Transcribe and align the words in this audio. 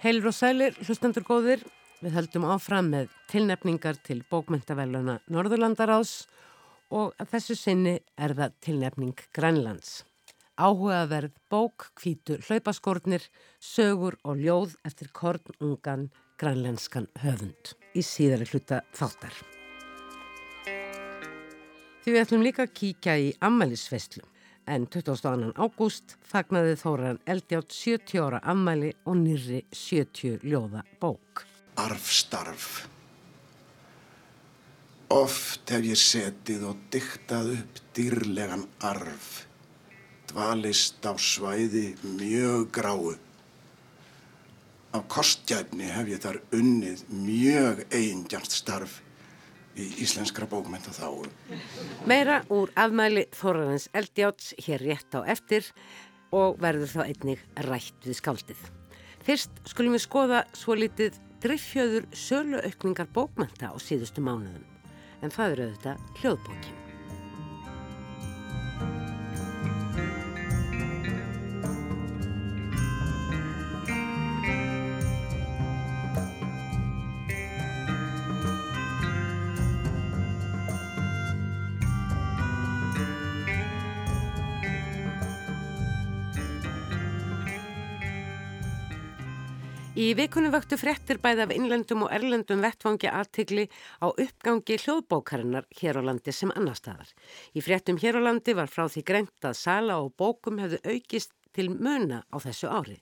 Heilur 0.00 0.30
og 0.30 0.32
sælir, 0.32 0.72
hlustendur 0.80 1.26
góðir, 1.28 1.60
við 2.00 2.14
höldum 2.16 2.46
áfram 2.48 2.86
með 2.88 3.10
tilnefningar 3.28 3.98
til 4.00 4.22
bókmyndavelluna 4.30 5.18
Norðurlandarás 5.28 6.22
og 6.88 7.12
að 7.20 7.34
þessu 7.34 7.56
sinni 7.60 7.92
er 8.16 8.32
það 8.38 8.54
tilnefning 8.64 9.20
Grænlands. 9.36 10.06
Áhugaverð 10.56 11.36
bók, 11.52 11.90
kvítu, 12.00 12.38
hlaupaskórnir, 12.46 13.28
sögur 13.60 14.16
og 14.24 14.40
ljóð 14.40 14.78
eftir 14.88 15.12
kornungan 15.12 16.08
grænlenskan 16.40 17.10
höfund 17.20 17.74
í 17.92 18.00
síðari 18.00 18.48
hluta 18.48 18.80
þáttar. 18.96 19.36
Því 22.00 22.16
við 22.16 22.22
ætlum 22.24 22.48
líka 22.48 22.64
að 22.64 22.72
kíkja 22.80 23.20
í 23.20 23.32
ammælisveslu 23.44 24.24
en 24.66 24.86
22. 24.86 25.52
ágúst 25.56 26.16
fagnaði 26.20 26.76
Þóran 26.80 27.20
Eldjátt 27.24 27.72
70 27.72 28.20
ára 28.22 28.40
ammæli 28.42 28.92
og 29.04 29.20
nýri 29.22 29.64
70 29.72 30.44
ljóða 30.44 30.84
bók. 31.00 31.44
Arfstarf 31.80 32.88
Oft 35.10 35.72
hef 35.74 35.82
ég 35.82 35.98
setið 35.98 36.68
og 36.68 36.82
diktað 36.94 37.48
upp 37.56 37.78
dýrlegan 37.98 38.62
arf, 38.86 39.48
dvalist 40.30 41.02
á 41.02 41.18
svæði 41.18 41.96
mjög 42.04 42.68
gráu. 42.76 43.16
Af 44.94 45.08
kostjæfni 45.10 45.90
hef 45.90 46.12
ég 46.14 46.22
þar 46.22 46.38
unnið 46.54 47.02
mjög 47.10 47.82
eigindjart 47.90 48.54
starf 48.54 49.00
í 49.78 49.86
íslenskra 50.04 50.48
bókmynda 50.50 50.92
þá. 50.94 51.28
Meira 52.08 52.40
úr 52.52 52.72
afmæli 52.78 53.26
Þorrarins 53.36 53.88
Eldjáts 53.96 54.54
hér 54.66 54.82
rétt 54.84 55.14
á 55.14 55.20
eftir 55.24 55.66
og 56.34 56.58
verður 56.62 56.94
þá 56.94 57.00
einnig 57.06 57.46
rætt 57.68 58.06
við 58.06 58.18
skáldið. 58.20 58.66
Fyrst 59.26 59.62
skulum 59.68 59.96
við 59.96 60.06
skoða 60.06 60.44
svo 60.56 60.78
litið 60.78 61.18
driffjöður 61.44 62.10
sölu 62.16 62.60
aukningar 62.64 63.10
bókmynda 63.14 63.72
á 63.72 63.76
síðustu 63.80 64.24
mánuðum 64.24 64.66
en 65.20 65.34
það 65.34 65.56
eru 65.56 65.70
auðvitað 65.70 66.20
hljóðbókin. 66.20 66.79
Í 90.00 90.14
vikunum 90.16 90.52
vöktu 90.54 90.78
frettir 90.80 91.18
bæði 91.20 91.42
af 91.44 91.50
innlendum 91.52 92.06
og 92.06 92.12
erlendum 92.16 92.62
vettfangi 92.64 93.10
aðtigli 93.10 93.66
á 94.00 94.08
uppgangi 94.08 94.78
hljóðbókarinnar 94.80 95.66
hér 95.76 95.98
á 96.00 96.02
landi 96.06 96.32
sem 96.32 96.52
annar 96.54 96.78
staðar. 96.78 97.10
Í 97.52 97.60
frettum 97.60 97.98
hér 98.00 98.16
á 98.16 98.20
landi 98.24 98.54
var 98.56 98.70
frá 98.72 98.86
því 98.88 99.02
greint 99.10 99.44
að 99.44 99.58
sala 99.60 99.98
og 100.00 100.14
bókum 100.16 100.56
hefðu 100.62 100.78
aukist 100.88 101.34
til 101.52 101.66
muna 101.74 102.22
á 102.32 102.36
þessu 102.40 102.70
ári. 102.72 102.96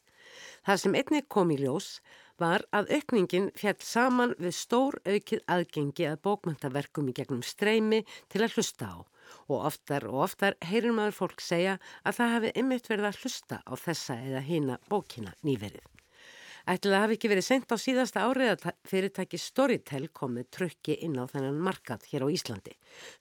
Það 0.67 0.81
sem 0.83 0.97
einnig 0.99 1.29
kom 1.31 1.53
í 1.55 1.59
ljós 1.61 2.01
var 2.43 2.65
að 2.75 2.91
aukningin 2.97 3.47
fjall 3.61 3.79
saman 3.79 4.35
við 4.41 4.57
stór 4.59 4.99
aukið 5.07 5.45
aðgengi 5.47 6.09
að 6.09 6.19
bókmyndaverkum 6.27 7.13
í 7.13 7.15
gegnum 7.21 7.45
streymi 7.47 8.01
til 8.27 8.43
að 8.43 8.57
hlusta 8.57 8.91
á 8.91 8.99
og 9.47 9.69
oftar 9.71 10.09
og 10.09 10.25
oftar 10.27 10.59
heyrir 10.67 10.97
maður 10.97 11.21
fólk 11.21 11.47
segja 11.47 11.79
að 12.03 12.19
það 12.19 12.35
hefði 12.35 12.53
ymmit 12.65 12.91
verið 12.91 13.09
að 13.13 13.23
hlusta 13.23 13.61
á 13.63 13.73
þessa 13.87 14.19
eða 14.19 14.43
hýna 14.51 14.81
bókina 14.91 15.37
nýverið. 15.47 15.87
Ætlaði 16.69 16.97
að 16.99 17.01
hafi 17.01 17.15
ekki 17.17 17.29
verið 17.33 17.45
sendt 17.47 17.71
á 17.73 17.77
síðasta 17.81 18.23
árið 18.29 18.51
að 18.53 18.65
fyrirtæki 18.91 19.39
Storytel 19.41 20.03
komið 20.13 20.51
trökki 20.53 20.99
inn 21.07 21.15
á 21.17 21.25
þennan 21.31 21.63
markað 21.65 22.03
hér 22.11 22.27
á 22.27 22.33
Íslandi. 22.35 22.75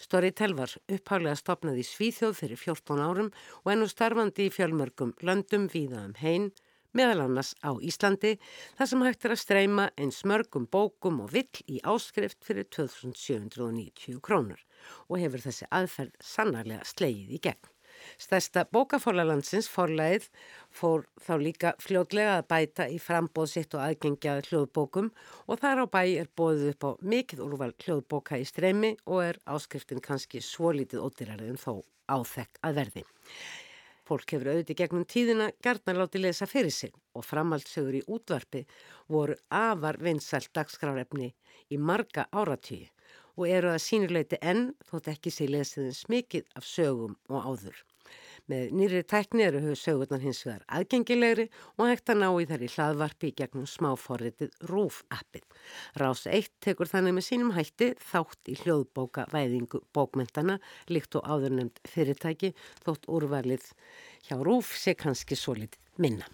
Storytel 0.03 0.51
var 0.57 0.73
upphálega 0.91 1.37
stopnað 1.39 1.79
í 1.79 1.85
Svíþjóð 1.87 2.33
fyrir 2.41 2.59
14 2.59 2.99
árum 2.99 3.29
og 3.63 3.71
ennú 3.71 3.87
starfandi 3.87 4.49
í 4.49 4.51
fjölmörgum 4.51 5.13
löndum 5.23 5.69
víða 5.71 6.03
um 6.09 6.17
heim, 6.19 6.49
meðal 6.91 7.23
annars 7.29 7.53
á 7.63 7.71
Íslandi, 7.79 8.33
þar 8.75 8.91
sem 8.91 9.07
hægt 9.07 9.23
er 9.23 9.37
að 9.37 9.43
streyma 9.45 9.87
eins 9.95 10.19
mörgum 10.27 10.67
bókum 10.67 11.23
og 11.23 11.31
vill 11.31 11.63
í 11.71 11.79
áskrift 11.87 12.43
fyrir 12.43 12.67
2790 12.67 14.19
krónur 14.19 14.59
og 15.07 15.23
hefur 15.23 15.47
þessi 15.47 15.71
aðferð 15.71 16.19
sannarlega 16.19 16.83
slegið 16.83 17.39
í 17.39 17.43
gegn. 17.47 17.76
Stærsta 18.21 18.63
bókaforlalandsins 18.73 19.69
forlæð 19.71 20.27
fór 20.73 21.05
þá 21.23 21.33
líka 21.41 21.73
fljótlega 21.83 22.37
að 22.39 22.47
bæta 22.53 22.87
í 22.93 22.97
frambóð 23.01 23.51
sitt 23.53 23.77
og 23.77 23.83
aðgengjaði 23.85 24.47
hljóðbókum 24.49 25.11
og 25.47 25.61
þar 25.61 25.83
á 25.83 25.85
bæ 25.97 26.01
er 26.23 26.31
bóðið 26.37 26.73
upp 26.73 26.87
á 26.87 26.91
mikið 27.13 27.45
úrval 27.45 27.71
hljóðbóka 27.85 28.41
í 28.41 28.47
streymi 28.47 28.95
og 29.05 29.23
er 29.29 29.39
áskriftin 29.45 30.03
kannski 30.03 30.41
svo 30.41 30.73
lítið 30.75 31.05
ódýrarið 31.07 31.53
en 31.53 31.61
þó 31.61 31.73
áþekk 32.07 32.61
að 32.63 32.77
verði. 32.81 33.07
Fólk 34.07 34.31
hefur 34.31 34.53
auðvitað 34.53 34.79
gegnum 34.79 35.07
tíðina 35.11 35.49
gerðnar 35.63 35.97
láti 35.99 36.21
lesa 36.21 36.47
fyrir 36.47 36.71
sig 36.71 36.93
og 37.17 37.25
framhaldsögur 37.27 37.97
í 37.99 38.05
útvarpi 38.07 38.61
voru 39.11 39.35
afar 39.51 39.99
vinsælt 39.99 40.53
dagskrárefni 40.55 41.33
í 41.73 41.79
marga 41.89 42.29
áratýi 42.31 42.85
og 43.37 43.45
eru 43.47 43.73
að 43.73 43.83
sínuleiti 43.85 44.39
enn 44.41 44.71
þótt 44.89 45.11
ekki 45.13 45.33
sé 45.33 45.47
lesiðins 45.49 46.07
mikið 46.11 46.49
af 46.57 46.65
sögum 46.67 47.15
og 47.29 47.45
áður. 47.45 47.85
Með 48.47 48.69
nýri 48.79 49.01
tækni 49.03 49.43
eru 49.43 49.59
höfu 49.59 49.75
sögurnar 49.81 50.21
hins 50.23 50.39
vegar 50.45 50.63
aðgengilegri 50.77 51.49
og 51.75 51.89
hægt 51.89 52.11
að 52.13 52.21
ná 52.21 52.27
í 52.29 52.45
þær 52.47 52.63
í 52.63 52.69
hlaðvarpi 52.71 53.31
gegnum 53.35 53.65
smáforritið 53.67 54.53
RÚF-appið. 54.69 55.43
Rás 55.99 56.23
1 56.31 56.47
tekur 56.63 56.87
þannig 56.87 57.17
með 57.17 57.27
sínum 57.27 57.51
hætti 57.57 57.89
þátt 57.99 58.53
í 58.53 58.55
hljóðbóka 58.61 59.27
væðingu 59.33 59.83
bókmentana 59.91 60.61
líkt 60.87 61.19
og 61.19 61.27
áðurnemd 61.27 61.83
fyrirtæki 61.91 62.53
þótt 62.85 63.11
úrvalið 63.11 63.67
hjá 64.29 64.39
RÚF 64.39 64.71
sé 64.79 64.95
kannski 64.95 65.35
svo 65.35 65.57
litið 65.59 65.83
minna. 65.99 66.31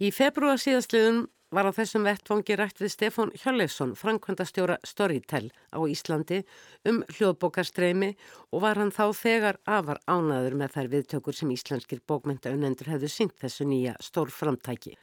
Í 0.00 0.08
februar 0.14 0.56
síðastliðum 0.56 1.26
var 1.52 1.68
á 1.68 1.72
þessum 1.76 2.06
vettfangi 2.08 2.56
rætt 2.56 2.80
við 2.80 2.92
Stefán 2.94 3.32
Hjörleifsson, 3.36 3.92
framkvæmdastjóra 3.98 4.78
Storytel 4.88 5.50
á 5.68 5.78
Íslandi 5.84 6.40
um 6.88 7.02
hljóðbókarstreymi 7.12 8.14
og 8.50 8.62
var 8.64 8.80
hann 8.80 8.92
þá 8.94 9.12
þegar 9.16 9.58
afar 9.68 10.00
ánaður 10.08 10.56
með 10.62 10.76
þær 10.76 10.92
viðtökur 10.94 11.36
sem 11.36 11.50
íslenskir 11.52 12.00
bókmyndaunendur 12.08 12.92
hefðu 12.94 13.10
sínt 13.12 13.36
þessu 13.40 13.66
nýja 13.68 13.96
stór 14.00 14.32
framtæki. 14.32 14.94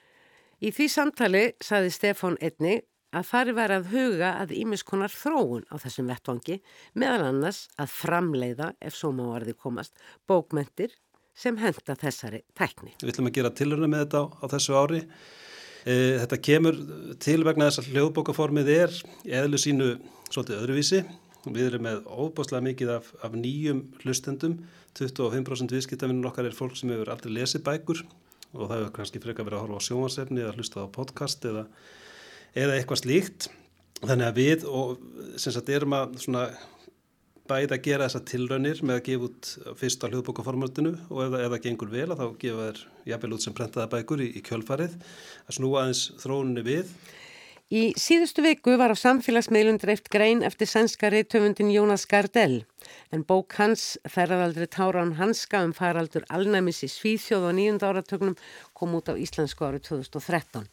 Í 0.59 0.71
því 0.73 0.87
samtali 0.91 1.43
saði 1.63 1.91
Stefán 1.93 2.39
einni 2.41 2.79
að 3.13 3.27
fari 3.29 3.53
var 3.57 3.73
að 3.73 3.91
huga 3.93 4.31
að 4.41 4.55
ímiskonar 4.57 5.13
þróun 5.13 5.67
á 5.69 5.77
þessum 5.81 6.09
vettfangi 6.09 6.57
meðal 6.97 7.29
annars 7.29 7.67
að 7.77 7.93
framleiða, 7.93 8.73
ef 8.81 8.97
svo 8.97 9.13
má 9.13 9.27
varði 9.35 9.53
komast, 9.53 9.93
bókmyndir 10.29 10.97
sem 11.37 11.57
henda 11.61 11.95
þessari 11.95 12.41
tækni. 12.57 12.95
Við 13.01 13.13
ætlum 13.13 13.29
að 13.29 13.37
gera 13.37 13.53
tilurna 13.53 13.89
með 13.89 14.03
þetta 14.03 14.21
á, 14.21 14.25
á 14.41 14.45
þessu 14.57 14.75
ári 14.77 15.03
E, 15.03 15.48
þetta 15.85 16.39
kemur 16.43 16.77
til 17.23 17.39
vegna 17.47 17.69
þess 17.69 17.83
að 17.83 17.89
hljóðbókaformið 17.93 18.71
er 18.75 18.95
eðlu 19.41 19.59
sínu 19.61 19.89
svolítið 20.29 20.57
öðruvísi. 20.59 21.03
Við 21.49 21.69
erum 21.69 21.85
með 21.87 22.01
óbáslega 22.09 22.65
mikið 22.65 22.91
af, 22.97 23.13
af 23.23 23.35
nýjum 23.37 23.85
hlustendum. 24.03 24.57
25% 24.99 25.71
viðskiptafinnur 25.75 26.31
okkar 26.31 26.49
er 26.49 26.57
fólk 26.57 26.75
sem 26.75 26.91
hefur 26.91 27.13
aldrei 27.13 27.31
lesið 27.37 27.63
bækur 27.67 28.01
og 28.55 28.65
það 28.65 28.75
hefur 28.79 28.93
kannski 28.97 29.21
frekar 29.23 29.45
verið 29.47 29.59
að 29.59 29.63
horfa 29.67 29.79
á 29.79 29.87
sjónvarsefni 29.87 30.43
eða 30.43 30.55
hlusta 30.57 30.83
á 30.83 30.87
podcast 30.91 31.45
eða, 31.45 31.63
eða 32.57 32.75
eitthvað 32.75 33.01
slíkt. 33.03 33.49
Þannig 33.99 34.25
að 34.25 34.39
við 34.39 34.65
og, 34.67 34.99
erum 35.77 35.95
að 35.99 36.19
bæði 37.49 37.75
að 37.75 37.85
gera 37.87 38.07
þessa 38.07 38.25
tilraunir 38.29 38.81
með 38.85 38.99
að 38.99 39.05
gefa 39.07 39.29
út 39.29 39.51
fyrst 39.79 40.03
á 40.05 40.09
hljóðbókaformatinu 40.09 40.91
og 41.09 41.21
ef, 41.25 41.37
ef 41.39 41.53
það 41.53 41.63
gengur 41.65 41.93
vel 41.93 42.07
að 42.09 42.21
þá 42.21 42.27
gefa 42.43 42.67
þær 42.67 42.83
jafnvel 43.11 43.31
út 43.37 43.45
sem 43.45 43.55
prentaða 43.57 43.87
bækur 43.93 44.23
í, 44.25 44.27
í 44.37 44.43
kjölfarið 44.45 44.99
að 44.99 45.57
snúa 45.57 45.81
aðeins 45.83 46.03
þróunni 46.21 46.65
við. 46.65 46.93
Í 47.69 47.81
síðustu 48.01 48.41
viku 48.41 48.73
var 48.81 48.89
á 48.89 48.97
samfélagsmiðlun 48.97 49.77
dreift 49.77 50.07
grein 50.09 50.39
eftir 50.41 50.65
sænskari 50.71 51.21
töfundin 51.21 51.69
Jónas 51.69 52.07
Gardell 52.09 52.63
en 53.13 53.25
bók 53.29 53.53
hans 53.59 53.91
Ferðaldri 54.09 54.65
Táran 54.73 55.13
Hanska 55.19 55.61
um 55.67 55.75
faraldur 55.77 56.25
alnæmis 56.33 56.81
í 56.81 56.89
Svíþjóð 56.89 57.45
á 57.45 57.51
nýjunda 57.53 57.91
áratögnum 57.91 58.39
kom 58.73 58.97
út 58.97 59.13
á 59.13 59.13
Íslandsku 59.13 59.69
árið 59.69 59.85
2013 59.91 60.65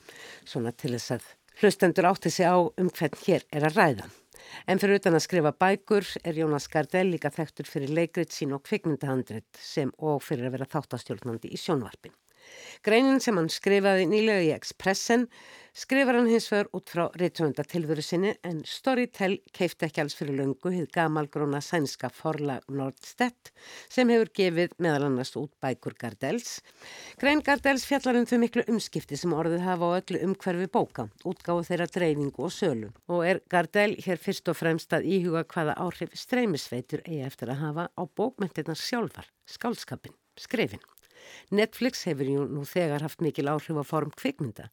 svona 0.48 0.72
til 0.72 0.94
þess 0.96 1.18
að 1.18 1.28
hlustendur 1.60 2.08
átti 2.08 2.32
sig 2.32 2.48
á 2.48 2.56
um 2.56 2.88
hvern 2.88 3.20
hér 3.26 3.44
er 3.52 3.68
að 3.68 3.76
ræða. 3.76 4.08
En 4.66 4.80
fyrir 4.82 5.00
utan 5.00 5.16
að 5.18 5.24
skrifa 5.26 5.52
bækur 5.56 6.06
er 6.24 6.38
Jónas 6.40 6.68
Gardell 6.72 7.10
líka 7.12 7.32
þekktur 7.34 7.70
fyrir 7.70 7.94
leikrit 7.94 8.34
sín 8.34 8.54
og 8.56 8.64
kvikmyndahandrit 8.66 9.60
sem 9.62 9.92
og 9.98 10.22
fyrir 10.26 10.48
að 10.48 10.58
vera 10.58 10.70
þáttastjórnandi 10.76 11.52
í 11.52 11.60
sjónvarpin. 11.60 12.14
Greinin 12.86 13.22
sem 13.22 13.36
hann 13.38 13.50
skrifaði 13.52 14.08
nýlega 14.10 14.44
í 14.46 14.52
Expressen 14.54 15.26
skrifar 15.76 16.16
hann 16.16 16.28
hins 16.30 16.46
vegar 16.48 16.70
út 16.76 16.88
frá 16.88 17.02
reytuvöndatilvöru 17.20 18.00
sinni 18.04 18.30
en 18.48 18.62
Storytel 18.64 19.34
keifti 19.56 19.84
ekki 19.84 20.00
alls 20.00 20.16
fyrir 20.16 20.38
löngu 20.38 20.72
hið 20.72 20.86
gamalgróna 20.94 21.60
sænska 21.64 22.08
forlag 22.16 22.64
Nordstedt 22.72 23.52
sem 23.92 24.08
hefur 24.12 24.32
gefið 24.40 24.72
meðal 24.80 25.10
annars 25.10 25.34
út 25.36 25.52
bækur 25.60 25.98
Gardels. 26.00 26.62
Grein 27.20 27.44
Gardels 27.44 27.84
fjallar 27.88 28.16
um 28.22 28.28
þau 28.30 28.38
miklu 28.40 28.64
umskipti 28.72 29.20
sem 29.20 29.36
orðið 29.36 29.66
hafa 29.66 29.92
á 29.92 29.96
öllu 30.00 30.24
umhverfi 30.30 30.72
bóka, 30.72 31.08
útgáðu 31.28 31.68
þeirra 31.68 31.90
dreifingu 31.92 32.48
og 32.48 32.56
sölu 32.56 32.92
og 33.12 33.24
er 33.28 33.44
Gardel 33.52 33.98
hér 34.00 34.22
fyrst 34.22 34.48
og 34.48 34.56
fremst 34.56 34.96
að 34.96 35.10
íhuga 35.12 35.44
hvaða 35.44 35.76
áhrif 35.76 36.16
streymisveitur 36.16 37.04
eigi 37.04 37.24
eftir 37.28 37.52
að 37.52 37.64
hafa 37.66 37.90
á 37.92 38.02
bókmyndirnar 38.16 38.80
sjálfar, 38.80 39.28
skálskapin, 39.44 40.16
skrifin. 40.40 40.80
Netflix 41.50 42.04
hefur 42.08 42.30
jú 42.32 42.46
nú 42.50 42.64
þegar 42.68 43.04
haft 43.06 43.22
mikil 43.24 43.50
áhrif 43.52 43.78
á 43.78 43.84
form 43.86 44.12
kvikmynda 44.16 44.70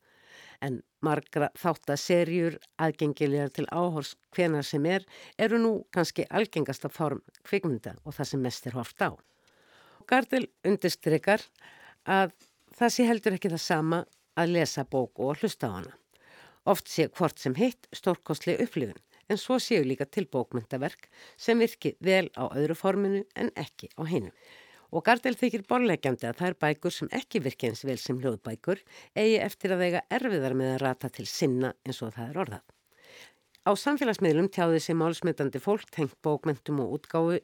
en 0.64 0.80
margra 1.04 1.50
þáttaserjur 1.60 2.56
aðgengilegar 2.82 3.52
til 3.56 3.66
áhors 3.72 4.14
hvena 4.36 4.64
sem 4.64 4.86
er 4.88 5.06
eru 5.38 5.60
nú 5.60 5.74
kannski 5.96 6.26
algengasta 6.30 6.90
form 6.90 7.22
kvikmynda 7.44 7.98
og 8.04 8.16
það 8.18 8.30
sem 8.32 8.44
mest 8.48 8.68
er 8.68 8.78
hort 8.78 9.04
á. 9.04 9.12
Gardel 10.08 10.48
undirstrykar 10.68 11.44
að 12.06 12.34
það 12.78 12.96
sé 12.96 13.08
heldur 13.08 13.38
ekki 13.38 13.52
það 13.54 13.66
sama 13.66 14.04
að 14.40 14.56
lesa 14.58 14.84
bók 14.84 15.20
og 15.22 15.42
hlusta 15.42 15.70
á 15.70 15.76
hana. 15.78 15.98
Oft 16.66 16.88
sé 16.88 17.10
hvort 17.12 17.40
sem 17.40 17.56
hitt 17.60 17.90
stórkostli 17.92 18.56
upplifun 18.64 19.00
en 19.32 19.40
svo 19.40 19.60
séu 19.60 19.84
líka 19.88 20.06
til 20.06 20.28
bókmyndaverk 20.32 21.10
sem 21.38 21.60
virki 21.60 21.96
vel 22.04 22.30
á 22.40 22.48
öðru 22.52 22.76
forminu 22.76 23.24
en 23.36 23.52
ekki 23.60 23.90
á 24.00 24.04
hinu. 24.08 24.32
Og 24.94 25.02
Gardel 25.02 25.34
þykir 25.34 25.64
borlegjandi 25.66 26.28
að 26.30 26.38
það 26.38 26.52
er 26.52 26.56
bækur 26.62 26.94
sem 26.94 27.10
ekki 27.18 27.42
virki 27.42 27.72
eins 27.72 27.82
vel 27.88 27.98
sem 27.98 28.20
hljóðbækur 28.22 28.84
eigi 29.18 29.40
eftir 29.42 29.74
að 29.74 29.82
vega 29.82 30.04
erfiðar 30.14 30.54
með 30.60 30.76
að 30.76 30.82
rata 30.84 31.10
til 31.10 31.26
sinna 31.30 31.74
eins 31.82 32.02
og 32.06 32.14
það 32.14 32.30
er 32.30 32.40
orðað. 32.44 32.64
Á 33.64 33.72
samfélagsmiðlum 33.80 34.52
tjáði 34.54 34.84
sig 34.84 34.98
málsmyndandi 35.00 35.62
fólk 35.64 35.90
tengt 35.96 36.14
bókmentum 36.22 36.84
og 36.84 37.00
útgáfi 37.00 37.40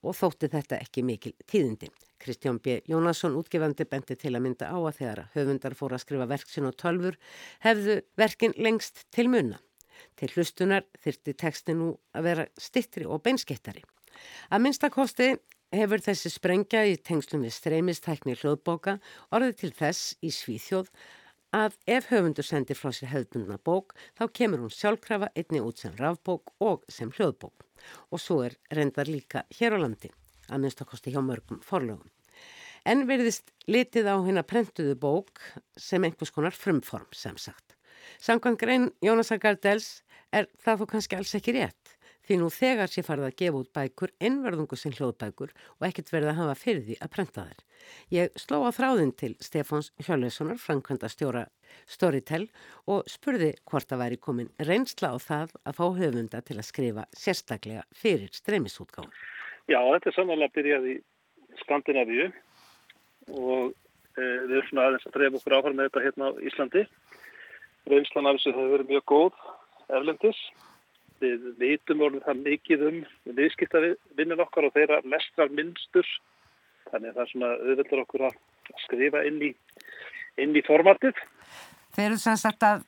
og 0.00 0.16
þótti 0.16 0.48
þetta 0.50 0.80
ekki 0.80 1.04
mikil 1.06 1.34
tíðindi. 1.46 1.90
Kristján 2.20 2.58
B. 2.60 2.80
Jónasson 2.88 3.36
útgefandi 3.38 3.86
benti 3.88 4.16
til 4.18 4.34
að 4.34 4.44
mynda 4.48 4.72
á 4.72 4.76
að 4.76 4.96
þegar 4.98 5.22
höfundar 5.36 5.76
fór 5.76 5.94
að 5.94 6.02
skrifa 6.04 6.26
verksin 6.28 6.68
og 6.68 6.76
tölfur 6.80 7.20
hefðu 7.64 8.00
verkin 8.18 8.56
lengst 8.58 9.06
til 9.14 9.28
munna. 9.32 9.60
Til 10.16 10.30
hlustunar 10.34 10.88
þyrti 11.04 11.36
texti 11.38 11.76
nú 11.76 11.92
að 12.16 12.26
vera 12.26 12.48
stittri 12.58 13.06
og 13.06 13.22
beinskittari. 13.24 13.84
Að 14.50 14.64
minnstakosti 14.64 15.30
hefur 15.74 16.02
þessi 16.02 16.30
sprengja 16.32 16.82
í 16.88 16.96
tengslum 16.98 17.44
við 17.46 17.54
streymistækni 17.54 18.34
hljóðbóka 18.40 18.98
orðið 19.30 19.56
til 19.62 19.72
þess 19.78 20.14
í 20.22 20.30
Svíþjóð 20.34 20.90
að 21.54 21.76
ef 21.90 22.08
höfundur 22.10 22.46
sendir 22.46 22.78
frá 22.78 22.90
sér 22.94 23.12
hefðbundna 23.12 23.58
bók 23.66 23.94
þá 24.18 24.24
kemur 24.38 24.64
hún 24.64 24.74
sjálfkrafa 24.74 25.30
einni 25.34 25.62
út 25.62 25.82
sem 25.82 25.94
rafbók 25.98 26.54
og 26.62 26.86
sem 26.90 27.10
hljóðbók 27.14 27.66
og 28.10 28.22
svo 28.22 28.40
er 28.46 28.56
reyndar 28.74 29.10
líka 29.10 29.44
hér 29.58 29.78
á 29.78 29.82
landi 29.82 30.10
að 30.50 30.64
minnstakosti 30.64 31.14
hjá 31.14 31.22
mörgum 31.22 31.62
forlögum. 31.62 32.10
En 32.84 33.06
verðist 33.06 33.52
litið 33.70 34.08
á 34.10 34.16
hérna 34.18 34.42
prentuðu 34.42 34.96
bók 34.98 35.38
sem 35.78 36.02
einhvers 36.02 36.32
konar 36.34 36.56
frumform 36.56 37.06
sem 37.14 37.36
sagt. 37.38 37.76
Samkvæm 38.18 38.56
grein 38.58 38.90
Jónasar 39.04 39.38
Gardels 39.38 40.02
er 40.32 40.48
það 40.64 40.82
þó 40.82 40.86
kannski 40.94 41.18
alls 41.18 41.34
ekki 41.38 41.54
rétt 41.58 41.94
því 42.30 42.36
nú 42.38 42.48
þegar 42.54 42.90
sé 42.90 43.02
farið 43.02 43.26
að 43.26 43.38
gefa 43.40 43.58
út 43.58 43.70
bækur 43.74 44.10
innverðungu 44.22 44.76
sem 44.78 44.92
hljóðbækur 44.94 45.50
og 45.50 45.86
ekkert 45.88 46.12
verið 46.12 46.30
að 46.30 46.36
hafa 46.38 46.58
fyrir 46.60 46.84
því 46.86 46.96
að 47.02 47.10
prenta 47.16 47.46
þær. 47.48 47.64
Ég 48.14 48.38
sló 48.38 48.60
á 48.62 48.70
þráðin 48.76 49.10
til 49.18 49.32
Stefáns 49.42 49.88
Hjörleifssonar, 49.98 50.60
framkvæmda 50.62 51.10
stjóra 51.10 51.42
Storytel 51.90 52.44
og 52.86 53.10
spurði 53.10 53.50
hvort 53.66 53.90
að 53.90 54.02
væri 54.04 54.20
komin 54.22 54.52
reynsla 54.62 55.10
á 55.10 55.18
það 55.18 55.56
að 55.64 55.80
fá 55.80 55.84
höfunda 55.98 56.42
til 56.46 56.58
að 56.60 56.68
skrifa 56.70 57.08
sérstaklega 57.18 57.82
fyrir 57.98 58.30
streymisútgáð. 58.36 59.10
Já, 59.66 59.80
þetta 59.82 60.12
er 60.12 60.18
samanlega 60.20 60.54
byrjað 60.54 60.88
í 60.92 60.96
Skandinavíu 61.64 62.30
og 63.34 63.74
e, 64.14 64.22
við 64.22 64.58
erum 64.60 64.70
svona 64.70 64.86
aðeins 64.86 65.10
að 65.10 65.18
drefa 65.18 65.42
okkur 65.42 65.58
áfram 65.58 65.80
með 65.80 65.90
þetta 65.90 66.06
hérna 66.06 66.30
á 66.30 66.32
Íslandi. 66.46 66.88
Reynslan 67.90 68.30
af 68.30 68.38
þessu 68.38 68.54
hefur 68.54 68.74
verið 68.76 68.94
mjög 68.94 69.08
góð 69.10 69.46
eflendis 69.90 70.48
við 71.20 71.46
vitum 71.60 72.04
orðið 72.06 72.26
það 72.26 72.42
mikið 72.46 72.84
um 72.88 73.00
viðskiptavinnir 73.38 74.44
okkar 74.44 74.68
og 74.68 74.76
þeirra 74.76 75.00
lestrar 75.04 75.52
minnstur 75.54 76.08
þannig 76.90 77.10
að 77.10 77.16
það 77.16 77.24
er 77.24 77.32
svona 77.32 77.50
auðvitað 77.56 78.02
okkur 78.04 78.26
að 78.28 78.38
skrifa 78.84 79.22
inn 79.28 79.42
í, 79.44 79.50
inn 80.42 80.56
í 80.56 80.64
formatið. 80.66 81.20
Þeir 81.96 82.06
eru 82.08 82.20
sem 82.22 82.38
sagt 82.40 82.66
að 82.66 82.84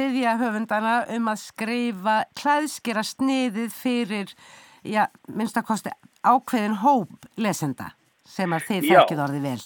byggja 0.00 0.36
höfundana 0.40 0.94
um 1.16 1.28
að 1.30 1.42
skrifa 1.42 2.16
klæðskera 2.38 3.04
sniðið 3.06 3.74
fyrir, 3.74 4.34
já, 4.86 5.04
minnstakosti 5.28 5.92
ákveðin 6.24 6.80
hóp 6.84 7.30
lesenda 7.40 7.92
sem 8.28 8.52
að 8.52 8.66
þeir 8.68 8.88
þekkið 8.88 9.22
orðið 9.26 9.46
vel. 9.48 9.62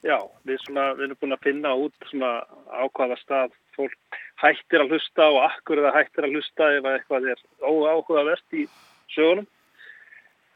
Já, 0.00 0.16
við, 0.48 0.56
svona, 0.64 0.86
við 0.96 1.06
erum 1.06 1.18
búin 1.20 1.36
að 1.36 1.44
finna 1.44 1.72
út 1.76 2.08
svona 2.08 2.30
ákvaða 2.72 3.18
stað 3.20 3.56
fólk 3.80 4.20
hættir 4.40 4.84
að 4.84 4.94
hlusta 4.94 5.30
og 5.32 5.40
akkur 5.48 5.82
eða 5.82 5.96
hættir 5.98 6.26
að 6.26 6.36
hlusta 6.36 6.68
ef 6.76 6.90
eitthvað 6.92 7.32
er 7.34 7.42
óáhugavert 7.60 8.60
í 8.60 8.66
sögunum 9.14 9.48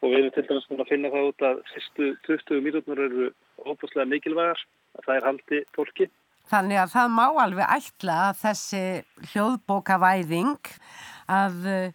og 0.05 0.13
við 0.13 0.19
erum 0.21 0.35
til 0.35 0.45
dæmis 0.49 0.69
að 0.75 0.91
finna 0.91 1.13
það 1.13 1.31
út 1.31 1.47
að 1.49 1.61
fyrstu 1.73 2.11
20 2.29 2.65
mínútnar 2.65 3.03
eru 3.07 3.31
óbúslega 3.65 4.11
mikilvægar 4.11 4.61
að 4.99 5.07
það 5.07 5.17
er 5.17 5.27
haldi 5.29 5.61
fólki. 5.77 6.09
Þannig 6.53 6.81
að 6.83 6.93
það 6.93 7.13
má 7.15 7.25
alveg 7.41 7.71
ætla 7.79 8.17
að 8.27 8.41
þessi 8.43 8.83
hljóðbókavæðing 9.31 10.73
að 11.33 11.69
eh, 11.73 11.95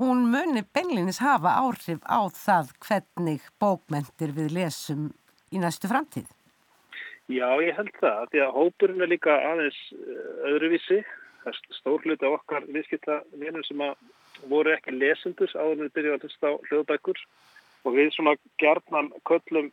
hún 0.00 0.26
muni 0.32 0.64
beinlinis 0.74 1.22
hafa 1.22 1.54
áhrif 1.62 2.02
á 2.02 2.26
það 2.34 2.74
hvernig 2.82 3.46
bókmentir 3.62 4.34
við 4.34 4.56
lesum 4.58 5.08
í 5.54 5.62
næstu 5.62 5.90
framtíð. 5.90 6.26
Já, 7.30 7.46
ég 7.62 7.76
held 7.78 7.92
það, 8.00 8.22
því 8.32 8.40
að 8.42 8.56
hópurinn 8.56 9.04
er 9.04 9.10
líka 9.12 9.34
aðeins 9.52 9.78
eh, 9.94 10.30
öðruvísi. 10.50 10.96
Það 11.44 11.50
er 11.52 11.76
stórluti 11.76 12.26
á 12.26 12.34
okkar 12.34 12.66
viðskiptavinur 12.74 13.66
sem 13.68 13.84
voru 14.50 14.72
ekki 14.74 14.96
lesendur 14.96 15.52
áður 15.54 15.84
við 15.84 15.92
byrjuðum 15.94 16.18
að 16.18 16.26
hlusta 16.26 16.50
á 16.50 16.52
hljóðbækur 16.66 17.22
og 17.86 17.96
við 17.96 18.10
svona 18.16 18.34
gerðnan 18.60 19.12
köllum 19.30 19.70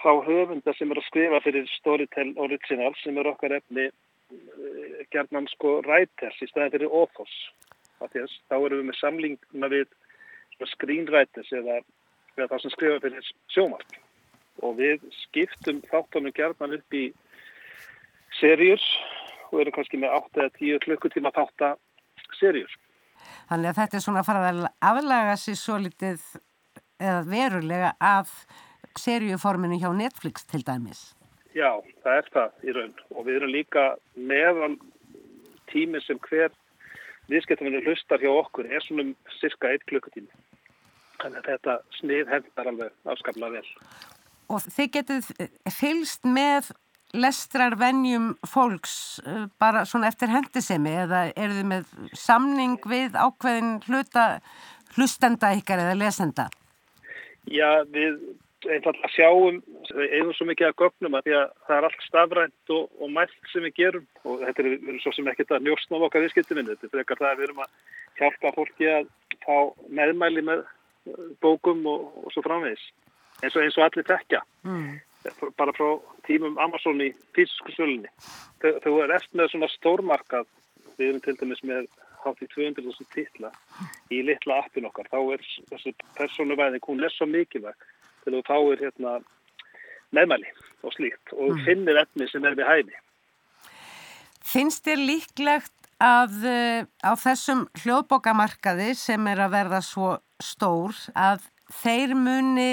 þá 0.00 0.10
höfunda 0.28 0.74
sem 0.78 0.94
er 0.94 1.02
að 1.02 1.08
skrifa 1.10 1.42
fyrir 1.44 1.68
Storytel 1.74 2.30
Original 2.46 2.94
sem 3.02 3.18
er 3.18 3.30
okkar 3.32 3.58
efni 3.58 3.90
eh, 3.90 4.98
gerðnan 5.12 5.50
sko 5.56 5.80
writers 5.82 6.42
í 6.44 6.50
staðin 6.52 6.76
fyrir 6.76 6.94
authors. 6.94 7.38
Þess, 7.98 8.38
þá 8.46 8.60
erum 8.60 8.84
við 8.84 8.90
með 8.92 9.00
samlingna 9.02 9.72
við 9.74 10.68
screenwriters 10.76 11.50
eða, 11.58 11.80
eða 12.36 12.52
það 12.52 12.62
sem 12.62 12.78
skrifa 12.78 13.02
fyrir 13.08 13.32
sjómark 13.50 14.04
og 14.62 14.76
við 14.78 15.04
skiptum 15.24 15.80
þáttunum 15.90 16.34
gerðan 16.36 16.76
upp 16.78 16.96
í 16.96 17.06
serjur 18.38 18.82
og 19.52 19.62
erum 19.62 19.74
kannski 19.76 20.00
með 20.00 20.16
8-10 20.36 20.82
klukkutíma 20.84 21.32
þátta 21.34 21.74
serjur. 22.38 22.70
Þannig 23.48 23.70
að 23.70 23.78
þetta 23.80 23.96
er 23.98 24.04
svona 24.04 24.22
að 24.22 24.28
fara 24.28 24.50
að 24.50 24.64
aflaga 24.90 25.36
sér 25.40 25.58
svo 25.58 25.78
litið 25.82 26.24
eða 26.98 27.22
verulega 27.28 27.92
af 28.02 28.32
serjuforminu 28.98 29.78
hjá 29.80 29.90
Netflix 29.94 30.46
til 30.50 30.64
dæmis. 30.66 31.12
Já, 31.56 31.80
það 32.04 32.20
er 32.20 32.30
það 32.34 32.66
í 32.66 32.74
raun 32.76 32.94
og 33.14 33.26
við 33.26 33.38
erum 33.40 33.54
líka 33.54 33.84
meðan 34.14 34.76
tími 35.72 36.00
sem 36.04 36.20
hver 36.28 36.52
viðskiptafinu 37.28 37.80
hlustar 37.86 38.22
hjá 38.22 38.30
okkur 38.32 38.68
er 38.68 38.84
svona 38.84 39.08
um 39.08 39.14
cirka 39.38 39.72
1 39.74 39.86
klukkutími. 39.88 40.30
Þannig 41.18 41.40
að 41.40 41.48
þetta 41.50 41.76
snið 41.98 42.30
hendar 42.34 42.70
alveg 42.70 43.10
afskaplega 43.10 43.58
vel 43.58 44.17
og 44.48 44.64
þið 44.64 44.92
getið 44.98 45.32
fylst 45.72 46.26
með 46.28 46.72
lestrarvenjum 47.16 48.34
fólks 48.46 49.20
eh, 49.24 49.46
bara 49.60 49.84
svona 49.88 50.10
eftir 50.10 50.32
hendisemi 50.32 50.92
eða 51.04 51.28
eru 51.32 51.60
þið 51.60 51.70
með 51.70 51.94
samning 52.16 52.76
við 52.88 53.16
ákveðin 53.16 53.78
hluta 53.86 54.26
hlustenda 54.96 55.54
ykkar 55.56 55.86
eða 55.86 55.96
lesenda? 55.96 56.48
Já, 57.48 57.84
við 57.88 58.18
einfallega 58.68 59.08
sjáum 59.14 59.60
eigum 59.88 60.32
svo 60.36 60.48
mikið 60.50 60.68
að 60.68 60.78
gögnum 60.82 61.16
að 61.16 61.28
því 61.28 61.34
að 61.38 61.50
það 61.68 61.76
er 61.76 61.86
allt 61.88 62.04
stafrænt 62.04 62.72
og, 62.74 62.88
og 62.98 63.12
mælt 63.14 63.52
sem 63.52 63.64
við 63.64 63.76
gerum. 63.78 64.08
Og 64.28 64.42
þetta 64.42 64.64
er, 64.64 64.70
er 64.76 64.98
svo 65.04 65.12
sem 65.16 65.30
ekkert 65.32 65.54
að 65.56 65.68
njóstna 65.68 66.00
á 66.02 66.04
okkar 66.08 66.24
viðskiptuminn, 66.26 66.68
þetta 66.72 66.88
er 66.88 66.94
frekar 66.96 67.22
það 67.22 67.30
að 67.30 67.38
við 67.38 67.48
erum 67.48 67.62
að 67.64 67.76
hjálpa 68.18 68.54
fólki 68.56 68.90
að 68.92 69.10
fá 69.46 69.56
meðmæli 70.00 70.44
með 70.44 70.64
bókum 71.40 71.86
og, 71.88 72.08
og 72.24 72.34
svo 72.34 72.44
framvegis 72.44 72.84
eins 73.42 73.54
og, 73.54 73.62
eins 73.62 73.78
og 73.78 73.86
allir 73.86 74.06
tekja 74.08 74.42
mm. 74.66 74.98
bara 75.58 75.74
frá 75.76 75.88
tímum 76.28 76.58
Amazon 76.62 77.02
í 77.04 77.12
fysisku 77.36 77.74
sölunni 77.76 78.10
þau 78.62 78.98
er 79.04 79.16
eftir 79.18 79.40
með 79.40 79.52
svona 79.54 79.70
stórmarkað 79.76 80.48
við 80.98 81.08
erum 81.10 81.24
til 81.24 81.36
dæmis 81.40 81.64
með 81.66 81.88
hátt 82.24 82.42
í 82.42 82.48
200.000 82.50 83.10
titla 83.14 83.52
í 84.14 84.22
litla 84.26 84.60
appin 84.64 84.88
okkar 84.88 85.10
þá 85.12 85.18
er 85.36 85.44
þessi 85.70 85.94
persónuvæðing 86.18 86.86
hún 86.88 87.04
er 87.06 87.14
svo 87.14 87.28
mikilvæg 87.30 87.88
til 88.24 88.42
þá 88.46 88.56
er 88.58 88.86
hérna 88.86 89.18
meðmæli 90.14 90.48
og 90.86 90.94
slíkt 90.94 91.34
og 91.36 91.54
mm. 91.54 91.64
finnir 91.66 92.00
efni 92.02 92.28
sem 92.30 92.44
er 92.46 92.56
við 92.58 92.68
hæfi. 92.68 92.96
Finnst 94.48 94.86
þér 94.86 95.02
líklegt 95.04 95.74
að 96.02 96.36
uh, 96.46 96.82
á 97.04 97.12
þessum 97.18 97.66
hljóðbókamarkaði 97.82 98.92
sem 98.96 99.26
er 99.30 99.42
að 99.44 99.54
verða 99.56 99.80
svo 99.84 100.12
stór 100.42 100.94
að 101.18 101.48
þeir 101.82 102.14
muni 102.16 102.70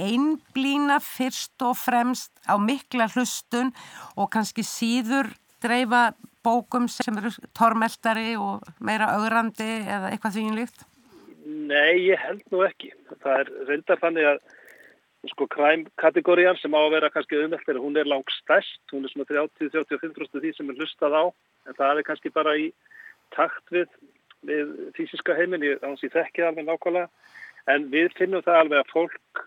einblýna 0.00 0.98
fyrst 1.04 1.62
og 1.64 1.76
fremst 1.80 2.32
á 2.44 2.54
mikla 2.60 3.08
hlustun 3.12 3.72
og 4.16 4.30
kannski 4.34 4.64
síður 4.66 5.32
dreifa 5.62 6.10
bókum 6.46 6.86
sem 6.90 7.16
eru 7.18 7.32
tormeltari 7.56 8.36
og 8.38 8.66
meira 8.78 9.10
augrandi 9.16 9.70
eða 9.82 10.12
eitthvað 10.12 10.36
því 10.36 10.44
líkt? 10.60 10.84
Nei, 11.46 12.08
ég 12.10 12.20
held 12.22 12.42
nú 12.50 12.62
ekki. 12.66 12.92
Það 13.22 13.40
er 13.40 13.50
reyndar 13.70 14.00
þannig 14.02 14.28
að 14.32 14.40
sko 15.30 15.46
kræmkategóriðan 15.50 16.58
sem 16.60 16.74
á 16.74 16.80
að 16.80 16.92
vera 16.94 17.10
kannski 17.10 17.38
auðmeltari, 17.38 17.82
hún 17.82 17.98
er 17.98 18.06
langt 18.10 18.30
stærst, 18.36 18.82
hún 18.92 19.06
er 19.06 19.12
svona 19.12 19.26
30-35% 19.30 20.42
því 20.42 20.52
sem 20.54 20.70
er 20.70 20.78
hlustað 20.78 21.16
á, 21.18 21.24
en 21.66 21.78
það 21.78 22.02
er 22.02 22.06
kannski 22.06 22.32
bara 22.34 22.54
í 22.58 22.68
takt 23.34 23.74
við, 23.74 23.90
við 24.46 24.70
fysiska 24.98 25.34
heiminni, 25.38 25.74
þannig 25.80 25.98
að 25.98 26.06
ég 26.06 26.14
þekki 26.14 26.46
alveg 26.46 26.68
nákvæmlega 26.68 27.08
En 27.72 27.88
við 27.90 28.12
finnum 28.18 28.44
það 28.46 28.60
alveg 28.60 28.82
að 28.82 28.92
fólk 28.92 29.40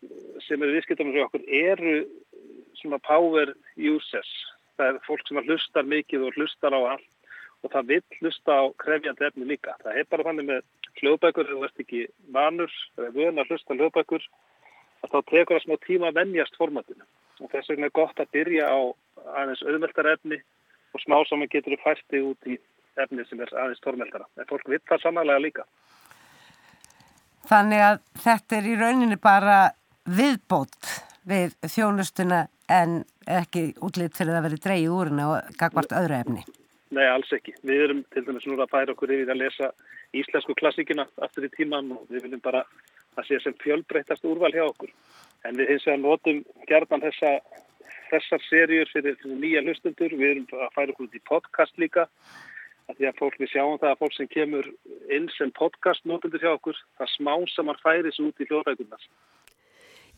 sem 0.44 0.62
eru 0.62 0.76
viðskiptum 0.76 1.12
fyrir 1.14 1.28
okkur 1.28 1.46
eru 1.48 1.94
svona 2.80 3.00
power 3.04 3.54
users. 3.76 4.32
Það 4.80 4.92
er 4.92 5.00
fólk 5.06 5.24
sem 5.28 5.40
hlustar 5.44 5.88
mikið 5.88 6.28
og 6.28 6.36
hlustar 6.40 6.76
á 6.76 6.82
allt 6.96 7.08
og 7.64 7.72
það 7.74 7.90
vil 7.92 8.20
hlusta 8.20 8.56
á 8.56 8.64
krefjandi 8.80 9.26
efni 9.28 9.48
líka. 9.48 9.76
Það 9.84 10.00
er 10.00 10.08
bara 10.12 10.26
þannig 10.30 10.48
með 10.48 10.62
hljóðbækur, 11.00 11.50
þú 11.50 11.66
ert 11.68 11.82
ekki 11.84 12.06
vanur 12.36 12.76
eða 12.98 13.10
vöna 13.16 13.44
að 13.44 13.52
hlusta 13.52 13.76
hljóðbækur, 13.76 14.28
að 15.04 15.12
þá 15.12 15.20
tekur 15.32 15.58
það 15.58 15.66
smá 15.66 15.76
tíma 15.86 16.10
að 16.10 16.20
vennjast 16.22 16.60
formatinu. 16.60 17.08
Og 17.40 17.52
þess 17.52 17.72
vegna 17.72 17.90
er 17.90 17.96
gott 18.00 18.20
að 18.20 18.32
byrja 18.36 18.68
á 18.72 18.80
aðeins 19.42 19.64
auðmeldara 19.64 20.16
efni 20.18 20.40
og 20.94 21.04
smá 21.04 21.18
saman 21.28 21.52
getur 21.52 21.76
þú 21.76 21.84
færti 21.84 22.24
út 22.32 22.50
í 22.50 22.58
efni 23.00 23.26
sem 23.28 23.44
er 23.44 23.54
aðeins 23.56 23.84
tormeldara. 23.84 24.28
En 24.40 24.50
fólk 24.50 24.68
vil 24.72 24.82
það 24.88 25.06
samanlega 25.06 25.44
líka. 25.44 25.68
Þannig 27.48 27.84
að 27.86 28.00
þetta 28.24 28.58
er 28.58 28.68
í 28.68 28.78
rauninni 28.80 29.18
bara 29.22 29.60
viðbót 30.10 30.96
við 31.30 31.56
þjónustuna 31.70 32.48
en 32.70 33.04
ekki 33.30 33.74
útlýtt 33.86 34.18
fyrir 34.18 34.38
að 34.38 34.48
vera 34.48 34.64
dreigið 34.66 34.96
úr 34.96 35.12
henni 35.12 35.28
og 35.30 35.54
gagvart 35.60 35.94
öðru 35.98 36.18
efni. 36.20 36.44
Nei, 36.90 37.06
alls 37.06 37.30
ekki. 37.34 37.54
Við 37.66 37.84
erum 37.86 38.04
til 38.14 38.24
dæmis 38.26 38.48
núra 38.50 38.66
að 38.66 38.74
færa 38.74 38.94
okkur 38.96 39.14
yfir 39.14 39.32
að 39.34 39.42
lesa 39.44 39.72
íslensku 40.18 40.56
klassíkina 40.58 41.06
aftur 41.22 41.46
í 41.46 41.52
tíman 41.54 41.92
og 41.94 42.06
við 42.10 42.26
viljum 42.26 42.42
bara 42.42 42.64
að 43.18 43.28
sé 43.28 43.40
sem 43.44 43.58
fjölbreytast 43.62 44.26
úrval 44.26 44.52
hjá 44.54 44.66
okkur. 44.66 44.92
En 45.46 45.58
við 45.58 45.76
hins 45.76 45.86
vegar 45.86 46.02
notum 46.02 46.42
gerðan 46.70 47.06
þessa, 47.06 47.36
þessar 48.10 48.46
serjur 48.48 48.90
fyrir 48.94 49.20
nýja 49.30 49.62
hlustundur. 49.66 50.16
Við 50.18 50.32
erum 50.32 50.48
að 50.58 50.74
færa 50.78 50.96
okkur 50.96 51.10
út 51.10 51.20
í 51.20 51.26
podcast 51.30 51.78
líka 51.82 52.08
því 52.98 53.10
að 53.10 53.20
fólk 53.20 53.36
við 53.40 53.52
sjáum 53.54 53.80
það 53.82 53.92
að 53.92 54.00
fólk 54.04 54.16
sem 54.16 54.30
kemur 54.32 54.70
inn 55.14 55.28
sem 55.36 55.52
podcast 55.58 56.08
notendur 56.10 56.42
hjá 56.44 56.54
okkur, 56.56 56.80
það 56.98 57.12
smá 57.16 57.34
sem 57.54 57.70
að 57.70 57.84
færi 57.84 58.06
þessu 58.08 58.30
út 58.30 58.42
í 58.42 58.48
hljóðrækunar. 58.50 59.06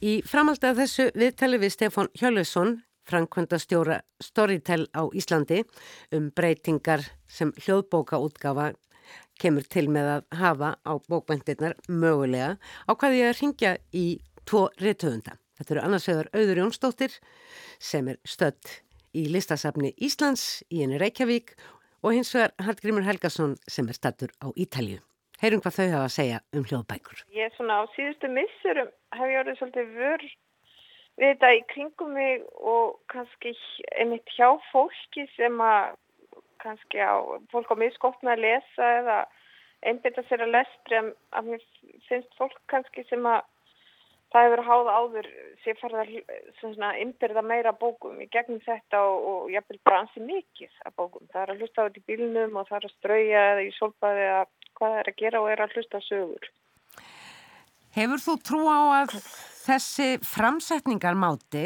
Í 0.01 0.13
framaldi 0.25 0.69
af 0.69 0.79
þessu 0.79 1.09
viðtali 1.13 1.59
við 1.61 1.75
Stefan 1.75 2.09
Hjörlesson, 2.17 2.79
Frankvöndastjóra 3.09 3.99
Storytel 4.21 4.85
á 4.93 5.03
Íslandi 5.17 5.63
um 6.15 6.29
breytingar 6.37 7.03
sem 7.27 7.51
hljóðbókaútgafa 7.65 8.71
kemur 9.41 9.65
til 9.65 9.87
með 9.89 10.09
að 10.15 10.37
hafa 10.41 10.75
á 10.85 10.93
bókbændirnar 11.09 11.75
mögulega 11.89 12.55
á 12.85 12.91
hvað 12.93 13.17
ég 13.17 13.25
er 13.25 13.35
að 13.35 13.41
ringja 13.41 13.73
í 13.93 14.05
tvo 14.45 14.67
réttöfunda. 14.81 15.35
Þetta 15.57 15.75
eru 15.75 15.83
annars 15.85 16.07
vegar 16.09 16.29
Auður 16.33 16.61
Jónsdóttir 16.63 17.17
sem 17.81 18.07
er 18.09 18.21
stödd 18.25 18.77
í 19.17 19.27
listasafni 19.33 19.91
Íslands 20.01 20.63
í 20.71 20.81
enni 20.85 21.01
Reykjavík 21.01 21.55
og 22.01 22.15
hins 22.15 22.34
vegar 22.36 22.53
Hallgrímur 22.65 23.05
Helgason 23.05 23.55
sem 23.70 23.89
er 23.89 23.98
stattur 23.98 24.34
á 24.41 24.50
Ítalju. 24.58 25.01
Heyrum 25.41 25.62
hvað 25.63 25.77
þau 25.77 25.88
hafa 25.89 26.05
að 26.05 26.15
segja 26.15 26.39
um 26.53 26.65
hljóðbækur. 26.70 27.24
Ég 27.34 27.50
er 27.50 27.55
svona 27.55 27.81
á 27.81 27.84
síðustu 27.96 28.29
missurum 28.29 28.91
hef 29.17 29.31
ég 29.31 29.41
orðið 29.41 29.60
svolítið 29.60 29.93
vör 29.98 30.25
við 31.22 31.27
þetta 31.34 31.51
í 31.58 31.62
kringum 31.74 32.13
mig 32.17 32.43
og 32.74 33.00
kannski 33.13 33.53
einmitt 33.98 34.34
hjá 34.38 34.50
fólki 34.72 35.25
sem 35.36 35.58
að 35.65 35.98
kannski 36.62 37.01
á 37.01 37.17
fólk 37.53 37.74
á 37.74 37.75
miskotna 37.81 38.36
að 38.36 38.43
lesa 38.46 38.91
eða 39.01 39.17
einbita 39.81 40.22
sér 40.29 40.46
að 40.46 40.53
lestri 40.58 41.00
að 41.01 41.50
mér 41.50 41.65
finnst 42.08 42.38
fólk 42.38 42.58
kannski 42.70 43.05
sem 43.10 43.25
að 43.25 43.41
það 44.31 44.47
hefur 44.47 44.63
háða 44.67 44.95
áður 45.01 45.27
sem 45.63 45.77
farið 45.81 46.21
að 46.88 47.01
innbyrða 47.03 47.43
meira 47.45 47.73
bókum 47.75 48.21
í 48.23 48.29
gegnum 48.31 48.61
þetta 48.65 49.03
og, 49.03 49.27
og 49.31 49.51
ég 49.53 49.65
vil 49.69 49.79
bara 49.85 50.01
ansi 50.05 50.23
mikið 50.23 50.71
að 50.85 50.95
bókum. 50.97 51.27
Það 51.33 51.43
er 51.43 51.53
að 51.53 51.61
hlusta 51.61 51.83
á 51.83 51.85
þetta 51.88 52.01
í 52.01 52.07
bílnum 52.09 52.57
og 52.57 52.67
það 52.69 52.79
er 52.79 52.88
að 52.88 52.95
strauja 52.95 53.45
eða 53.51 53.67
í 53.67 53.71
solpaði 53.77 54.25
að 54.31 54.43
hvað 54.79 54.95
það 54.95 55.00
er 55.03 55.11
að 55.11 55.21
gera 55.21 55.43
og 55.43 55.51
er 55.51 55.63
að 55.65 55.77
hlusta 55.77 56.03
sögur. 56.07 56.50
Hefur 57.91 58.23
þú 58.23 58.35
trú 58.47 58.61
á 58.71 58.79
að 59.01 59.15
þessi 59.61 60.09
framsetningar 60.23 61.17
máti 61.19 61.65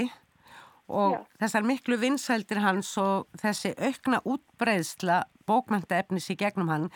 og 0.85 1.15
Já. 1.15 1.21
þessar 1.41 1.65
miklu 1.65 1.97
vinsældir 2.01 2.61
hans 2.61 2.91
og 3.01 3.29
þessi 3.41 3.73
aukna 3.77 4.21
útbreyðsla 4.25 5.23
bókmænta 5.45 6.01
efnis 6.01 6.29
í 6.33 6.37
gegnum 6.37 6.69
hann 6.73 6.89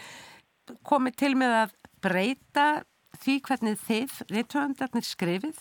komið 0.85 1.17
til 1.23 1.33
með 1.37 1.55
að 1.63 1.75
breyta 2.03 2.67
því 3.17 3.35
hvernig 3.47 3.81
þið 3.87 4.15
reytöfundarnir 4.29 5.07
skrifið? 5.07 5.59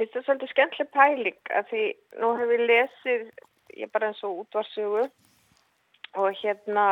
Þetta 0.00 0.18
er 0.18 0.26
svolítið 0.26 0.52
skemmtileg 0.52 0.92
pæling 0.92 1.52
að 1.56 1.70
því 1.70 1.84
nú 2.20 2.32
hefur 2.36 2.52
við 2.52 2.64
lesið, 2.70 3.26
ég 3.78 3.92
bara 3.92 4.10
eins 4.10 4.22
og 4.26 4.42
útvarsögu 4.42 5.04
og 6.20 6.40
hérna 6.42 6.86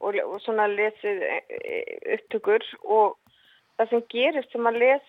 og, 0.00 0.14
og 0.14 0.38
svona 0.44 0.68
lesið 0.70 1.24
e, 1.26 1.38
e, 1.58 1.78
upptökur 2.18 2.64
og 2.84 3.16
það 3.78 3.92
sem 3.92 4.04
gerist 4.14 4.54
sem 4.54 4.70
að 4.70 4.80
les 4.84 5.08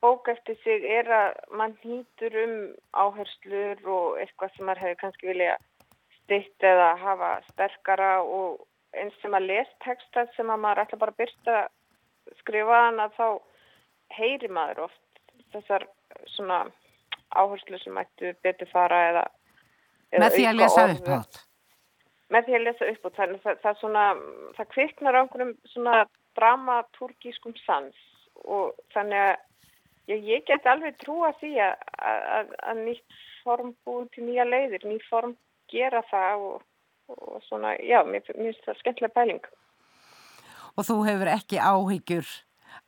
bók 0.00 0.30
eftir 0.32 0.56
sig 0.64 0.86
er 0.88 1.10
að 1.12 1.40
mann 1.56 1.76
hýtur 1.82 2.36
um 2.44 2.54
áherslur 2.96 3.82
og 3.96 4.20
eitthvað 4.22 4.54
sem 4.54 4.68
maður 4.68 4.84
hefur 4.86 5.00
kannski 5.02 5.28
vilja 5.28 5.58
stitt 6.22 6.64
eða 6.64 6.94
hafa 7.00 7.30
sterkara 7.50 8.12
og 8.22 8.62
eins 8.96 9.16
sem 9.20 9.34
að 9.36 9.50
les 9.50 9.74
texta 9.84 10.24
sem 10.36 10.50
að 10.50 10.62
maður 10.64 10.84
ætla 10.84 11.00
bara 11.02 11.14
að 11.14 11.20
byrsta 11.22 11.58
skrifaðan 12.38 13.02
að 13.04 13.16
þá 13.18 13.26
heyri 14.16 14.50
maður 14.52 14.86
oft 14.88 15.22
þessar 15.54 15.86
svona 16.34 16.64
áherslu 17.30 17.78
sem 17.82 17.98
ættu 18.00 18.34
betur 18.44 18.70
fara 18.72 19.00
eða, 19.10 19.24
eða 20.10 20.24
með 20.24 20.36
því 20.36 20.46
að 20.50 20.58
lesa 20.60 20.86
upp 20.94 21.12
átt 21.18 21.40
með 22.30 22.46
því 22.46 22.56
að 22.56 22.64
lesa 22.66 22.88
upp 22.92 23.06
átt 23.08 23.20
þannig 23.20 23.44
það, 23.44 23.60
það, 23.64 23.78
svona, 23.82 24.06
það 24.56 24.72
kviknar 24.74 25.18
á 25.18 25.20
einhverjum 25.20 25.52
svona 25.72 26.00
dramaturgískum 26.38 27.54
sans 27.64 28.06
og 28.46 28.74
þannig 28.94 29.22
að 29.26 29.36
ég, 30.12 30.26
ég 30.30 30.48
get 30.48 30.66
alveg 30.70 30.98
trúa 31.02 31.32
því 31.40 31.52
að, 31.66 31.86
að, 31.98 32.52
að 32.72 32.82
nýtt 32.86 33.20
form 33.44 33.72
búin 33.86 34.10
til 34.14 34.26
nýja 34.26 34.46
leiðir, 34.46 34.84
nýtt 34.86 35.06
form 35.10 35.36
gera 35.70 36.02
það 36.10 36.46
og, 36.50 36.66
og 37.16 37.40
svona, 37.46 37.74
já, 37.82 38.00
mér 38.06 38.24
finnst 38.26 38.64
það 38.66 38.80
skemmtilega 38.82 39.16
pæling 39.18 39.50
og 40.80 40.86
þú 40.88 40.96
hefur 41.04 41.28
ekki 41.28 41.60
áhyggjur 41.60 42.28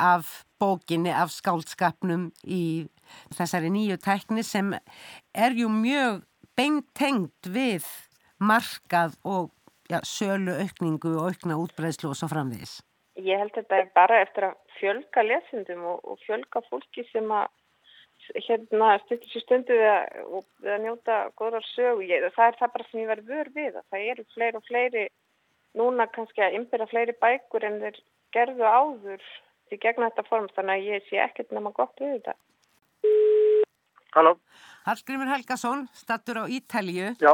af 0.00 0.28
bókinni, 0.62 1.12
af 1.12 1.32
skáldskapnum 1.34 2.30
í 2.44 2.88
þessari 3.36 3.68
nýju 3.74 3.98
tækni 4.00 4.44
sem 4.46 4.72
er 4.72 5.56
ju 5.58 5.68
mjög 5.68 6.22
beintengt 6.56 7.50
við 7.52 7.84
markað 8.40 9.18
og 9.28 9.50
ja, 9.92 10.00
sölu 10.06 10.56
aukningu 10.62 11.12
og 11.18 11.32
aukna 11.32 11.58
útbreðslu 11.60 12.12
og 12.12 12.18
svo 12.18 12.30
framvegis. 12.32 12.80
Ég 13.20 13.40
held 13.42 13.52
þetta 13.58 13.82
er 13.82 13.90
bara 13.94 14.22
eftir 14.24 14.48
að 14.48 14.78
fjölga 14.78 15.26
lesundum 15.26 15.84
og, 15.92 16.00
og 16.08 16.20
fjölga 16.24 16.62
fólki 16.70 17.04
sem 17.10 17.28
að 17.28 17.50
hérna 18.46 18.94
styrkir 19.02 19.34
sér 19.34 19.44
stundu 19.44 19.76
við 19.76 19.90
að, 19.92 20.78
njóta 20.86 21.18
góðar 21.36 21.66
sögu. 21.74 22.06
Ég, 22.08 22.24
það 22.32 22.48
er 22.48 22.58
það 22.60 22.74
bara 22.76 22.88
sem 22.88 23.02
ég 23.02 23.10
verður 23.12 23.52
við 23.56 23.76
að 23.76 23.84
það 23.90 24.08
eru 24.14 24.26
fleiri 24.32 24.60
og 24.60 24.68
fleiri 24.70 25.04
núna 25.78 26.06
kannski 26.12 26.44
að 26.44 26.58
innbyrja 26.58 26.88
fleiri 26.90 27.14
bækur 27.22 27.66
en 27.68 27.80
þeir 27.82 28.00
gerðu 28.34 28.66
áður 28.66 29.24
í 29.72 29.78
gegn 29.80 30.04
þetta 30.04 30.24
form 30.28 30.48
þannig 30.56 30.74
að 30.74 30.88
ég 30.90 31.06
sé 31.08 31.20
ekkert 31.24 31.54
nema 31.54 31.72
gott 31.76 32.00
við 32.00 32.18
þetta. 32.18 32.36
Halló. 34.12 34.34
Hallgrimur 34.84 35.30
Helgason, 35.30 35.86
stattur 35.96 36.42
á 36.42 36.44
Ítalju. 36.44 37.14
Já. 37.22 37.32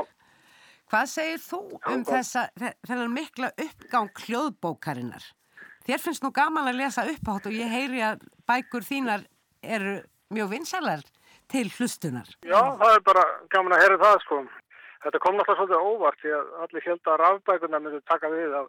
Hvað 0.88 1.10
segir 1.10 1.40
þú 1.42 1.58
um 1.92 2.04
þessa, 2.06 2.46
þennan 2.86 3.12
mikla 3.12 3.50
uppgang 3.60 4.22
hljóðbókarinnar? 4.24 5.24
Þér 5.88 6.00
finnst 6.04 6.24
nú 6.24 6.30
gaman 6.36 6.68
að 6.70 6.78
lesa 6.82 7.04
upphátt 7.08 7.48
og 7.48 7.56
ég 7.56 7.68
heyri 7.72 8.00
að 8.04 8.22
bækur 8.48 8.86
þínar 8.86 9.26
eru 9.64 9.98
mjög 10.32 10.50
vinsalar 10.54 11.04
til 11.48 11.66
hlustunar. 11.74 12.28
Já, 12.44 12.60
það 12.80 12.94
er 12.94 13.04
bara 13.04 13.24
gaman 13.52 13.76
að 13.76 13.84
heyra 13.84 14.00
það 14.04 14.18
sko. 14.24 14.40
Þetta 15.04 15.22
kom 15.22 15.38
náttúrulega 15.38 15.62
svolítið 15.62 15.88
óvart 15.92 16.20
því 16.22 16.34
að 16.34 16.52
allir 16.64 16.86
held 16.88 17.10
að 17.12 17.20
rafbækurna 17.22 17.80
myndu 17.82 18.00
taka 18.08 18.30
við 18.32 18.56
af, 18.58 18.68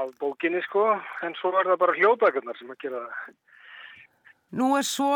af 0.00 0.14
bókinni 0.20 0.62
sko 0.64 0.86
en 1.26 1.36
svo 1.40 1.52
er 1.60 1.68
það 1.68 1.82
bara 1.82 1.96
hljóðbækurnar 1.98 2.60
sem 2.60 2.72
að 2.72 2.80
gera 2.84 3.02
það. 3.04 3.34
Nú 4.58 4.72
er 4.74 4.86
svo 4.86 5.10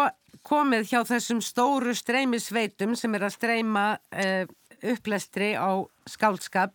komið 0.46 0.90
hjá 0.92 1.00
þessum 1.08 1.40
stóru 1.42 1.94
streymisveitum 1.96 2.94
sem 2.99 3.16
er 3.16 3.26
að 3.26 3.34
streyma 3.34 3.87
uh, 3.96 4.44
upplestri 4.92 5.54
á 5.58 5.82
skálskap 6.11 6.75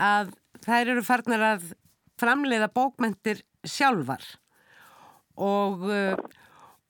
að 0.00 0.32
þær 0.64 0.94
eru 0.94 1.04
farnar 1.06 1.44
að 1.52 1.68
framleiða 2.18 2.70
bókmentir 2.74 3.44
sjálfar 3.66 4.24
og, 5.38 5.84
uh, 5.86 6.16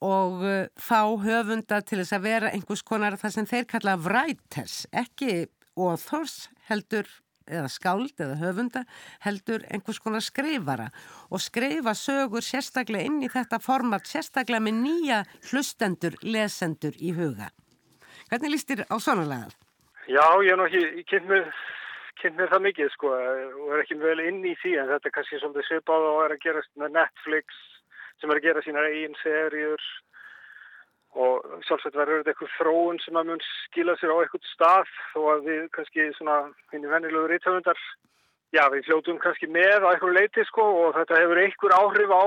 og 0.05 0.45
uh, 0.45 0.65
fá 0.81 1.03
höfunda 1.21 1.83
til 1.83 2.01
þess 2.01 2.17
að 2.17 2.27
vera 2.31 2.55
einhvers 2.55 2.85
konar 2.87 3.19
það 3.21 3.37
sem 3.37 3.51
þeir 3.51 3.69
kalla 3.75 3.99
writers, 4.01 4.85
ekki 4.93 5.45
authors 5.77 6.49
heldur 6.69 7.09
eða 7.45 7.69
skáld 7.69 8.21
eða 8.21 8.39
höfunda 8.41 8.85
heldur 9.25 9.65
einhvers 9.69 10.01
konar 10.01 10.25
skrifara 10.25 10.89
og 11.31 11.43
skrifa 11.45 11.93
sögur 11.99 12.45
sérstaklega 12.45 13.05
inn 13.09 13.21
í 13.25 13.29
þetta 13.33 13.61
format, 13.61 14.07
sérstaklega 14.09 14.63
með 14.65 14.81
nýja 14.81 15.21
hlustendur, 15.51 16.17
lesendur 16.23 16.97
í 16.97 17.13
huga. 17.17 17.51
Hvernig 18.31 18.55
líst 18.55 18.71
þér 18.71 18.87
á 18.89 18.97
svona 18.97 19.29
lagað? 19.29 19.55
Já, 20.09 20.25
ég 20.45 20.53
er 20.53 20.61
nú 20.61 20.67
ekki 20.69 21.05
kynnt 21.09 21.29
mér, 21.29 21.53
kynnt 22.21 22.41
mér 22.41 22.51
það 22.53 22.65
mikið 22.69 22.91
sko 22.95 23.13
og 23.13 23.71
er 23.75 23.85
ekki 23.85 24.01
vel 24.01 24.19
inn 24.25 24.41
í 24.45 24.57
því 24.63 24.75
en 24.81 24.91
þetta 24.93 25.11
er 25.11 25.15
kannski 25.19 25.41
svolítið 25.41 25.69
svipað 25.69 26.09
og 26.09 26.25
er 26.25 26.35
að 26.37 26.43
gerast 26.45 26.73
með 26.81 26.97
Netflix 26.97 27.63
sem 28.21 28.33
er 28.33 28.41
að 28.41 28.49
gera 28.49 28.65
sína 28.65 28.85
eigin 28.89 29.17
serjur 29.21 29.87
og 31.15 31.45
sjálfsagt 31.67 31.95
verður 31.95 32.23
þetta 32.23 32.33
eitthvað 32.33 32.57
þróun 32.59 32.99
sem 33.05 33.19
að 33.21 33.29
mun 33.31 33.45
skila 33.49 33.95
sér 34.01 34.15
á 34.15 34.17
eitthvað 34.19 34.49
stað 34.51 34.97
þó 35.13 35.21
að 35.35 35.47
við 35.51 35.63
kannski 35.77 36.09
svona 36.19 36.41
hinn 36.73 36.87
í 36.87 36.91
vennilegu 36.91 37.31
rítöfundar 37.31 37.81
já 38.55 38.65
við 38.73 38.89
fljótu 38.89 39.15
kannski 39.23 39.51
með 39.51 39.87
á 39.87 39.91
eitthvað 39.93 40.19
leiti 40.19 40.45
sko 40.51 40.67
og 40.87 40.99
þetta 40.99 41.23
hefur 41.23 41.43
einhver 41.45 41.77
áhrif 41.79 42.15
á 42.15 42.25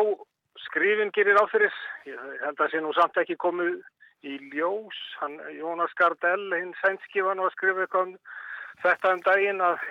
skrifin 0.67 1.13
gerir 1.15 1.39
áfyrir 1.41 1.75
ég 2.07 2.17
held 2.45 2.55
að 2.55 2.63
það 2.63 2.73
sé 2.73 2.83
nú 2.83 2.95
samt 2.95 3.19
ekki 3.21 3.39
komið 3.43 3.77
í 4.25 4.37
ljós. 4.53 4.97
Hann 5.21 5.37
Jónas 5.57 5.93
Gardell 5.99 6.49
hinn 6.55 6.73
sænski 6.81 7.23
var 7.25 7.37
nú 7.37 7.45
að 7.47 7.55
skrifa 7.55 7.85
eitthvað 7.85 8.07
um 8.07 8.15
þetta 8.83 9.13
um 9.13 9.23
daginn 9.25 9.63
að, 9.63 9.85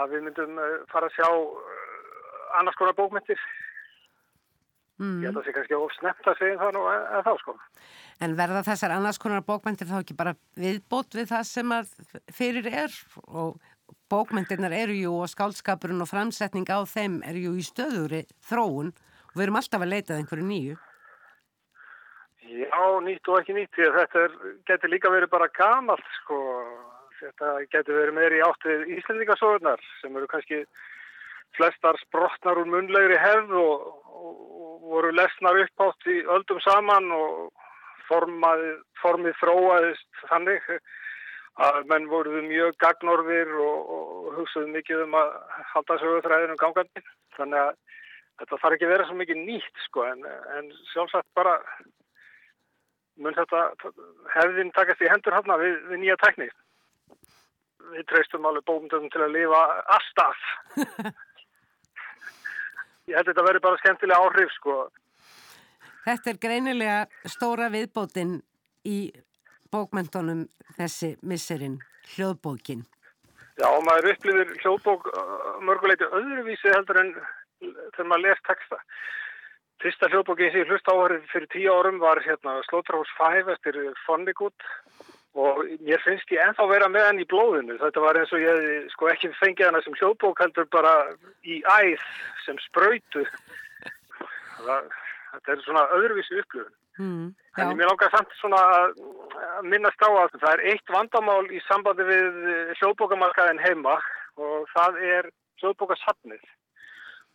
að 0.00 0.14
við 0.14 0.26
myndum 0.26 0.58
eh, 0.62 0.76
fara 0.92 1.10
að 1.10 1.16
sjá 1.18 1.28
eh, 1.28 2.58
annars 2.60 2.78
konar 2.80 2.96
bókmyndir 2.98 3.40
Mm. 4.96 5.20
Ég 5.20 5.28
held 5.28 5.36
að 5.36 5.42
það 5.42 5.46
sé 5.46 5.54
kannski 5.58 5.76
ofsnemt 5.76 6.28
að 6.30 6.38
segja 6.40 6.58
það 6.62 6.76
nú 6.76 6.82
að 6.88 7.24
þá 7.26 7.32
sko. 7.42 7.54
En 8.24 8.36
verða 8.38 8.62
þessar 8.64 8.94
annars 8.94 9.20
konar 9.20 9.44
bókmyndir 9.44 9.90
þá 9.90 9.98
ekki 9.98 10.16
bara 10.16 10.36
viðbót 10.56 11.16
við 11.18 11.32
það 11.34 11.48
sem 11.50 11.74
fyrir 12.32 12.68
er 12.70 12.94
og 13.26 13.58
bókmyndirnar 14.10 14.72
eru 14.72 14.96
jú 14.96 15.12
og 15.20 15.30
skálskapurinn 15.30 16.00
og 16.00 16.08
framsetning 16.08 16.68
á 16.72 16.80
þeim 16.88 17.20
eru 17.28 17.44
jú 17.48 17.54
í 17.60 17.66
stöðuri 17.66 18.22
þróun 18.48 18.92
og 18.94 19.36
við 19.36 19.46
erum 19.46 19.60
alltaf 19.60 19.84
að 19.84 19.92
leitað 19.92 20.20
einhverju 20.22 20.48
nýju. 20.48 20.80
Já, 22.46 22.82
nýtt 23.02 23.28
og 23.28 23.40
ekki 23.40 23.56
nýtt 23.56 23.74
því 23.74 23.88
að 23.88 23.96
þetta 24.00 24.20
er, 24.22 24.34
getur 24.70 24.92
líka 24.92 25.10
verið 25.12 25.32
bara 25.32 25.52
gamalt 25.52 26.12
sko. 26.22 26.38
Þetta 27.16 27.54
getur 27.72 27.96
verið 27.98 28.16
meiri 28.16 28.42
áttið 28.44 28.90
íslendingasóðunar 28.96 29.82
sem 30.00 30.16
eru 30.16 30.28
kannski 30.30 30.62
flestar 31.56 31.98
sprotnar 32.02 32.58
úr 32.60 32.68
munlegri 32.70 33.18
hefð 33.20 33.54
og, 33.60 33.86
og, 34.10 34.42
voru 34.86 35.10
lesnar 35.14 35.58
upp 35.62 35.82
átt 35.82 36.06
í 36.10 36.20
öldum 36.30 36.60
saman 36.62 37.08
og 37.14 37.50
formað, 38.06 38.62
formið 39.00 39.34
þróaðist 39.40 40.20
þannig 40.30 40.68
að 41.66 41.78
menn 41.90 42.06
voruð 42.10 42.44
mjög 42.46 42.76
gagnorðir 42.82 43.50
og, 43.64 43.90
og 43.96 44.28
hugsaðu 44.36 44.70
mikið 44.74 45.02
um 45.06 45.16
að 45.18 45.32
halda 45.72 45.98
sögurþræðinu 46.02 46.58
gangandi. 46.60 47.02
Þannig 47.36 47.62
að 47.62 47.72
þetta 48.40 48.60
þarf 48.62 48.76
ekki 48.76 48.90
vera 48.92 49.08
svo 49.08 49.18
mikið 49.18 49.42
nýtt 49.42 49.84
sko 49.86 50.04
en, 50.06 50.24
en 50.56 50.70
sjálfsagt 50.92 51.28
bara 51.38 51.56
mun 53.16 53.36
þetta 53.36 53.62
hefðin 54.36 54.72
takast 54.76 55.02
í 55.02 55.10
hendur 55.10 55.36
hérna 55.36 55.58
við, 55.60 55.78
við 55.90 56.02
nýja 56.02 56.18
tekník. 56.22 56.56
Við 57.94 58.08
treystum 58.10 58.46
alveg 58.48 58.66
bókmyndum 58.68 59.08
til 59.14 59.24
að 59.24 59.38
lifa 59.38 59.62
alltaf. 59.96 60.50
Ég 63.06 63.14
held 63.14 63.28
að 63.28 63.32
þetta 63.32 63.46
verður 63.46 63.62
bara 63.68 63.78
skemmtilega 63.82 64.22
áhrif 64.26 64.52
sko. 64.56 64.76
Þetta 66.06 66.30
er 66.32 66.38
greinilega 66.42 67.30
stóra 67.30 67.68
viðbótinn 67.70 68.40
í 68.86 68.98
bókmentunum 69.70 70.46
þessi 70.78 71.12
misserinn, 71.22 71.78
hljóðbókin. 72.14 72.84
Já, 73.56 73.68
maður 73.86 74.10
upplifir 74.12 74.50
hljóðbók 74.62 75.06
mörguleiti 75.64 76.08
öðruvísi 76.18 76.72
heldur 76.74 77.00
en 77.00 77.12
þegar 77.62 78.10
maður 78.10 78.24
les 78.26 78.42
texta. 78.48 78.80
Fyrsta 79.82 80.10
hljóðbókin 80.10 80.50
sem 80.50 80.64
ég 80.64 80.72
hlust 80.72 80.90
áhverju 80.90 81.22
fyrir 81.30 81.50
tíu 81.54 81.72
árum 81.78 82.02
var 82.02 82.20
hérna 82.26 82.58
Slaughterhouse 82.66 83.16
5 83.20 83.54
eftir 83.54 83.80
Vonnegut 84.06 84.68
og 85.36 85.58
mér 85.84 86.00
finnst 86.00 86.30
ég 86.32 86.40
ennþá 86.40 86.64
vera 86.70 86.88
með 86.88 87.06
hann 87.10 87.20
í 87.20 87.26
blóðinu. 87.28 87.76
Þetta 87.80 88.02
var 88.02 88.16
eins 88.16 88.32
og 88.32 88.40
ég 88.40 88.88
sko 88.94 89.10
ekki 89.12 89.28
fengið 89.36 89.68
hana 89.68 89.82
sem 89.84 89.96
hljóðbók 89.98 90.40
heldur 90.40 90.68
bara 90.72 90.92
í 91.44 91.58
æð 91.60 92.04
sem 92.46 92.60
spröytu. 92.64 93.24
Þetta 94.64 95.52
er 95.52 95.64
svona 95.66 95.84
öðruvísi 95.98 96.40
upplöfun. 96.40 96.72
Mm, 96.96 97.26
en 97.60 97.74
mér 97.76 97.90
langar 97.90 98.08
samt 98.14 98.32
svona 98.38 98.56
að 98.72 98.94
minnast 99.68 100.00
á 100.00 100.08
að 100.08 100.38
það 100.40 100.52
er 100.54 100.62
eitt 100.72 100.92
vandamál 100.94 101.44
í 101.52 101.60
sambandi 101.66 102.06
við 102.08 102.38
hljóðbókamarkaðin 102.80 103.60
heima 103.60 103.98
og 104.40 104.64
það 104.72 105.00
er 105.04 105.30
hljóðbókasafnið. 105.60 106.40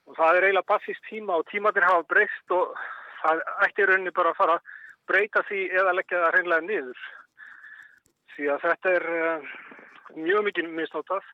Og 0.10 0.18
það 0.18 0.40
er 0.40 0.50
eiginlega 0.50 0.72
passist 0.74 1.06
tíma 1.06 1.38
og 1.38 1.46
tímatir 1.54 1.86
hafa 1.86 2.08
breyst 2.10 2.58
og 2.58 2.74
það 3.22 3.46
ætti 3.68 3.86
rauninni 3.86 4.18
bara 4.18 4.34
að 4.34 4.42
fara 4.42 4.58
að 4.58 4.78
breyta 5.12 5.46
því 5.46 5.68
eða 5.70 5.98
leggja 6.00 6.26
það 6.26 6.40
hreinlega 6.40 6.66
niður 6.66 7.10
því 8.36 8.50
að 8.54 8.66
þetta 8.66 8.94
er 8.98 9.08
uh, 9.16 9.50
mjög 10.18 10.46
mikið 10.50 10.70
misnótað. 10.78 11.26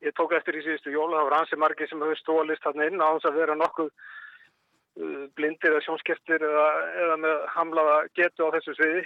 Ég 0.00 0.14
tók 0.16 0.32
eftir 0.32 0.56
í 0.56 0.62
síðustu 0.64 0.94
jóla, 0.94 1.18
það 1.18 1.26
var 1.28 1.36
ansi 1.40 1.58
margi 1.60 1.88
sem 1.88 2.00
höfðu 2.00 2.18
stólist 2.20 2.64
þarna 2.64 2.86
inn 2.88 3.02
á 3.04 3.08
þess 3.08 3.28
að 3.30 3.40
vera 3.42 3.56
nokkuð 3.60 3.90
uh, 3.90 5.24
blindir 5.36 5.74
eða 5.74 5.84
sjónskertir 5.86 6.46
eða, 6.50 6.68
eða 7.04 7.18
með 7.24 7.44
hamlaða 7.56 7.98
getu 8.16 8.48
á 8.48 8.54
þessu 8.56 8.76
sviði. 8.78 9.04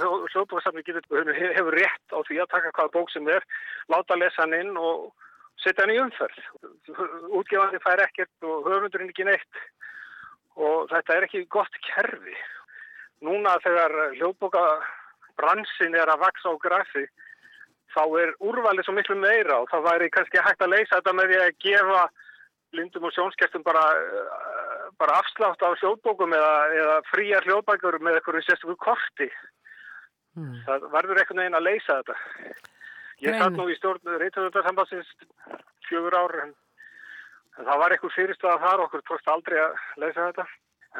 Hljóðbóðsafni 0.00 0.80
hefur 0.88 1.74
rétt 1.76 2.14
á 2.16 2.18
því 2.24 2.38
að 2.40 2.52
taka 2.54 2.70
hvaða 2.72 2.92
bók 2.94 3.10
sem 3.12 3.26
er, 3.28 3.44
láta 3.92 4.16
lesa 4.16 4.46
hann 4.46 4.56
inn 4.56 4.78
og 4.80 5.10
setja 5.60 5.84
hann 5.84 5.92
í 5.92 5.98
umferð. 6.00 6.38
Útgefandi 7.28 7.80
fær 7.84 8.00
ekkert 8.06 8.48
og 8.48 8.70
höfundurinn 8.70 9.12
ekki 9.12 9.26
neitt 9.28 9.60
og 10.56 10.88
þetta 10.92 11.16
er 11.16 11.26
ekki 11.28 11.44
gott 11.52 11.76
kerfi. 11.84 12.34
Núna 13.22 13.58
þegar 13.64 13.94
hljóðbóka 14.16 14.64
bransin 15.40 15.96
er 15.98 16.10
að 16.12 16.24
vaksa 16.24 16.52
á 16.52 16.54
grassi 16.62 17.06
þá 17.92 18.02
er 18.22 18.34
úrvalið 18.40 18.86
svo 18.86 18.94
miklu 18.96 19.16
meira 19.20 19.60
og 19.62 19.70
það 19.72 19.86
væri 19.88 20.10
kannski 20.12 20.42
hægt 20.44 20.64
að 20.64 20.74
leysa 20.74 20.98
þetta 20.98 21.16
með 21.16 21.32
því 21.32 21.40
að 21.42 21.56
gefa 21.66 22.02
blindum 22.72 23.06
og 23.08 23.12
sjónskertum 23.12 23.64
bara, 23.66 23.82
bara 25.00 25.18
afslátt 25.20 25.60
á 25.60 25.76
hljóðbókum 25.76 26.32
eða, 26.36 26.54
eða 26.80 26.96
fría 27.10 27.42
hljóðbækur 27.44 27.98
með 28.00 28.18
eitthvað 28.18 28.46
sérstöku 28.46 28.78
korti. 28.80 29.28
Mm. 30.38 30.56
Það 30.64 30.88
verður 30.94 31.20
eitthvað 31.20 31.40
neginn 31.42 31.58
að 31.58 31.66
leysa 31.68 31.98
þetta. 32.00 32.16
Ég 33.22 33.38
satt 33.38 33.58
nú 33.58 33.68
í 33.68 33.76
stjórn 33.76 34.16
reytöfundarsambansins 34.24 35.12
fjögur 35.86 36.16
ár 36.16 36.36
en, 36.46 36.56
en 37.58 37.68
það 37.68 37.82
var 37.84 37.94
eitthvað 37.94 38.16
fyrirstöða 38.16 38.58
þar 38.64 38.84
okkur 38.86 39.04
tókst 39.10 39.32
aldrei 39.34 39.60
að 39.60 39.76
leysa 40.00 40.30
þetta. 40.30 40.48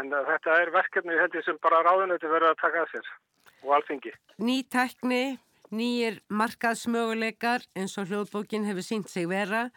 En 0.01 0.13
þetta 0.13 0.61
er 0.61 0.77
verkefni 0.77 1.21
held 1.21 1.35
ég 1.37 1.49
sem 1.49 1.59
bara 1.65 1.83
ráðunöyti 1.87 2.29
verður 2.29 2.53
að 2.53 2.61
taka 2.61 2.85
að 2.85 2.93
sér 2.93 3.13
og 3.63 3.77
alþingi. 3.79 4.13
Ný 4.43 4.63
tekni, 4.71 5.39
nýjir 5.73 6.21
markaðsmöguleikar 6.33 7.65
eins 7.79 7.97
og 8.01 8.11
hljóðbókin 8.11 8.67
hefur 8.69 8.87
sínt 8.87 9.13
sig 9.13 9.29
vera, 9.31 9.69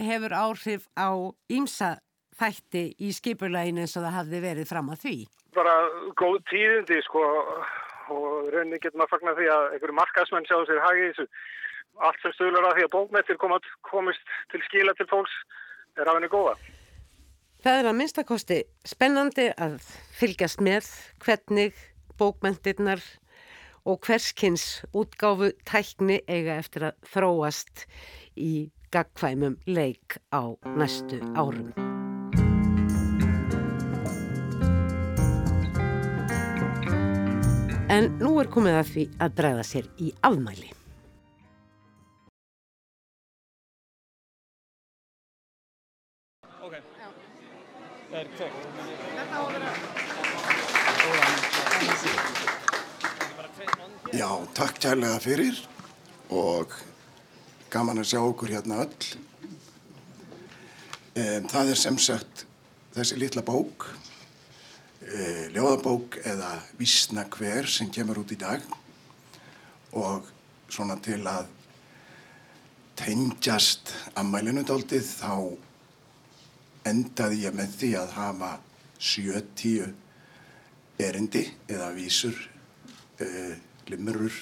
hefur 0.00 0.34
áhrif 0.34 0.88
á 0.98 1.12
ímsa 1.52 1.98
þætti 2.38 2.84
í 3.02 3.12
skipurlægin 3.14 3.82
eins 3.82 3.96
og 3.96 4.06
það 4.06 4.18
hafði 4.18 4.42
verið 4.42 4.68
fram 4.70 4.90
að 4.92 5.02
því. 5.04 5.16
Bara 5.52 5.74
góð 6.16 6.38
tíðindi 6.50 7.00
sko 7.06 7.22
og 8.12 8.52
rauninni 8.52 8.80
getur 8.80 8.98
maður 8.98 9.16
fagnar 9.16 9.36
því 9.38 9.48
að 9.52 9.66
einhverju 9.74 9.98
markaðsmenn 9.98 10.48
sjáu 10.48 10.62
sér 10.68 10.82
hagi 10.84 11.08
þessu. 11.10 11.26
Allt 12.02 12.22
sem 12.22 12.32
stöðlar 12.34 12.70
að 12.70 12.78
því 12.78 12.86
að 12.86 12.94
bókmettir 12.94 13.38
komist 13.38 14.32
til 14.52 14.62
skila 14.66 14.94
til 14.96 15.06
fólks 15.10 15.34
er 16.00 16.08
af 16.08 16.16
henni 16.16 16.30
góða. 16.32 16.56
Það 17.62 17.78
er 17.78 17.88
að 17.88 17.98
minnstakosti 18.00 18.58
spennandi 18.88 19.44
að 19.54 19.76
fylgjast 20.18 20.62
með 20.64 20.88
hvernig 21.22 21.76
bókmentirnar 22.22 23.02
og 23.84 23.98
hverskins 24.06 24.84
útgáfu 24.94 25.50
tækni 25.66 26.20
eiga 26.30 26.54
eftir 26.60 26.84
að 26.86 27.08
þróast 27.14 27.86
í 28.38 28.70
gagkvæmum 28.94 29.56
leik 29.66 30.20
á 30.30 30.54
næstu 30.78 31.18
árum. 31.34 31.72
En 37.92 38.06
nú 38.22 38.36
er 38.40 38.48
komið 38.52 38.78
að 38.78 38.92
því 38.92 39.04
að 39.24 39.34
bregða 39.40 39.64
sér 39.68 39.90
í 40.00 40.12
afmæli. 40.24 40.70
Ok, 46.62 46.78
það 48.12 48.20
er 48.22 48.32
kvögt. 48.38 48.70
Þetta 48.78 49.34
á 49.34 49.40
að 49.42 49.52
vera... 49.58 50.02
Já, 54.12 54.28
takk 54.52 54.76
kærlega 54.76 55.16
fyrir 55.24 55.56
og 56.36 56.68
gaman 57.72 58.02
að 58.02 58.10
sjá 58.10 58.18
okkur 58.20 58.50
hérna 58.52 58.82
öll. 58.82 59.06
Um, 61.16 61.46
það 61.48 61.70
er 61.72 61.80
sem 61.80 61.96
sagt 61.96 62.42
þessi 62.92 63.16
litla 63.22 63.40
bók, 63.46 63.86
uh, 65.06 65.46
ljóðabók 65.54 66.20
eða 66.28 66.50
vísna 66.76 67.24
hver 67.32 67.70
sem 67.72 67.88
kemur 67.88 68.20
út 68.20 68.36
í 68.36 68.40
dag 68.44 68.60
og 69.96 70.28
svona 70.68 71.00
til 71.00 71.22
að 71.24 71.48
tengjast 73.00 73.96
ammælinu 74.12 74.68
dáltið 74.68 75.08
þá 75.08 75.34
endaði 76.92 77.46
ég 77.46 77.56
með 77.56 77.80
því 77.80 77.94
að 78.04 78.16
hafa 78.20 78.54
70 79.00 79.88
erindi 81.00 81.48
eða 81.64 81.94
vísur, 81.96 82.36
uh, 83.24 83.54
limurur, 83.90 84.34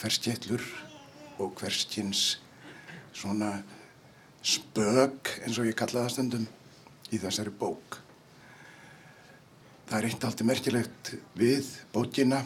ferskjettlur 0.00 0.64
og 1.42 1.54
hverskins 1.60 2.38
svona 3.14 3.56
spög 4.44 5.30
eins 5.44 5.58
og 5.58 5.68
ég 5.68 5.76
kalla 5.78 6.04
það 6.04 6.14
stundum 6.16 6.46
í 7.14 7.20
þessari 7.22 7.52
bók. 7.54 8.00
Það 9.88 9.98
er 9.98 10.08
eitt 10.08 10.26
alltaf 10.26 10.48
merkilegt 10.48 11.14
við 11.38 11.70
bókina 11.92 12.42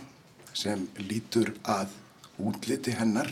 sem 0.54 0.86
lítur 1.00 1.54
að 1.66 1.94
útliti 2.38 2.94
hennar 2.98 3.30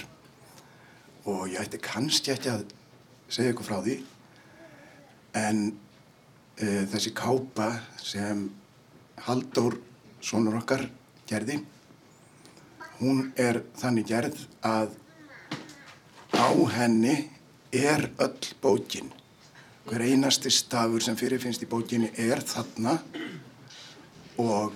og 1.26 1.48
ég 1.50 1.61
ætti 1.62 1.81
kannski 1.83 2.35
ekki 2.35 2.52
að 2.52 2.66
segja 3.29 3.55
ykkur 3.55 3.66
frá 3.66 3.81
því 3.83 3.96
en 5.37 5.62
uh, 5.70 6.85
þessi 6.92 7.12
kápa 7.16 7.72
sem 8.02 8.46
Halldór 9.26 9.79
sonur 10.22 10.59
okkar 10.61 10.85
gerði 11.29 11.61
hún 13.00 13.32
er 13.37 13.62
þannig 13.80 14.09
gerð 14.09 14.40
að 14.64 14.94
á 16.37 16.48
henni 16.76 17.16
er 17.72 18.09
öll 18.22 18.50
bókin. 18.62 19.12
Hver 19.87 20.02
einasti 20.02 20.50
stafur 20.50 21.02
sem 21.02 21.16
fyrirfinnst 21.18 21.62
í 21.62 21.70
bókinni 21.70 22.11
er 22.18 22.42
þarna. 22.44 22.98
Og 24.42 24.74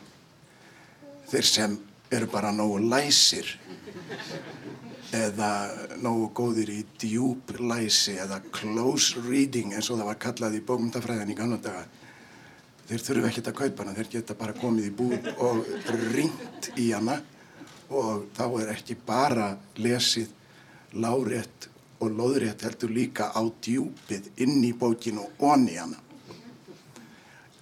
þeir 1.30 1.46
sem 1.46 1.78
eru 2.10 2.26
bara 2.30 2.52
nógu 2.54 2.78
læsir 2.90 3.46
eða 5.14 5.50
nógu 6.02 6.28
góðir 6.34 6.70
í 6.72 6.80
djúb 7.02 7.50
læsi 7.58 8.14
eða 8.22 8.40
close 8.54 9.18
reading 9.26 9.74
eins 9.74 9.90
og 9.90 9.98
það 9.98 10.10
var 10.10 10.20
kallað 10.22 10.58
í 10.58 10.62
bókmyndafræðin 10.66 11.32
í 11.34 11.36
kannadaga 11.38 11.82
þeir 12.90 13.04
þurfu 13.06 13.28
ekkert 13.28 13.50
að 13.50 13.58
kaupa 13.60 13.84
hana, 13.84 13.94
þeir 13.94 14.10
geta 14.14 14.36
bara 14.38 14.54
komið 14.58 14.88
í 14.88 14.94
búð 14.98 15.28
og 15.46 15.66
ringt 16.14 16.70
í 16.78 16.90
hana 16.90 17.20
og 17.90 18.28
þá 18.36 18.44
er 18.62 18.72
ekki 18.74 18.96
bara 19.06 19.52
lesið 19.78 20.30
lárétt 20.94 21.68
og 22.00 22.14
loðrétt 22.16 22.62
heldur 22.64 22.92
líka 22.94 23.28
á 23.34 23.42
djúpið 23.42 24.30
inn 24.40 24.62
í 24.64 24.72
bókinu 24.72 25.26
og 25.26 25.44
onni 25.52 25.76
hana. 25.76 25.98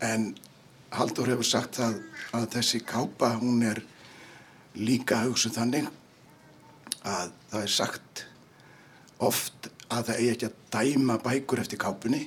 En 0.01 0.35
Haldur 0.95 1.29
hefur 1.29 1.45
sagt 1.45 1.81
það 1.81 1.99
að 2.37 2.47
þessi 2.55 2.81
kápa 2.87 3.35
hún 3.41 3.65
er 3.67 3.83
líka 4.79 5.19
hugsuð 5.25 5.59
þannig 5.59 5.89
að 7.03 7.35
það 7.51 7.63
er 7.65 7.75
sagt 7.75 8.25
oft 9.19 9.69
að 9.89 10.11
það 10.11 10.15
eigi 10.21 10.31
ekki 10.33 10.49
að 10.49 10.57
dæma 10.77 11.19
bækur 11.25 11.63
eftir 11.65 11.81
kápunni 11.83 12.23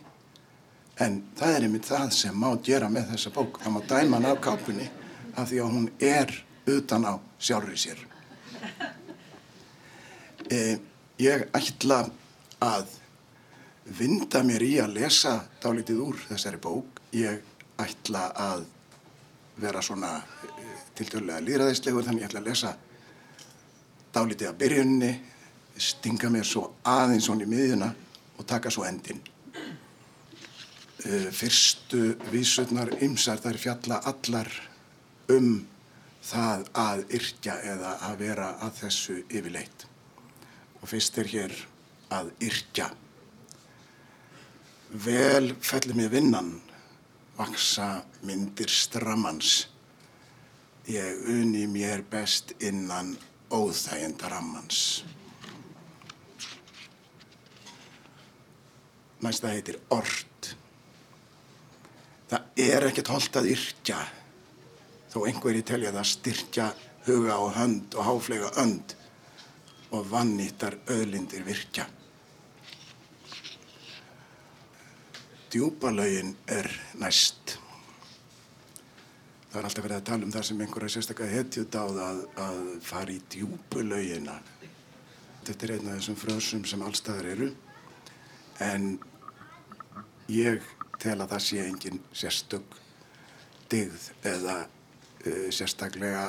en 1.01 1.21
það 1.39 1.55
er 1.55 1.65
einmitt 1.65 1.89
það 1.89 2.13
sem 2.17 2.37
má 2.37 2.49
gera 2.65 2.89
með 2.91 3.13
þessa 3.13 3.33
bók. 3.33 3.61
Það 3.63 3.75
má 3.77 3.81
dæma 3.87 4.19
hann 4.19 4.29
af 4.33 4.41
kápunni 4.43 4.89
af 5.31 5.49
því 5.49 5.61
að 5.63 5.75
hún 5.77 5.89
er 6.03 6.35
utan 6.69 7.07
á 7.07 7.13
sjálfri 7.41 7.77
sér. 7.77 8.01
E, 10.51 10.81
ég 11.21 11.43
ætla 11.55 12.01
að 12.59 12.89
vinda 13.97 14.41
mér 14.43 14.65
í 14.65 14.71
að 14.83 14.97
lesa 14.97 15.37
dálítið 15.63 16.01
úr 16.03 16.17
þessari 16.25 16.59
bók. 16.59 16.99
Ég 17.15 17.39
ætla 17.79 18.25
að 18.35 18.65
vera 19.61 19.79
svona 19.85 20.09
tiltölulega 20.97 21.45
líðræðislegur 21.45 22.03
þannig 22.03 22.25
ég 22.25 22.29
ætla 22.29 22.41
að 22.41 22.49
lesa 22.49 22.73
dálítið 24.11 24.49
að 24.49 24.59
byrjunni, 24.65 25.11
stinga 25.79 26.29
mér 26.33 26.47
svo 26.47 26.65
aðeins 26.83 27.29
svona 27.29 27.47
í 27.47 27.51
miðjuna 27.53 27.91
og 28.37 28.47
taka 28.49 28.73
svo 28.73 28.83
endinn. 28.89 29.21
Fyrstu 31.31 32.17
vísurnar 32.33 32.91
ymsar 33.01 33.39
þær 33.41 33.61
fjalla 33.61 34.01
allar 34.11 34.51
um 35.31 35.53
það 36.21 36.67
að 36.77 37.03
yrkja 37.17 37.55
eða 37.73 37.91
að 38.07 38.17
vera 38.21 38.49
að 38.61 38.75
þessu 38.83 39.17
yfirleitt. 39.27 39.85
Og 40.81 40.89
fyrst 40.89 41.17
er 41.21 41.29
hér 41.31 41.55
að 42.13 42.31
yrkja. 42.45 42.89
Vel 44.91 45.53
fellir 45.63 45.97
mér 45.97 46.11
vinnan, 46.11 46.53
vaksa 47.37 48.03
myndir 48.27 48.69
strammans. 48.69 49.67
Ég 50.89 51.25
uni 51.29 51.67
mér 51.69 52.03
best 52.09 52.53
innan 52.59 53.15
óþægenda 53.51 54.29
rammans. 54.29 55.03
Næsta 59.21 59.51
heitir 59.53 59.77
Ort. 59.93 60.55
Það 62.31 62.63
er 62.63 62.87
ekkert 62.87 63.11
holdt 63.13 63.37
að 63.37 63.51
yrkja 63.53 63.99
þó 65.11 65.25
einhverji 65.27 65.63
telja 65.67 65.91
það 65.95 66.09
styrkja 66.11 66.67
huga 67.07 67.37
og 67.43 67.55
hönd 67.57 67.97
og 67.97 68.07
háflega 68.07 68.51
önd 68.61 68.95
og 69.91 70.05
vannýttar 70.11 70.77
öðlindir 70.91 71.43
virkja. 71.43 71.87
Djúbalauðin 75.51 76.31
er 76.47 76.69
næst. 77.01 77.57
Það 79.51 79.59
er 79.59 79.67
alltaf 79.67 79.83
verið 79.83 79.97
að 79.97 80.05
tala 80.07 80.27
um 80.27 80.31
það 80.31 80.45
sem 80.47 80.61
einhverja 80.63 80.93
sérstaklega 80.93 81.41
hetjut 81.41 81.75
á 81.75 81.85
það 81.91 82.21
að 82.45 82.59
fara 82.87 83.11
í 83.11 83.19
djúbulauðina. 83.33 84.37
Þetta 85.43 85.65
er 85.67 85.73
einn 85.75 85.89
af 85.89 85.97
þessum 85.97 86.19
frösum 86.21 86.63
sem 86.69 86.85
allstaðar 86.85 87.33
eru 87.33 87.49
en 88.63 88.93
ég 90.31 90.63
tel 91.01 91.17
að 91.17 91.33
það 91.33 91.43
sé 91.49 91.65
engin 91.65 91.99
sérstök 92.15 92.77
digð 93.71 94.11
eða 94.27 94.61
sérstaklega 95.53 96.25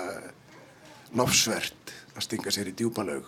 lofsvert 1.16 1.92
að 2.16 2.24
stinga 2.26 2.52
sér 2.52 2.70
í 2.70 2.76
djúbalaug. 2.76 3.26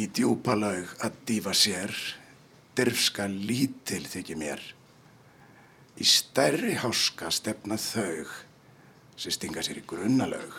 Í 0.00 0.08
djúbalaug 0.12 0.92
að 1.04 1.20
dýfa 1.28 1.54
sér, 1.56 1.92
dyrfska 2.76 3.28
lítil 3.32 4.04
þykir 4.04 4.40
mér. 4.40 4.64
Í 5.96 6.04
stærri 6.04 6.74
háska 6.76 7.30
stefna 7.32 7.78
þau 7.80 8.26
sem 9.16 9.32
stinga 9.32 9.64
sér 9.64 9.80
í 9.80 9.84
grunnalaug. 9.88 10.52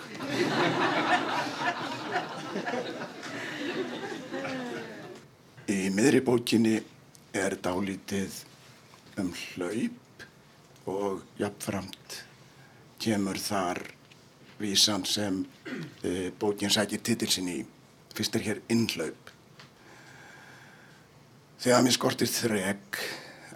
Í 5.68 5.80
miðri 5.94 6.24
bókinni 6.26 6.78
er 7.38 7.58
dálítið 7.62 8.42
um 9.22 9.34
hlaup 9.36 10.26
og 10.88 11.26
jafnframt 11.38 12.24
kemur 13.02 13.40
þar 13.42 13.82
vísan 14.60 15.06
sem 15.06 15.44
e, 16.04 16.32
bókin 16.40 16.74
sækir 16.74 17.02
titilsin 17.04 17.50
í. 17.52 17.60
Fyrst 18.18 18.36
er 18.38 18.46
hér 18.46 18.62
innhlaup. 18.74 19.32
Þegar 21.62 21.84
mér 21.86 21.96
skortir 21.96 22.30
þrek 22.30 23.02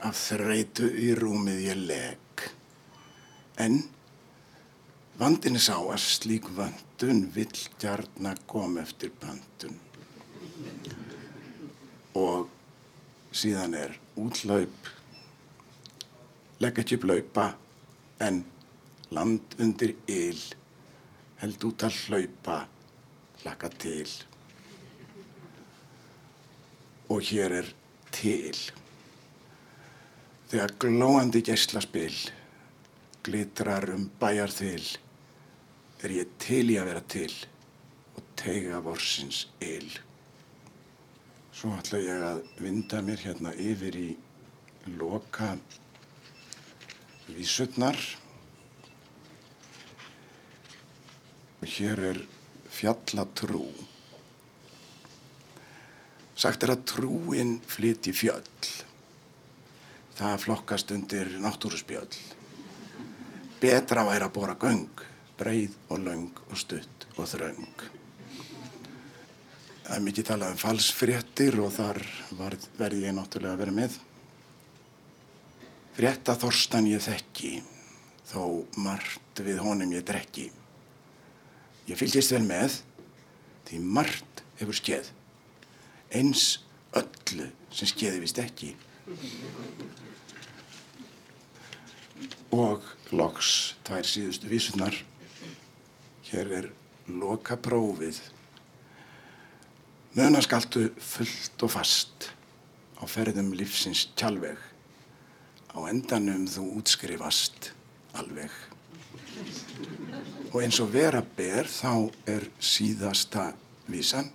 af 0.06 0.17
þreitu 0.17 0.89
í 0.89 1.12
rúmið 1.17 1.65
ég 1.67 1.82
leg. 1.89 2.45
En 3.62 3.82
vandin 5.21 5.58
er 5.58 5.65
sá 5.65 5.75
að 5.77 6.01
slík 6.01 6.49
vöndun 6.58 7.27
vill 7.36 7.65
gjarna 7.82 8.34
kom 8.49 8.80
eftir 8.82 9.13
böndun. 9.21 9.77
Og 12.17 12.49
síðan 13.34 13.77
er 13.77 13.93
útlaup, 14.19 14.89
legg 16.62 16.82
ekki 16.82 16.97
upp 16.97 17.06
laupa 17.10 17.45
en 18.21 18.41
land 19.12 19.56
undir 19.60 19.91
yl, 20.08 20.39
held 21.41 21.63
út 21.67 21.84
að 21.84 21.97
hlaupa, 22.06 22.58
laka 23.43 23.69
til. 23.82 24.08
Og 27.12 27.19
hér 27.28 27.58
er 27.60 27.71
til. 28.15 28.56
Þegar 30.52 30.76
glóandi 30.80 31.41
gæslaspil 31.43 32.15
glitrar 33.24 33.89
um 33.93 34.08
bæjarþil, 34.19 34.88
er 36.02 36.15
ég 36.15 36.32
til 36.41 36.71
í 36.71 36.80
að 36.80 36.88
vera 36.89 37.04
til 37.12 37.34
og 38.15 38.24
teiga 38.39 38.80
vorsins 38.82 39.43
yl. 39.62 39.91
Svo 41.52 41.76
ætla 41.78 42.00
ég 42.02 42.26
að 42.32 42.41
vinda 42.63 43.04
mér 43.06 43.28
hérna 43.28 43.52
yfir 43.60 44.00
í 44.00 44.10
loka 44.97 45.54
vísutnar 47.28 48.00
Hér 51.62 52.00
er 52.00 52.19
fjallatrú. 52.74 53.67
Sagt 56.34 56.63
er 56.65 56.71
að 56.74 56.86
trúin 56.89 57.60
flyti 57.69 58.13
fjöll. 58.17 58.69
Það 60.17 60.39
flokkast 60.41 60.93
undir 60.95 61.30
náttúruspjöll. 61.41 62.10
Betra 63.62 64.08
væri 64.08 64.26
að 64.26 64.34
bóra 64.34 64.56
göng, 64.58 65.04
breið 65.38 65.76
og 65.93 66.02
löng 66.02 66.39
og 66.47 66.58
stutt 66.58 67.06
og 67.13 67.30
þröng. 67.30 67.84
Það 69.86 69.93
er 70.00 70.06
mikið 70.08 70.28
talað 70.32 70.56
um 70.56 70.62
falsfréttir 70.63 71.60
og 71.62 71.76
þar 71.76 72.00
verði 72.80 73.04
ég 73.06 73.13
náttúrulega 73.13 73.54
að 73.54 73.62
vera 73.62 73.76
með. 73.76 74.00
Frétta 75.93 76.34
þorstan 76.41 76.89
ég 76.89 77.06
þekki, 77.06 77.54
þó 78.32 78.65
margt 78.82 79.43
við 79.45 79.62
honum 79.62 79.93
ég 79.93 80.08
drekki. 80.10 80.47
Ég 81.89 81.97
fylgist 81.97 82.33
vel 82.33 82.43
með, 82.45 82.81
því 83.67 83.79
margt 83.97 84.43
hefur 84.59 84.77
skeið. 84.77 85.09
Eins 86.13 86.45
öllu 86.97 87.47
sem 87.71 87.89
skeiði 87.89 88.21
vist 88.21 88.41
ekki. 88.41 88.73
Og 92.51 92.85
loks 93.15 93.73
tvær 93.87 94.07
síðustu 94.07 94.51
vísunar. 94.51 94.97
Hér 96.27 96.53
er 96.59 96.69
loka 97.07 97.57
prófið. 97.57 98.19
Mönaskaltu 100.15 100.89
fullt 100.99 101.63
og 101.63 101.71
fast 101.71 102.29
á 102.99 103.07
ferðum 103.07 103.53
lífsins 103.55 104.09
tjálveg. 104.19 104.59
Á 105.71 105.79
endanum 105.87 106.43
þú 106.51 106.67
útskrifast 106.81 107.71
alveg. 108.19 108.51
Og 110.51 110.59
eins 110.65 110.81
og 110.83 110.91
vera 110.91 111.21
ber 111.23 111.69
þá 111.71 112.11
er 112.27 112.45
síðasta 112.59 113.51
vísan. 113.91 114.27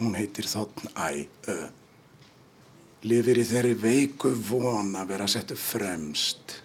Hún 0.00 0.16
heitir 0.18 0.48
þóttn 0.50 0.90
æ 0.98 1.26
ö. 1.52 1.58
Lifir 3.06 3.38
í 3.38 3.46
þeirri 3.46 3.76
veiku 3.78 4.32
von 4.48 4.90
að 4.98 5.12
vera 5.14 5.28
settu 5.30 5.54
fremst. 5.54 6.58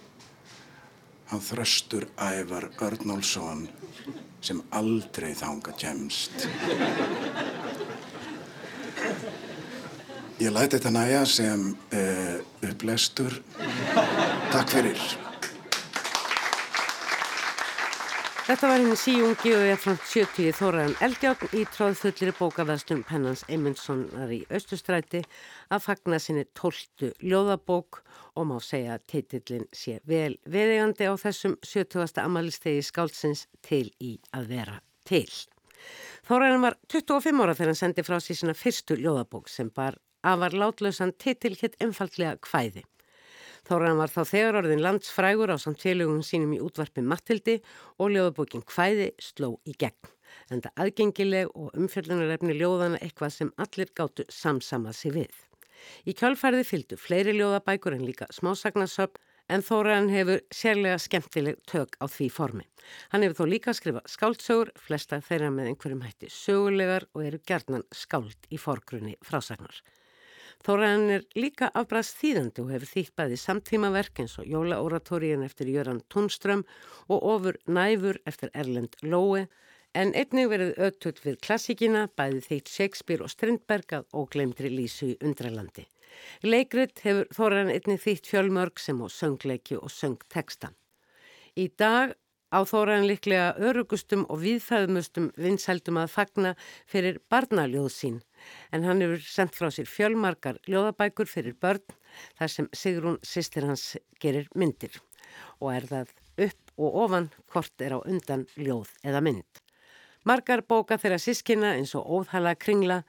Hann 1.29 1.45
þröstur 1.45 2.09
ævar 2.17 2.71
Örnólfsson 2.81 3.67
sem 4.41 4.59
aldrei 4.73 5.35
þánga 5.37 5.77
kemst. 5.77 6.47
Ég 10.41 10.49
læti 10.49 10.79
þetta 10.79 10.91
næja 10.97 11.25
sem 11.29 11.67
uh, 11.93 12.37
upplestur. 12.65 13.43
Takk 14.49 14.73
fyrir. 14.73 15.30
Þetta 18.51 18.67
var 18.67 18.81
henni 18.81 18.95
síungi 18.99 19.51
og 19.55 19.61
ég 19.63 19.77
frá 19.79 19.93
70 19.95 20.57
þóraðan 20.57 20.95
eldjákn 21.05 21.53
í 21.55 21.61
tróðfullir 21.71 22.33
bókavæðstum 22.35 23.05
Pennans 23.07 23.45
Eymundssonar 23.47 24.33
í 24.35 24.41
Östustræti 24.51 25.21
að 25.71 25.85
fagna 25.85 26.19
sinni 26.19 26.43
tóltu 26.59 27.13
ljóðabók 27.23 28.01
og 28.35 28.49
má 28.49 28.57
segja 28.59 28.97
að 28.97 29.05
titillin 29.13 29.63
sé 29.71 30.01
vel 30.03 30.35
veðigandi 30.43 31.07
á 31.07 31.15
þessum 31.23 31.55
70. 31.63 32.19
amalistegi 32.25 32.83
skálsins 32.83 33.45
til 33.63 33.85
í 34.03 34.17
að 34.35 34.51
vera 34.51 34.81
til. 35.07 35.29
Þóraðan 36.27 36.67
var 36.67 36.79
25 36.91 37.45
ára 37.45 37.55
þegar 37.55 37.71
hann 37.71 37.83
sendi 37.85 38.03
frá 38.03 38.19
sína 38.19 38.57
fyrstu 38.65 38.99
ljóðabók 38.99 39.47
sem 39.47 39.71
bar 39.71 39.95
afar 40.27 40.51
látlausan 40.51 41.15
titill 41.15 41.55
hitt 41.55 41.79
einfallega 41.79 42.35
kvæði. 42.43 42.83
Þóraðan 43.69 44.01
var 44.01 44.11
þá 44.11 44.21
þegar 44.31 44.57
orðin 44.61 44.81
landsfrægur 44.81 45.53
á 45.53 45.57
samt 45.61 45.83
félögum 45.83 46.23
sínum 46.25 46.55
í 46.55 46.61
útvarpi 46.63 47.03
Mattildi 47.05 47.59
og 48.01 48.13
ljóðabókin 48.13 48.65
Kvæði 48.65 49.11
sló 49.21 49.53
í 49.69 49.75
gegn. 49.77 50.09
En 50.51 50.63
það 50.63 50.83
aðgengileg 50.85 51.51
og 51.53 51.75
umfjöldunarefni 51.77 52.55
ljóðana 52.57 53.01
eitthvað 53.03 53.35
sem 53.35 53.51
allir 53.61 53.91
gáttu 53.95 54.25
samsamað 54.31 54.97
sér 54.97 55.17
við. 55.19 55.35
Í 56.09 56.15
kjálfærði 56.17 56.65
fylgdu 56.67 56.97
fleiri 56.97 57.35
ljóðabækur 57.37 57.97
en 57.97 58.07
líka 58.07 58.29
smásagnarsöp 58.33 59.19
en 59.51 59.63
Þóraðan 59.65 60.11
hefur 60.13 60.43
sérlega 60.55 60.99
skemmtileg 61.01 61.57
tök 61.69 61.97
á 61.99 62.05
því 62.07 62.29
formi. 62.33 62.67
Hann 63.11 63.25
hefur 63.25 63.41
þó 63.41 63.51
líka 63.51 63.73
skrifað 63.77 64.11
skáldsögur, 64.13 64.71
flesta 64.79 65.19
þeirra 65.25 65.51
með 65.53 65.71
einhverjum 65.71 66.05
hætti 66.05 66.31
sögulegar 66.31 67.07
og 67.13 67.25
eru 67.27 67.41
gerðnan 67.47 67.85
skáld 67.93 68.49
í 68.49 68.61
forgrunni 68.61 69.17
frásagnar. 69.25 69.81
Þóraðan 70.61 71.07
er 71.15 71.23
líka 71.33 71.71
afbrast 71.73 72.19
þýðandi 72.21 72.61
og 72.61 72.67
hefur 72.75 72.89
þýtt 72.91 73.15
bæði 73.17 73.37
samtímaverk 73.41 74.19
eins 74.21 74.35
og 74.37 74.45
Jólaóratóriðin 74.45 75.45
eftir 75.47 75.71
Jöran 75.73 76.03
Tónström 76.13 76.61
og 77.09 77.25
ofur 77.31 77.57
næfur 77.65 78.19
eftir 78.29 78.51
Erlend 78.53 78.93
Lóe 79.01 79.47
en 79.97 80.13
einnig 80.13 80.51
verið 80.51 80.77
ötull 80.77 81.17
við 81.23 81.39
klassíkina 81.47 82.05
bæði 82.13 82.43
þýtt 82.45 82.73
Shakespeare 82.75 83.25
og 83.25 83.33
Strindberg 83.33 83.97
og 84.13 84.29
glemdri 84.35 84.69
Lísu 84.69 85.15
í 85.15 85.17
Undralandi. 85.25 85.87
Leikrit 86.45 87.01
hefur 87.07 87.33
Þóraðan 87.33 87.73
einnig 87.73 88.05
þýtt 88.05 88.29
fjölmörg 88.29 88.77
sem 88.85 89.01
á 89.01 89.07
söngleiki 89.09 89.81
og 89.81 89.89
söngteksta. 89.89 90.75
Í 91.57 91.71
dag 91.73 92.13
á 92.53 92.59
Þóraðan 92.61 93.09
líklega 93.09 93.55
örugustum 93.57 94.27
og 94.29 94.43
viðfæðumustum 94.45 95.31
vinsældum 95.41 96.03
að 96.03 96.13
fagna 96.19 96.53
fyrir 96.85 97.17
barnaljóð 97.33 97.95
sín 97.97 98.21
en 98.71 98.85
hann 98.87 99.01
hefur 99.03 99.23
sendt 99.25 99.57
frá 99.57 99.69
sér 99.73 99.89
fjölmarkar 99.89 100.59
ljóðabækur 100.67 101.29
fyrir 101.29 101.57
börn 101.61 101.83
þar 102.39 102.53
sem 102.55 102.69
Sigrún 102.75 103.19
sýstir 103.25 103.67
hans 103.67 103.95
gerir 104.21 104.49
myndir 104.55 104.99
og 105.59 105.73
er 105.73 105.87
það 105.89 106.15
upp 106.47 106.73
og 106.81 106.97
ofan 107.05 107.29
hvort 107.51 107.83
er 107.85 107.97
á 107.97 107.99
undan 107.99 108.47
ljóð 108.57 108.89
eða 109.05 109.21
mynd. 109.23 109.61
Margar 110.25 110.61
bóka 110.61 110.99
þeirra 111.01 111.19
sískina 111.21 111.75
eins 111.77 111.95
og 111.97 112.05
óðhala 112.05 112.53
kringla 112.55 113.01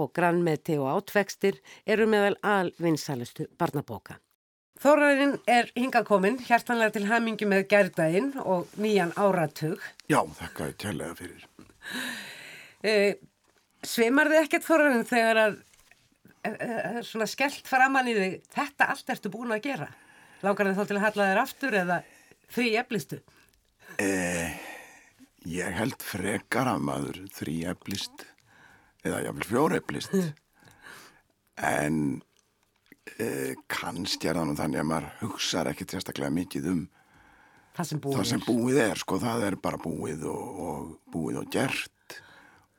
og 0.00 0.12
grannmeti 0.16 0.78
og 0.80 0.88
átvextir 0.96 1.58
eru 1.86 2.06
meðal 2.08 2.38
alvinsalustu 2.42 3.48
barnabóka. 3.60 4.18
Þóraðurinn 4.82 5.36
er 5.46 5.68
hingakominn, 5.76 6.40
hjartanlega 6.42 6.96
til 6.96 7.04
hamingi 7.06 7.46
með 7.46 7.68
gerðdægin 7.70 8.32
og 8.42 8.72
nýjan 8.82 9.12
áratug. 9.20 9.82
Já, 10.10 10.18
þakka 10.40 10.70
ég 10.72 10.78
tjælega 10.82 11.18
fyrir. 11.20 11.44
Sveimar 13.82 14.30
þið 14.30 14.40
ekkert 14.44 14.66
Þóraðurinn 14.66 15.08
þegar 15.08 15.40
að 15.42 15.54
e, 16.46 16.50
e, 16.52 17.04
svona 17.06 17.28
skellt 17.30 17.68
framann 17.68 18.10
í 18.10 18.16
þig, 18.16 18.36
þetta 18.54 18.90
allt 18.94 19.14
ertu 19.14 19.32
búin 19.32 19.54
að 19.54 19.64
gera? 19.66 19.88
Lákar 20.42 20.70
þið 20.70 20.78
þá 20.78 20.84
til 20.90 20.98
að 20.98 21.04
halla 21.06 21.30
þér 21.30 21.40
aftur 21.42 21.78
eða 21.82 21.98
þrý 22.52 22.68
eflistu? 22.82 23.18
Eh, 24.02 24.54
ég 25.50 25.74
held 25.76 26.02
frekar 26.02 26.70
að 26.70 26.86
maður 26.86 27.18
þrý 27.34 27.56
eflist 27.72 28.26
eða 29.02 29.24
jáfnvel 29.26 29.48
fjór 29.50 29.76
eflist 29.80 30.14
en 31.58 31.98
eh, 33.18 33.54
kannski 33.70 34.30
er 34.30 34.38
það 34.38 34.48
nú 34.48 34.56
þannig 34.58 34.82
að 34.82 34.90
maður 34.92 35.08
hugsaður 35.22 35.72
ekki 35.72 35.88
sérstaklega 35.90 36.34
mikið 36.38 36.68
um 36.72 36.82
það 37.76 37.88
sem 37.90 38.02
búið, 38.04 38.18
það 38.18 38.30
sem 38.30 38.44
búið 38.46 38.80
er, 38.86 39.02
sko, 39.02 39.18
það 39.22 39.46
er 39.48 39.58
bara 39.66 39.80
búið 39.82 40.26
og, 40.30 40.64
og 40.66 40.90
búið 41.12 41.40
og 41.42 41.52
gert 41.52 42.18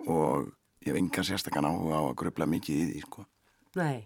og 0.07 0.51
ég 0.83 0.91
hef 0.91 0.99
enga 0.99 1.23
sérstakann 1.23 1.67
áhuga 1.69 1.99
á 1.99 2.03
að 2.03 2.17
gröfla 2.19 2.47
mikið 2.49 2.81
í 2.81 2.87
því, 2.89 3.03
sko. 3.07 3.25
Nei. 3.79 4.03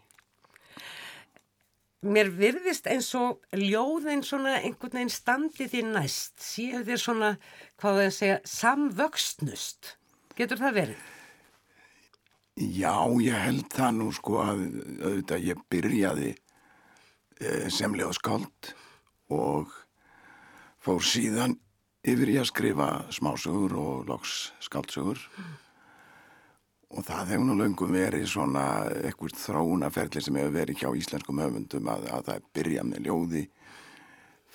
Mér 2.07 2.29
virðist 2.29 2.85
eins 2.87 3.09
og 3.17 3.41
ljóðin 3.57 4.21
svona 4.23 4.59
einhvern 4.61 4.99
veginn 4.99 5.11
standi 5.11 5.65
því 5.67 5.83
næst, 5.89 6.35
séu 6.45 6.83
þér 6.85 7.01
svona, 7.01 7.31
hvað 7.81 8.01
það 8.01 8.11
segja, 8.19 8.41
samvöxtnust. 8.53 9.95
Getur 10.37 10.61
það 10.61 10.77
verið? 10.77 11.05
Já, 12.57 12.93
ég 13.21 13.37
held 13.47 13.67
það 13.73 13.97
nú 13.97 14.11
sko 14.13 14.39
að 14.41 14.61
auðvitað 15.01 15.43
ég 15.45 15.59
byrjaði 15.73 16.29
e, 16.33 17.49
sem 17.73 17.93
ljóðskáld 17.97 18.71
og 19.33 19.73
fór 20.81 21.03
síðan 21.05 21.57
yfir 22.07 22.31
í 22.33 22.37
að 22.41 22.49
skrifa 22.49 22.87
smásögur 23.13 23.75
og 23.77 24.09
loks 24.09 24.37
skáldsögur 24.65 25.21
og 26.95 27.03
það 27.03 27.33
hefur 27.33 27.47
nú 27.49 27.57
löngum 27.59 27.91
verið 27.91 28.27
svona 28.31 28.63
eitthvað 29.01 29.35
þróunaferli 29.41 30.23
sem 30.23 30.39
hefur 30.39 30.55
verið 30.55 30.83
hjá 30.83 30.89
íslenskum 31.01 31.41
höfundum 31.43 31.89
að, 31.91 32.07
að 32.15 32.29
það 32.29 32.47
byrja 32.55 32.85
með 32.87 33.09
ljóði 33.09 33.43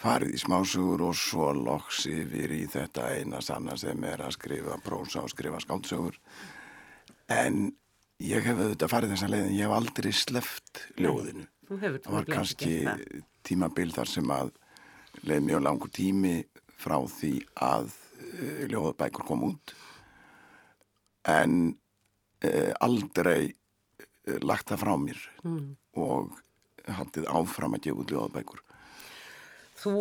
farið 0.03 0.35
í 0.35 0.41
smásögur 0.41 1.05
og 1.07 1.19
svo 1.19 1.51
loks 1.55 2.07
yfir 2.11 2.55
í 2.57 2.65
þetta 2.71 3.11
eina 3.19 3.43
sanna 3.45 3.77
sem 3.79 4.09
er 4.09 4.25
að 4.25 4.35
skrifa 4.39 4.79
prósa 4.83 5.23
og 5.23 5.31
skrifa 5.31 5.61
skáldsögur. 5.63 6.17
En 7.31 7.69
ég 8.23 8.43
hef 8.47 8.59
auðvitað 8.59 8.93
farið 8.93 9.15
þessa 9.15 9.31
leið 9.31 9.45
en 9.45 9.55
ég 9.59 9.69
hef 9.69 9.77
aldrei 9.77 10.11
sleft 10.17 10.83
ljóðinu. 10.99 11.47
það 11.69 12.11
var 12.17 12.27
kannski 12.29 12.75
tímabil 13.47 13.93
þar 13.95 14.11
sem 14.11 14.35
að 14.35 14.51
leið 15.23 15.47
mjög 15.47 15.63
langur 15.69 15.93
tími 15.93 16.35
frá 16.83 16.99
því 17.07 17.37
að 17.63 17.93
uh, 17.93 18.65
ljóðabækur 18.73 19.29
kom 19.29 19.47
út. 19.53 19.75
En 21.29 21.77
aldrei 22.83 23.53
uh, 23.53 24.39
lagt 24.43 24.73
það 24.73 24.83
frá 24.85 24.93
mér 25.01 25.23
mm. 25.45 25.65
og 26.03 26.37
haldið 26.91 27.31
áfram 27.31 27.77
að 27.77 27.87
gefa 27.87 28.03
út 28.03 28.13
ljóðabækur. 28.15 28.63
Þú 29.83 29.95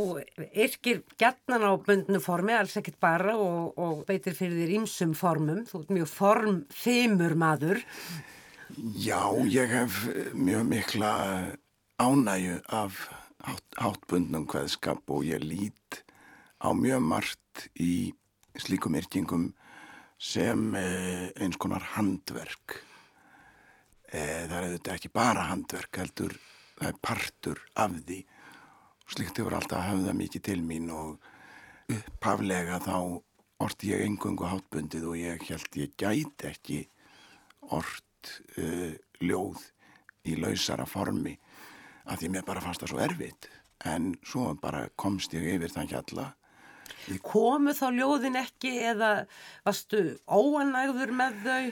yrkir 0.61 0.99
gætnan 1.17 1.65
á 1.65 1.73
bundnu 1.81 2.19
formi, 2.21 2.53
alls 2.53 2.75
ekkit 2.77 2.99
bara 3.01 3.33
og, 3.33 3.71
og 3.81 4.03
beitir 4.05 4.35
fyrir 4.37 4.59
þér 4.61 4.75
ímsum 4.77 5.15
formum. 5.17 5.63
Þú 5.65 5.79
ert 5.79 5.95
mjög 5.95 6.11
formfimur 6.11 7.33
maður. 7.39 7.81
Já, 9.01 9.25
ég 9.49 9.73
hef 9.73 10.03
mjög 10.37 10.67
mikla 10.69 11.13
ánæju 12.01 12.59
af 12.69 13.01
háttbundnum 13.81 14.45
hvaðskap 14.49 15.09
og 15.09 15.25
ég 15.25 15.41
lít 15.41 16.03
á 16.61 16.69
mjög 16.77 17.01
margt 17.01 17.65
í 17.73 18.13
slíkum 18.61 18.95
yrkingum 18.99 19.49
sem 20.21 20.67
eh, 20.77 21.27
eins 21.41 21.57
konar 21.57 21.85
handverk. 21.95 22.77
Eh, 24.11 24.45
það 24.45 24.57
er 24.59 24.71
þetta 24.75 24.95
ekki 24.95 25.13
bara 25.15 25.47
handverk, 25.49 25.97
heldur 26.03 26.37
það 26.77 26.87
er 26.91 27.01
partur 27.01 27.65
af 27.79 27.97
því 28.05 28.21
Slikt 29.11 29.41
hefur 29.41 29.57
alltaf 29.57 29.83
hafðað 29.83 30.15
mikið 30.15 30.43
til 30.45 30.61
mín 30.63 30.85
og 30.95 31.25
upphaflega 31.91 32.77
þá 32.79 32.95
orti 33.59 33.89
ég 33.91 34.05
engungu 34.05 34.47
hátbundið 34.47 35.07
og 35.09 35.17
ég 35.19 35.43
held 35.49 35.75
ég 35.81 35.97
gæti 35.99 36.47
ekki 36.47 36.77
ort 37.75 38.31
uh, 38.55 38.93
ljóð 39.19 39.65
í 40.31 40.37
lausara 40.39 40.85
formi 40.87 41.33
að 42.07 42.21
því 42.21 42.29
mér 42.31 42.47
bara 42.47 42.63
fannst 42.63 42.85
það 42.85 42.93
svo 42.93 43.01
erfitt 43.03 43.49
en 43.91 44.13
svo 44.23 44.45
bara 44.63 44.85
komst 44.95 45.35
ég 45.35 45.57
yfir 45.57 45.75
þann 45.75 45.91
hjalla. 45.91 46.29
Komu 47.25 47.75
þá 47.77 47.85
ljóðin 47.97 48.39
ekki 48.41 48.73
eða 48.91 49.11
varstu 49.65 50.03
óanægður 50.27 51.13
með 51.17 51.39
þau? 51.45 51.71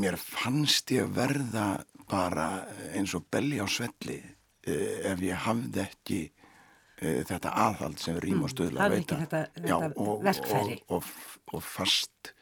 Mér 0.00 0.18
fannst 0.20 0.92
ég 0.94 1.08
verða 1.14 1.82
bara 2.10 2.66
eins 2.94 3.14
og 3.18 3.26
belli 3.30 3.60
á 3.62 3.66
svelli 3.70 4.18
uh, 4.20 5.10
ef 5.12 5.24
ég 5.24 5.42
hafði 5.46 5.82
ekki 5.84 6.20
e, 6.26 7.20
þetta 7.26 7.52
aðhald 7.64 8.00
sem 8.02 8.18
rým 8.22 8.44
og 8.46 8.52
stöðla 8.52 8.86
mm, 8.86 8.94
veita 8.96 9.18
þetta, 9.22 9.42
þetta 9.56 9.70
Já, 9.70 9.76
og, 9.94 10.24
og, 10.26 10.96
og, 10.98 11.12
og 11.54 11.66
fast 11.66 12.32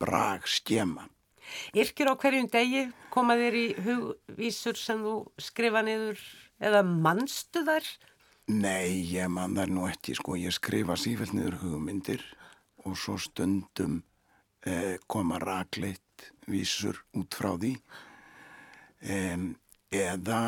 brag 0.00 0.48
skema 0.50 1.08
Yrkir 1.76 2.08
á 2.08 2.14
hverjum 2.16 2.48
degi 2.52 2.86
koma 3.12 3.36
þér 3.36 3.58
í 3.58 3.66
hugvísur 3.84 4.78
sem 4.78 5.02
þú 5.04 5.16
skrifa 5.42 5.82
niður 5.84 6.20
eða 6.62 6.82
mannstu 6.86 7.64
þar? 7.66 7.86
Nei, 8.50 9.06
ég 9.06 9.28
mann 9.30 9.54
þar 9.54 9.70
nú 9.70 9.84
ekki 9.86 10.16
sko, 10.18 10.34
ég 10.34 10.50
skrifa 10.50 10.96
sífælt 10.98 11.30
niður 11.36 11.60
hugmyndir 11.60 12.22
og 12.82 12.96
svo 12.98 13.14
stundum 13.14 14.00
eh, 14.66 14.98
koma 15.06 15.38
rakleitt 15.38 16.32
vísur 16.50 16.98
út 17.14 17.38
frá 17.38 17.52
því. 17.54 17.76
Um, 19.02 19.52
eða 19.94 20.40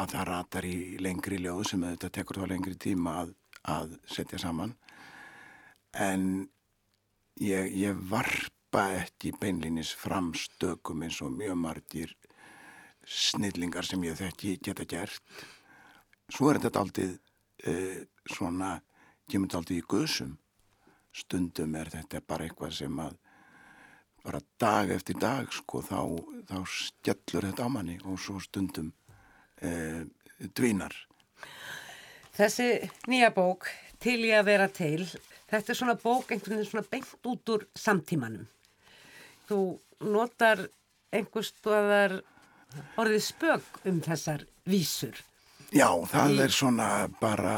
að 0.00 0.14
það 0.14 0.26
ratar 0.28 0.68
í 0.68 0.78
lengri 1.04 1.38
ljóð 1.42 1.62
sem 1.68 1.84
þetta 1.84 2.10
tekur 2.16 2.40
þá 2.40 2.48
lengri 2.54 2.74
tíma 2.80 3.14
að, 3.20 3.34
að 3.68 3.94
setja 4.08 4.40
saman. 4.40 4.72
En 5.92 6.46
ég, 7.36 7.68
ég 7.76 8.00
varpa 8.08 8.86
ekki 9.02 9.34
beinlinis 9.40 9.92
framstökum 9.92 11.04
eins 11.04 11.20
og 11.20 11.36
mjög 11.36 11.58
margir 11.60 12.16
snillingar 13.04 13.84
sem 13.84 14.08
ég 14.08 14.16
þekki 14.16 14.56
geta 14.64 14.88
gert. 14.88 15.44
Svo 16.32 16.48
er 16.48 16.62
þetta 16.62 16.80
aldrei 16.80 17.10
eh, 17.66 18.04
svona, 18.28 18.76
kemur 19.30 19.48
þetta 19.48 19.60
aldrei 19.62 19.78
í 19.78 19.88
guðsum 19.88 20.38
stundum 21.12 21.76
er 21.76 21.90
þetta 21.92 22.22
bara 22.26 22.46
eitthvað 22.46 22.74
sem 22.76 23.00
að 23.02 23.18
bara 24.22 24.40
dag 24.60 24.90
eftir 24.94 25.18
dag 25.20 25.50
sko 25.52 25.82
þá, 25.84 26.00
þá 26.48 26.58
skellur 26.70 27.48
þetta 27.48 27.66
á 27.66 27.74
manni 27.74 27.98
og 28.06 28.20
svo 28.22 28.38
stundum 28.42 28.92
eh, 29.60 30.04
dvínar. 30.38 30.94
Þessi 32.32 32.68
nýja 33.10 33.32
bók 33.34 33.68
til 34.02 34.20
ég 34.24 34.38
að 34.38 34.48
vera 34.48 34.68
til, 34.72 35.08
þetta 35.50 35.74
er 35.74 35.78
svona 35.78 35.98
bók 35.98 36.30
einhvern 36.30 36.56
veginn 36.56 36.70
svona 36.70 36.90
beint 36.94 37.28
út 37.28 37.52
úr 37.54 37.66
samtímanum. 37.76 38.46
Þú 39.50 39.58
notar 40.06 40.64
einhverstaðar 41.12 42.20
orðið 42.96 43.26
spög 43.26 43.82
um 43.90 44.00
þessar 44.06 44.46
vísur. 44.70 45.18
Já, 45.72 45.88
það 46.04 46.42
er 46.44 46.52
svona 46.52 46.86
bara 47.16 47.52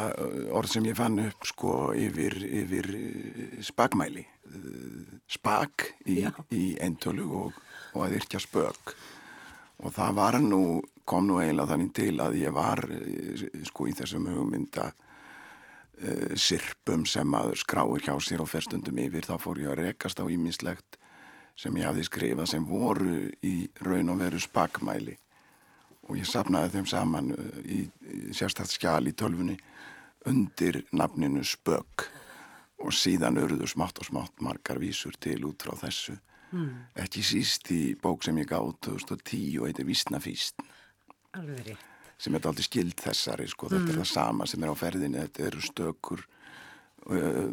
orð 0.54 0.70
sem 0.76 0.84
ég 0.86 0.94
fann 0.94 1.18
upp 1.18 1.46
sko 1.50 1.72
yfir, 1.98 2.36
yfir 2.46 2.86
spagmæli 3.66 4.22
spag 5.26 5.88
í, 6.06 6.20
í 6.54 6.64
eintölu 6.78 7.26
og, 7.40 7.56
og 7.96 8.04
að 8.06 8.20
yrkja 8.20 8.38
spög 8.44 8.92
og 9.82 9.96
það 9.96 10.14
var 10.20 10.38
nú, 10.44 10.60
kom 11.02 11.26
nú 11.26 11.40
eiginlega 11.42 11.72
þannig 11.72 11.90
til 11.98 12.12
að 12.22 12.38
ég 12.38 12.54
var 12.54 12.84
sko 13.66 13.88
í 13.90 13.96
þessum 13.98 14.30
hugmynda 14.30 14.92
uh, 14.92 16.36
sirpum 16.38 17.02
sem 17.10 17.34
að 17.34 17.56
skráir 17.64 18.06
hjá 18.06 18.14
sér 18.22 18.44
og 18.44 18.52
ferstundum 18.52 19.02
yfir. 19.02 19.26
Þá 19.26 19.34
fór 19.42 19.64
ég 19.64 19.74
að 19.74 19.82
rekast 19.88 20.22
á 20.22 20.24
ímislegt 20.30 21.00
sem 21.58 21.74
ég 21.82 21.90
hafði 21.90 22.06
skrifað 22.06 22.52
sem 22.54 22.70
voru 22.70 23.24
í 23.42 23.56
raun 23.82 24.14
og 24.14 24.22
veru 24.22 24.38
spagmæli 24.42 25.18
og 26.08 26.18
ég 26.18 26.28
sapnaði 26.28 26.74
þeim 26.76 26.90
saman 26.90 27.32
í, 27.64 27.84
í 27.84 28.34
sérstætt 28.36 28.74
skjál 28.74 29.08
í 29.08 29.14
tölfunni 29.16 29.56
undir 30.28 30.82
nafninu 30.92 31.44
Spögg 31.46 32.06
og 32.84 32.92
síðan 32.96 33.40
örðu 33.40 33.68
smátt 33.70 34.00
og 34.02 34.08
smátt 34.08 34.44
margar 34.44 34.80
vísur 34.82 35.16
til 35.20 35.40
út 35.48 35.64
frá 35.64 35.76
þessu 35.84 36.16
mm. 36.52 36.70
ekki 37.04 37.24
síst 37.24 37.70
í 37.74 37.82
bók 38.00 38.24
sem 38.26 38.38
ég 38.42 38.50
gáð 38.50 38.74
2010 38.88 39.60
og 39.60 39.68
heitir 39.68 39.88
Vísnafíst 39.88 40.64
sem 41.34 42.36
er 42.36 42.46
aldrei 42.46 42.66
skild 42.66 43.00
þessari 43.00 43.48
sko, 43.50 43.68
mm. 43.68 43.74
þetta 43.74 43.88
er 43.88 43.96
hmm. 43.96 44.04
það 44.04 44.12
sama 44.12 44.46
sem 44.46 44.62
er 44.62 44.70
á 44.70 44.76
ferðinu 44.78 45.24
þetta 45.24 45.46
eru 45.48 45.64
stökur 45.64 46.22
uh, 47.10 47.48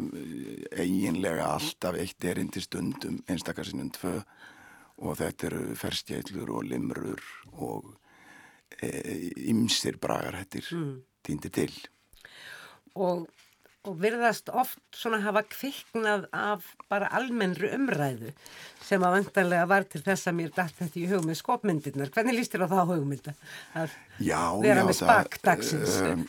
eiginlega 0.78 1.48
alltaf 1.56 1.98
eitt 1.98 2.28
erindi 2.30 2.62
stundum 2.62 3.18
einstakarsinnum 3.26 3.90
tvö 3.96 4.20
og 5.02 5.18
þetta 5.18 5.48
eru 5.50 5.64
ferstjætlur 5.78 6.52
og 6.54 6.68
limrur 6.70 7.24
og 7.58 7.90
ymsir 9.52 9.96
e, 9.96 10.02
bragarhættir 10.02 10.68
mm. 10.72 10.96
týndir 11.26 11.54
til 11.54 11.72
og 12.94 13.28
og 13.82 13.96
virðast 13.98 14.50
oft 14.54 14.78
svona 14.94 15.18
hafa 15.24 15.42
kviknað 15.50 16.28
af 16.36 16.66
bara 16.90 17.08
almennru 17.18 17.66
umræðu 17.74 18.30
sem 18.82 19.02
að 19.02 19.16
vantanlega 19.16 19.64
var 19.70 19.86
til 19.90 20.02
þess 20.04 20.30
að 20.30 20.36
mér 20.38 20.52
dætt 20.54 20.76
þetta 20.78 21.00
í 21.00 21.08
hugmynd 21.10 21.38
skopmyndirnar. 21.40 22.12
Hvernig 22.14 22.36
líst 22.36 22.54
þér 22.54 22.66
á 22.70 22.72
það 22.74 22.92
hugmynda? 22.92 23.34
Að 23.80 23.96
já, 24.22 24.42
vera 24.62 24.84
já, 24.84 24.86
með 24.86 24.98
spakdagsins? 25.00 25.96
Um, 26.06 26.22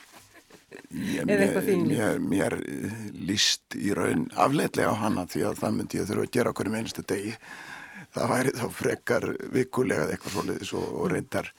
eitthvað 1.36 1.70
þínu? 1.70 1.92
Mér, 1.92 2.24
mér 2.34 2.58
líst 3.30 3.78
í 3.78 3.94
raun 3.94 4.26
afleitlega 4.34 4.98
á 4.98 5.02
hana 5.06 5.28
því 5.30 5.46
að 5.52 5.62
það 5.62 5.78
myndi 5.78 6.02
ég 6.02 6.10
þurfa 6.10 6.26
að 6.26 6.36
gera 6.40 6.56
okkur 6.56 6.72
um 6.72 6.80
einstu 6.82 7.06
degi. 7.14 7.38
Það 8.18 8.34
væri 8.34 8.58
þá 8.58 8.66
frekar 8.82 9.30
vikulega 9.54 10.10
eitthvað 10.10 10.40
svolítið 10.40 10.76
og 10.82 11.06
reyndar 11.14 11.54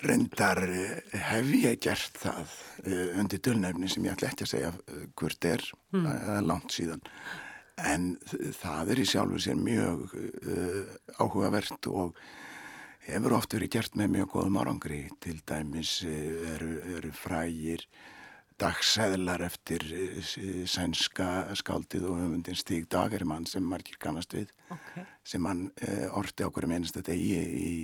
Reyndar 0.00 0.62
eh, 0.64 1.00
hef 1.28 1.48
ég 1.52 1.80
gert 1.84 2.16
það 2.16 2.52
uh, 2.88 3.18
undir 3.20 3.42
dölnefni 3.44 3.90
sem 3.92 4.06
ég 4.06 4.14
ætla 4.14 4.30
ekki 4.30 4.46
að 4.46 4.52
segja 4.54 4.70
uh, 4.72 5.02
hvort 5.20 5.48
er, 5.48 5.64
mm. 5.92 6.06
uh, 6.08 6.38
langt 6.46 6.72
síðan. 6.72 7.02
En 7.82 8.14
það 8.56 8.94
er 8.94 9.02
í 9.02 9.04
sjálfu 9.08 9.40
sér 9.42 9.56
mjög 9.58 10.12
áhugavert 11.18 11.88
og 11.88 12.18
hefur 13.06 13.34
oft 13.38 13.56
verið 13.56 13.72
gert 13.74 13.96
með 13.98 14.10
mjög 14.16 14.28
góðum 14.34 14.58
árangri. 14.60 15.00
Til 15.24 15.38
dæmis 15.48 15.94
eru, 16.04 16.74
eru 16.98 17.12
frægir 17.16 17.86
dagsæðlar 18.60 19.42
eftir 19.48 19.82
sænska 20.68 21.48
skáldið 21.58 22.06
og 22.12 22.20
höfundin 22.20 22.60
Stíg 22.60 22.86
Dagermann 22.92 23.48
sem 23.48 23.64
margir 23.66 23.96
kannast 23.98 24.36
við, 24.36 24.52
okay. 24.68 25.08
sem 25.24 25.48
hann 25.48 25.64
orti 26.12 26.46
okkur 26.46 26.68
um 26.68 26.76
einasta 26.76 27.02
degi 27.08 27.40
í, 27.40 27.74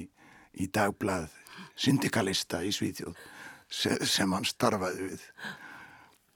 í 0.61 0.68
dagblað 0.68 1.33
syndikalista 1.79 2.62
í 2.66 2.72
Svíðjóð 2.74 3.26
sem 4.09 4.33
hann 4.33 4.47
starfaði 4.49 5.11
við 5.12 5.26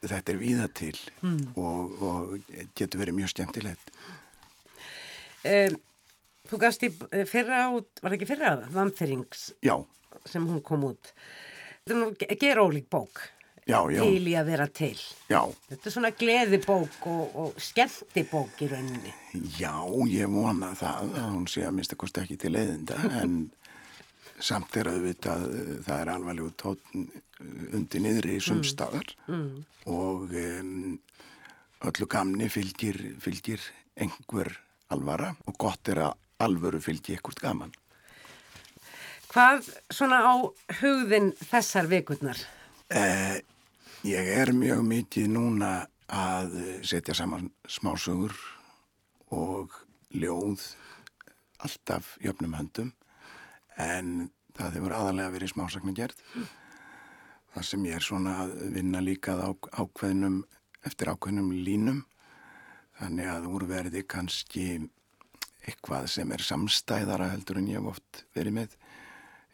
þetta 0.03 0.34
er 0.34 0.40
víða 0.40 0.68
til 0.74 0.97
mm. 1.22 1.55
og, 1.57 2.03
og 2.03 2.53
getur 2.78 3.03
verið 3.03 3.18
mjög 3.20 3.34
skemmtilegt 3.36 3.97
um, 5.47 5.80
Þú 6.53 6.59
gafst 6.61 6.82
í 6.84 6.88
eh, 7.14 7.22
fyrra 7.24 7.68
út, 7.72 8.01
var 8.03 8.12
ekki 8.16 8.26
fyrra 8.28 8.57
aða? 8.57 8.70
Vamþyrings 8.74 9.53
Já 9.64 9.76
sem 10.28 10.45
hún 10.47 10.61
kom 10.64 10.84
út 10.90 11.12
Þetta 11.82 11.95
er 11.95 12.03
nú 12.03 12.34
gerólík 12.40 12.90
bók 12.93 13.22
já, 13.66 13.78
já. 13.90 14.03
til 14.03 14.26
í 14.28 14.34
að 14.38 14.51
vera 14.51 14.66
til 14.68 14.99
já. 15.30 15.40
Þetta 15.70 15.88
er 15.88 15.95
svona 15.95 16.12
gleðibók 16.18 17.09
og, 17.11 17.36
og 17.38 17.62
skemmtibók 17.62 18.62
í 18.62 18.70
rauninni 18.72 19.14
Já, 19.59 19.74
ég 20.11 20.30
vona 20.30 20.72
það 20.78 21.16
að 21.22 21.28
hún 21.30 21.49
sé 21.51 21.64
að 21.66 21.76
mista 21.78 21.99
kosti 21.99 22.24
ekki 22.24 22.38
til 22.45 22.55
eðinda 22.59 22.99
en 23.22 23.38
samt 24.43 24.76
er 24.80 24.90
að 24.90 25.05
vita 25.07 25.36
að 25.36 25.45
eh, 25.59 25.76
það 25.86 26.01
er 26.01 26.12
alvarlegu 26.14 26.55
tótn 26.61 27.07
eh, 27.07 27.76
undir 27.76 28.05
niðri 28.05 28.38
í 28.38 28.43
sumstaðar 28.45 29.14
mm. 29.28 29.36
mm. 29.36 29.61
og 29.93 30.34
um, 30.43 30.97
öllu 31.88 32.09
gamni 32.11 32.49
fylgir, 32.53 32.99
fylgir 33.22 33.62
einhver 34.01 34.53
alvara 34.93 35.32
og 35.47 35.57
gott 35.61 35.93
er 35.93 36.05
að 36.09 36.18
alvöru 36.43 36.82
fylgir 36.82 37.20
ekkert 37.20 37.43
gaman. 37.43 37.72
Hvað 39.32 39.70
svona 39.95 40.18
á 40.26 40.34
hugðin 40.82 41.30
þessar 41.40 41.88
vikurnar? 41.88 42.40
Eh, 42.93 43.40
Ég 44.03 44.26
er 44.34 44.51
mjög 44.51 44.80
mikið 44.82 45.28
núna 45.30 45.84
að 46.11 46.57
setja 46.82 47.14
saman 47.14 47.53
smásögur 47.70 48.34
og 49.30 49.76
ljóð 50.11 50.64
alltaf 51.62 52.16
jöfnum 52.18 52.57
höndum 52.59 52.90
en 53.81 54.31
það 54.57 54.79
hefur 54.79 54.97
aðalega 54.97 55.35
verið 55.37 55.53
smásagnar 55.55 55.97
gerð. 55.97 56.25
Það 57.53 57.68
sem 57.68 57.85
ég 57.89 57.99
er 57.99 58.05
svona 58.05 58.39
að 58.45 58.55
vinna 58.73 59.03
líkað 59.05 59.45
á 59.45 59.51
ákveðnum, 59.83 60.43
eftir 60.89 61.12
ákveðnum 61.12 61.53
línum 61.53 62.03
þannig 62.99 63.29
að 63.33 63.49
úrverði 63.51 64.03
kannski 64.09 64.66
eitthvað 65.62 66.09
sem 66.11 66.33
er 66.35 66.43
samstæðara 66.43 67.31
heldur 67.33 67.61
en 67.61 67.70
ég 67.70 67.79
hef 67.79 67.93
oft 67.95 68.25
verið 68.37 68.57
með. 68.59 68.77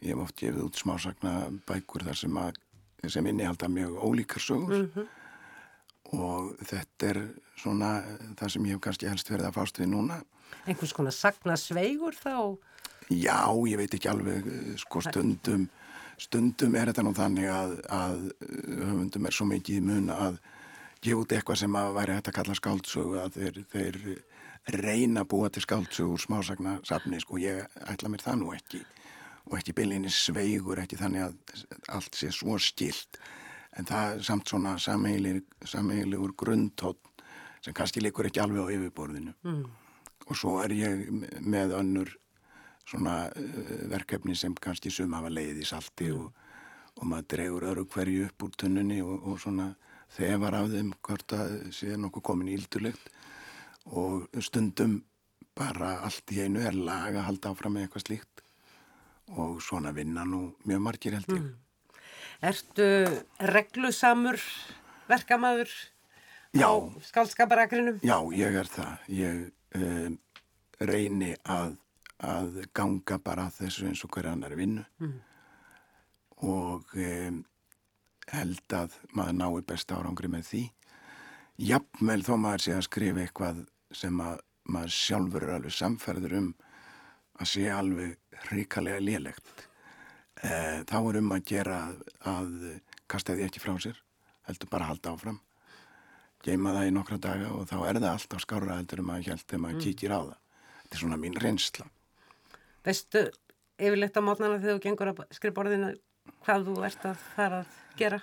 Ég 0.00 0.14
hef 0.14 0.22
oft 0.22 0.38
gefið 0.38 0.64
út 0.64 0.78
smásagna 0.78 1.34
bækur 1.68 2.06
þar 2.06 2.18
sem, 2.20 2.38
að, 2.40 2.58
sem 3.10 3.28
innihalda 3.28 3.68
mjög 3.72 3.98
ólíkar 3.98 4.42
sögur 4.42 4.78
mm 4.78 4.90
-hmm. 4.94 5.06
og 6.18 6.56
þetta 6.70 7.10
er 7.10 7.20
svona 7.56 7.92
það 8.38 8.52
sem 8.54 8.66
ég 8.66 8.76
hef 8.76 8.80
kannski 8.80 9.08
helst 9.08 9.30
verið 9.30 9.50
að 9.50 9.58
fást 9.58 9.78
við 9.78 9.90
núna. 9.92 10.22
Einhvers 10.66 10.92
konar 10.92 11.12
sagna 11.12 11.56
sveigur 11.56 12.14
þá? 12.14 12.56
Já, 13.08 13.40
ég 13.68 13.78
veit 13.80 13.94
ekki 13.94 14.10
alveg 14.10 14.48
sko 14.82 15.00
stundum 15.04 15.68
stundum 16.18 16.74
er 16.74 16.90
þetta 16.90 17.04
nú 17.06 17.14
þannig 17.16 17.50
að, 17.52 17.74
að 17.94 18.22
höfundum 18.42 19.28
er 19.28 19.36
svo 19.36 19.46
mikið 19.48 19.78
í 19.78 19.84
mun 19.86 20.10
að 20.12 20.38
gefa 21.04 21.22
út 21.22 21.34
eitthvað 21.34 21.60
sem 21.62 21.78
að 21.78 21.94
væri 21.94 22.16
hægt 22.16 22.30
að 22.32 22.36
kalla 22.40 22.58
skáldsögu 22.58 23.18
að 23.22 23.38
þeir, 23.38 23.60
þeir 23.70 23.98
reyna 24.82 25.22
að 25.22 25.30
búa 25.30 25.50
til 25.54 25.62
skáldsögu 25.62 26.16
úr 26.16 26.22
smásagna 26.22 26.78
safni, 26.88 27.20
sko, 27.22 27.38
ég 27.40 27.78
ætla 27.86 28.10
mér 28.10 28.24
það 28.24 28.40
nú 28.42 28.54
ekki. 28.56 28.82
Og 29.48 29.56
ekki 29.60 29.76
byllinni 29.78 30.10
sveigur, 30.12 30.82
ekki 30.82 30.98
þannig 31.00 31.28
að 31.28 31.62
allt 31.94 32.18
sé 32.18 32.32
svo 32.34 32.58
stilt 32.60 33.20
en 33.78 33.86
það 33.86 34.16
er 34.16 34.24
samt 34.26 34.50
svona 34.50 34.74
sameigilegur 34.82 36.34
grundtótt 36.36 37.22
sem 37.62 37.74
kannski 37.76 38.02
likur 38.02 38.26
ekki 38.26 38.42
alveg 38.42 38.66
á 38.66 38.74
yfirborðinu. 38.74 39.34
Mm. 39.46 39.68
og 40.28 40.36
svo 40.36 40.58
er 40.60 40.74
ég 40.76 41.06
með 41.40 41.72
önnur 41.78 42.10
svona 42.88 43.16
uh, 43.28 43.74
verkefni 43.92 44.36
sem 44.36 44.54
kannski 44.54 44.92
sum 44.92 45.16
hafa 45.16 45.32
leið 45.32 45.62
í 45.62 45.68
salti 45.68 46.08
mm. 46.12 46.22
og, 46.22 46.32
og 46.98 47.10
maður 47.10 47.28
dregur 47.34 47.68
öru 47.72 47.86
hverju 47.92 48.30
upp 48.30 48.48
úr 48.48 48.56
tunnunni 48.64 49.02
og, 49.04 49.28
og 49.28 49.38
svona 49.42 49.70
þefar 50.16 50.56
af 50.62 50.72
þeim 50.72 50.90
hvort 51.04 51.36
að 51.36 51.54
sé 51.76 51.96
nokkuð 52.00 52.26
komin 52.30 52.50
íldulegt 52.54 53.12
og 53.98 54.28
stundum 54.44 55.02
bara 55.58 55.98
allt 56.06 56.32
í 56.32 56.42
einu 56.44 56.62
er 56.64 56.76
lag 56.76 57.14
að 57.14 57.26
halda 57.26 57.52
áfram 57.52 57.76
með 57.76 57.86
eitthvað 57.86 58.06
slíkt 58.06 58.44
og 59.36 59.58
svona 59.64 59.92
vinna 59.92 60.24
nú 60.24 60.48
mjög 60.64 60.84
margir 60.84 61.18
held 61.18 61.32
ég. 61.34 61.42
Mm. 61.42 61.56
Ertu 62.48 62.86
reglusamur 63.50 64.38
verkamæður 65.08 65.72
á 66.54 66.70
skálskaparakrinum? 67.10 67.98
Já, 68.06 68.16
ég 68.32 68.56
er 68.60 68.70
það. 68.70 69.04
Ég 69.10 69.40
um, 69.76 70.18
reyni 70.78 71.34
að, 71.44 71.76
að 72.24 72.64
ganga 72.74 73.18
bara 73.22 73.50
þessu 73.54 73.86
eins 73.88 74.02
og 74.04 74.10
hver 74.14 74.32
annar 74.32 74.56
vinnu. 74.58 74.84
Mm. 74.98 75.18
og 76.38 76.92
um, 76.94 77.38
held 78.30 78.74
að 78.76 78.94
maður 79.16 79.38
nái 79.38 79.62
best 79.66 79.92
árangri 79.92 80.30
með 80.30 80.44
því. 80.50 80.62
Jafnvel 81.68 82.20
þó 82.22 82.34
maður 82.38 82.64
sé 82.64 82.74
að 82.76 82.84
skrifa 82.86 83.24
eitthvað 83.24 83.64
sem 83.90 84.20
að 84.22 84.44
maður 84.68 84.94
sjálfur 84.94 85.46
er 85.46 85.54
alveg 85.56 85.74
samferður 85.74 86.36
um 86.38 86.52
að 87.38 87.50
sé 87.50 87.64
alveg 87.72 88.38
hrikalega 88.46 89.02
lélegt. 89.02 89.66
E, 90.38 90.84
þá 90.86 90.98
er 91.00 91.20
um 91.22 91.34
að 91.34 91.44
gera 91.50 91.80
að 92.28 92.54
kasta 93.10 93.34
því 93.34 93.48
ekki 93.48 93.64
frá 93.64 93.74
sér 93.82 93.98
heldur 94.46 94.70
bara 94.70 94.86
að 94.86 94.94
halda 94.94 95.14
áfram. 95.16 95.40
Geima 96.44 96.76
það 96.76 96.90
í 96.90 96.94
nokkra 96.94 97.18
daga 97.18 97.52
og 97.56 97.66
þá 97.66 97.78
er 97.80 97.98
það 97.98 98.10
alltaf 98.12 98.44
skára 98.44 98.78
heldur 98.78 99.02
um 99.02 99.14
að 99.16 99.24
hjælta 99.26 99.48
þegar 99.48 99.64
maður 99.64 99.80
mm. 99.80 99.86
kíkir 99.88 100.14
á 100.14 100.20
það. 100.20 100.36
Þetta 100.78 100.94
er 100.94 101.02
svona 101.02 101.22
mín 101.24 101.40
reynsla 101.42 101.88
Veistu 102.88 103.24
yfirleitt 103.78 104.16
á 104.16 104.22
mótnana 104.24 104.58
þegar 104.58 104.78
þú 104.78 104.84
gengur 104.86 105.12
að 105.12 105.24
skrifa 105.36 105.64
orðinu 105.64 105.92
hvað 106.44 106.68
þú 106.68 106.76
ert 106.88 107.08
að 107.10 107.24
fara 107.34 107.62
að 107.62 107.74
gera? 108.00 108.20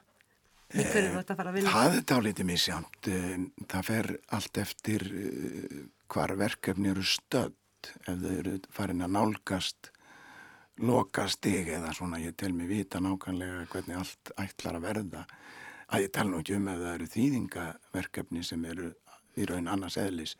Í 0.73 0.81
hverju 0.81 1.11
þú 1.11 1.19
ert 1.21 1.31
að 1.31 1.39
fara 1.39 1.51
að 1.51 1.59
vinna? 1.59 1.73
Það 1.75 1.97
er 1.97 2.07
dálítið 2.09 2.47
misjámt. 2.49 3.09
Eh, 3.13 3.35
það 3.69 3.89
fer 3.91 4.09
allt 4.37 4.61
eftir 4.63 5.05
eh, 5.11 5.83
hvar 6.11 6.33
verkefni 6.39 6.89
eru 6.91 7.05
stödd 7.05 7.91
ef 8.09 8.17
þau 8.17 8.31
eru 8.33 8.55
farin 8.73 9.05
að 9.05 9.13
nálgast 9.13 9.91
loka 10.83 11.27
stig 11.31 11.69
eða 11.71 11.93
svona 11.95 12.19
ég 12.19 12.35
tel 12.35 12.51
mig 12.53 12.67
vita 12.67 12.99
nákvæmlega 12.99 13.67
hvernig 13.71 13.99
allt 14.01 14.31
ætlar 14.41 14.79
að 14.79 14.87
verða 14.89 15.23
að 15.93 16.07
ég 16.07 16.11
tel 16.11 16.27
nú 16.29 16.41
ekki 16.41 16.57
um 16.57 16.67
ef 16.71 16.81
það 16.81 16.93
eru 16.95 17.09
þýðingaverkefni 17.13 18.43
sem 18.43 18.65
eru 18.65 18.91
í 19.37 19.47
raun 19.47 19.69
annars 19.71 19.99
eðlis 20.01 20.35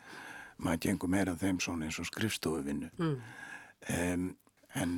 maður 0.58 0.82
gengur 0.88 1.12
meira 1.12 1.36
þeim 1.40 1.62
svona 1.64 1.88
eins 1.88 2.00
og 2.02 2.10
skrifstofuvinnu 2.10 2.92
mm. 2.98 3.16
Um, 3.94 4.32
en 4.76 4.96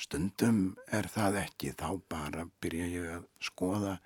Stundum 0.00 0.60
er 0.88 1.10
það 1.12 1.42
ekki, 1.42 1.74
þá 1.76 2.00
bara 2.08 2.46
byrja 2.62 2.86
ég 2.88 3.08
að 3.18 3.26
skoða 3.44 3.98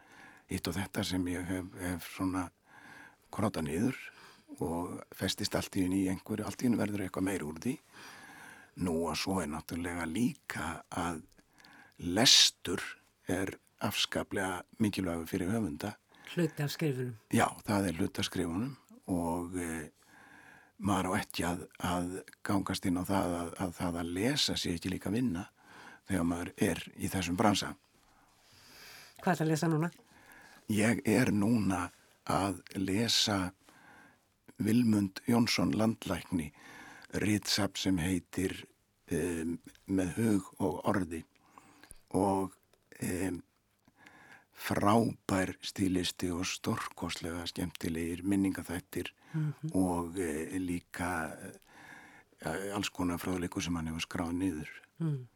eitt 0.51 0.67
og 0.69 0.75
þetta 0.75 1.05
sem 1.07 1.29
ég 1.31 1.47
hef, 1.47 1.69
hef 1.81 2.09
svona 2.17 2.49
króta 3.35 3.63
niður 3.63 3.97
og 4.63 4.99
festist 5.15 5.55
allt 5.59 5.77
í 5.79 5.85
henni 5.87 6.05
í 6.05 6.11
einhverju, 6.11 6.47
allt 6.47 6.63
í 6.63 6.69
henni 6.69 6.81
verður 6.81 7.07
eitthvað 7.07 7.29
meir 7.29 7.47
úr 7.47 7.61
því. 7.63 7.77
Nú 8.83 8.97
og 9.07 9.19
svo 9.19 9.39
er 9.43 9.51
náttúrulega 9.53 10.07
líka 10.11 10.69
að 10.91 11.23
lestur 12.03 12.83
er 13.31 13.55
afskaplega 13.85 14.65
mikilvægur 14.83 15.29
fyrir 15.31 15.53
höfunda. 15.55 15.95
Skrifunum. 16.35 17.15
Já, 17.31 17.47
það 17.67 17.91
er 17.91 18.25
skrifunum 18.27 18.73
og 19.13 19.55
e, 19.61 19.91
maður 20.79 21.11
á 21.11 21.13
ekki 21.21 21.45
að, 21.47 21.65
að 21.79 22.09
gangast 22.47 22.87
inn 22.89 22.99
á 22.99 23.05
það 23.07 23.35
að, 23.41 23.51
að 23.65 23.75
það 23.79 23.99
að 24.01 24.13
lesa 24.19 24.57
sé 24.59 24.75
ekki 24.75 24.93
líka 24.95 25.13
vinna 25.15 25.47
þegar 26.09 26.27
maður 26.29 26.53
er 26.69 26.83
í 26.97 27.11
þessum 27.13 27.39
bransa. 27.39 27.75
Hvað 29.23 29.33
er 29.33 29.39
það 29.39 29.47
að 29.47 29.53
lesa 29.53 29.71
núna? 29.73 29.91
Ég 30.73 31.01
er 31.09 31.31
núna 31.33 31.87
að 32.31 32.61
lesa 32.81 33.39
Vilmund 34.65 35.21
Jónsson 35.29 35.75
landlækni 35.77 36.51
rýtsap 37.21 37.79
sem 37.79 37.99
heitir 37.99 38.55
um, 39.13 39.57
með 39.87 40.15
hug 40.19 40.53
og 40.63 40.79
orði 40.91 41.25
og 42.15 42.55
um, 43.03 43.41
frábær 44.55 45.57
stílisti 45.63 46.31
og 46.31 46.47
storkoslega 46.47 47.47
skemmtilegir 47.51 48.23
minningaþættir 48.23 49.13
mm 49.33 49.53
-hmm. 49.53 49.75
og 49.75 50.17
uh, 50.17 50.59
líka 50.59 51.31
uh, 52.47 52.75
alls 52.77 52.89
konar 52.89 53.19
fráleikur 53.19 53.63
sem 53.63 53.77
hann 53.77 53.87
hefur 53.87 54.01
skráð 54.01 54.33
niður. 54.33 54.71
Mm 54.99 55.27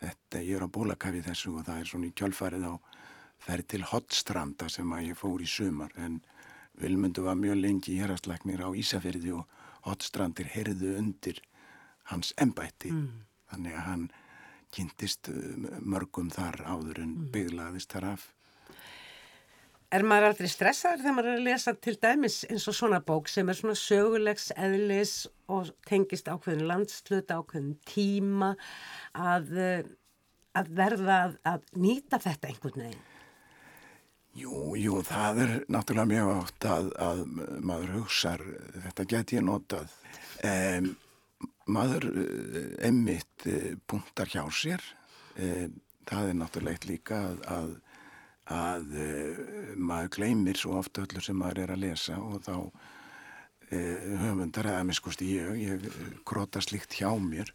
þetta, 0.00 0.40
ég 0.42 0.56
er 0.56 0.64
á 0.64 0.68
bólakafi 0.72 1.22
þessu 1.24 1.54
og 1.58 1.66
það 1.68 1.82
er 1.82 1.90
svona 1.90 2.08
í 2.08 2.16
kjölfarið 2.16 2.66
á 2.66 2.74
ferð 3.40 3.68
til 3.72 3.82
Hotstranda 3.88 4.68
sem 4.72 4.92
að 4.96 5.10
ég 5.10 5.18
fór 5.18 5.44
í 5.44 5.48
sumar 5.48 5.94
en 6.00 6.20
Vilmundu 6.80 7.24
var 7.26 7.36
mjög 7.36 7.58
lengi 7.60 7.94
í 7.96 8.00
hérastlæknir 8.00 8.62
á 8.64 8.68
Ísafyrði 8.72 9.34
og 9.36 9.60
Hotstrandir 9.84 10.48
herðu 10.52 10.94
undir 11.00 11.40
hans 12.12 12.32
embætti 12.40 12.92
mm. 12.94 13.08
þannig 13.52 13.76
að 13.76 13.86
hann 13.88 14.04
kynntist 14.72 15.30
uh, 15.32 15.78
mörgum 15.80 16.30
þar 16.32 16.60
áður 16.64 17.02
en 17.04 17.14
mm. 17.16 17.30
bygglaðist 17.34 17.96
þar 17.96 18.12
af 18.14 18.28
Er 19.90 20.04
maður 20.06 20.28
aldrei 20.28 20.46
stressaður 20.50 21.00
þegar 21.02 21.14
maður 21.16 21.28
er 21.32 21.38
að 21.40 21.46
lesa 21.48 21.72
til 21.74 21.96
dæmis 21.98 22.34
eins 22.46 22.66
og 22.70 22.76
svona 22.78 23.00
bók 23.02 23.30
sem 23.30 23.48
er 23.50 23.58
svona 23.58 23.74
sögulegs 23.78 24.52
eðlis 24.54 25.14
og 25.50 25.72
tengist 25.88 26.30
ákveðin 26.30 26.68
landsluta, 26.68 27.40
ákveðin 27.40 27.72
tíma 27.90 28.52
að, 29.18 29.50
eh, 29.58 29.88
að 30.54 30.70
verða 30.78 31.16
að, 31.24 31.34
að 31.42 31.66
nýta 31.82 32.22
þetta 32.22 32.52
einhvern 32.52 32.84
veginn? 32.84 33.06
Jú, 34.38 34.76
jú, 34.78 35.02
það 35.02 35.42
er 35.42 35.52
náttúrulega 35.66 36.10
mjög 36.12 36.32
átt 36.36 36.70
að, 36.70 36.90
að 37.02 37.22
maður 37.66 37.94
hugsar, 37.98 38.44
þetta 38.86 39.06
get 39.10 39.34
ég 39.34 39.42
notað. 39.42 39.94
Um, 40.46 40.92
maður 41.66 42.06
emmitt 42.86 43.46
eh, 43.50 43.72
eh, 43.72 43.78
punktar 43.90 44.30
hjá 44.30 44.44
sér, 44.54 44.84
um, 45.34 45.74
það 46.06 46.30
er 46.30 46.38
náttúrulega 46.44 46.90
líka 46.94 47.24
að 47.50 47.74
að 48.50 48.94
uh, 48.98 49.40
maður 49.78 50.12
gleymir 50.16 50.58
svo 50.58 50.78
ofta 50.80 51.04
öllu 51.04 51.22
sem 51.22 51.38
maður 51.38 51.64
er 51.64 51.72
að 51.74 51.82
lesa 51.84 52.18
og 52.18 52.42
þá 52.46 52.54
uh, 52.58 54.04
höfundar 54.24 54.70
eða 54.72 54.86
miskust 54.88 55.22
ég, 55.24 55.50
ég 55.60 55.88
krota 56.26 56.62
slikt 56.64 56.98
hjá 56.98 57.10
mér 57.22 57.52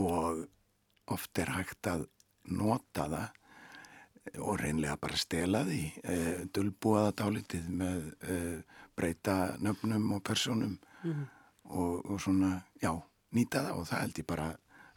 og 0.00 0.46
oft 1.10 1.42
er 1.42 1.52
hægt 1.56 1.88
að 1.90 2.06
nota 2.50 3.08
það 3.10 3.36
og 4.44 4.60
reynlega 4.60 4.98
bara 5.00 5.18
stela 5.18 5.64
því, 5.66 5.82
uh, 6.04 6.40
dulbúa 6.54 7.08
það 7.08 7.18
dálitið 7.22 7.70
með 7.80 8.08
breyta 8.96 9.36
nöfnum 9.58 10.10
og 10.14 10.22
personum 10.22 10.76
mm 10.76 11.12
-hmm. 11.12 11.26
og, 11.64 12.10
og 12.10 12.20
svona, 12.20 12.60
já, 12.82 12.92
nýta 13.32 13.64
það 13.64 13.78
og 13.78 13.86
það 13.88 14.00
held 14.00 14.18
ég 14.18 14.26
bara 14.26 14.48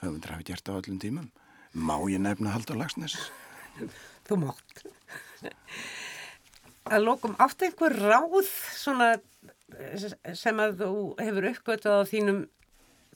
höfundar 0.03 0.32
hafi 0.32 0.43
gert 0.43 0.69
á 0.69 0.71
öllum 0.76 0.99
tímum. 0.99 1.32
Má 1.74 1.95
ég 2.11 2.19
nefna 2.19 2.51
Haldur 2.51 2.76
Lagsnes? 2.76 3.32
Þú 4.34 4.39
mátt. 4.41 4.79
að 6.89 7.03
lókum 7.05 7.36
átt 7.38 7.61
einhver 7.67 7.93
ráð 7.93 8.47
svona 8.49 9.11
sem 10.34 10.61
að 10.61 10.79
þú 10.79 10.93
hefur 11.19 11.47
uppgötuð 11.51 12.01
á 12.01 12.09
þínum 12.09 12.39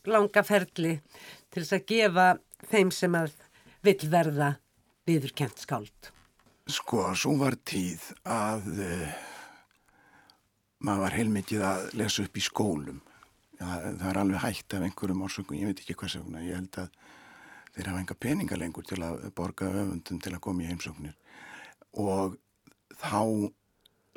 langa 0.06 0.44
ferli 0.46 0.92
til 1.50 1.64
þess 1.64 1.74
að 1.80 1.88
gefa 1.90 2.28
þeim 2.70 2.94
sem 2.94 3.18
að 3.18 3.34
vill 3.88 4.12
verða 4.14 4.52
viðurkent 5.10 5.66
skáld? 5.66 6.12
Sko, 6.70 7.02
svo 7.18 7.34
var 7.42 7.58
tíð 7.66 8.06
að 8.30 8.70
uh, 8.78 9.20
maður 10.86 11.06
var 11.08 11.18
heilmikið 11.18 11.66
að 11.66 11.86
lesa 11.98 12.28
upp 12.28 12.38
í 12.38 12.46
skólum. 12.46 13.02
Já, 13.58 13.66
það 13.66 14.10
er 14.12 14.22
alveg 14.22 14.44
hægt 14.46 14.78
af 14.78 14.86
einhverjum 14.86 15.26
orsökum, 15.26 15.58
ég 15.58 15.72
veit 15.72 15.82
ekki 15.82 15.98
hvað 15.98 16.20
seguna, 16.20 16.46
ég 16.46 16.62
held 16.62 16.84
að 16.86 17.06
þeir 17.78 17.92
hafa 17.92 18.02
enga 18.02 18.18
peninga 18.18 18.58
lengur 18.58 18.86
til 18.88 18.98
að 19.06 19.28
borga 19.38 19.70
öfundum 19.70 20.20
til 20.24 20.34
að 20.34 20.44
koma 20.48 20.66
í 20.66 20.70
heimsóknir. 20.72 21.14
Og 21.94 22.38
þá 22.98 23.52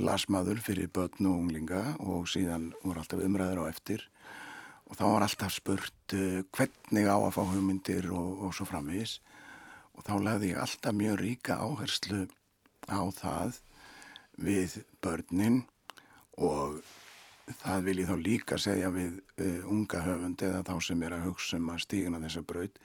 las 0.01 0.27
maður 0.33 0.63
fyrir 0.65 0.89
börn 0.89 1.29
og 1.29 1.43
unglinga 1.43 1.83
og 2.01 2.29
síðan 2.33 2.71
voru 2.81 3.03
alltaf 3.03 3.21
umræður 3.25 3.61
á 3.61 3.65
eftir. 3.69 4.07
Og 4.89 4.97
þá 4.97 5.05
var 5.05 5.27
alltaf 5.27 5.53
spurt 5.55 6.15
uh, 6.17 6.41
hvernig 6.57 7.11
á 7.11 7.17
að 7.21 7.35
fá 7.37 7.43
hugmyndir 7.51 8.09
og, 8.17 8.47
og 8.47 8.57
svo 8.57 8.67
framvegis. 8.71 9.19
Og 9.95 10.07
þá 10.07 10.15
lagði 10.25 10.55
ég 10.55 10.63
alltaf 10.63 10.97
mjög 10.97 11.21
ríka 11.21 11.59
áherslu 11.61 12.25
á 12.89 13.01
það 13.13 13.61
við 14.41 14.81
börnin. 15.05 15.61
Og 16.41 16.81
það 17.61 17.87
vil 17.91 17.99
ég 18.01 18.09
þá 18.09 18.17
líka 18.25 18.59
segja 18.63 18.89
við 18.95 19.21
uh, 19.21 19.69
unga 19.69 20.03
höfund 20.09 20.49
eða 20.49 20.65
þá 20.65 20.75
sem 20.89 21.05
er 21.05 21.19
að 21.19 21.29
hugsa 21.29 21.61
um 21.61 21.71
að 21.75 21.85
stíguna 21.85 22.25
þessa 22.25 22.47
braut 22.49 22.83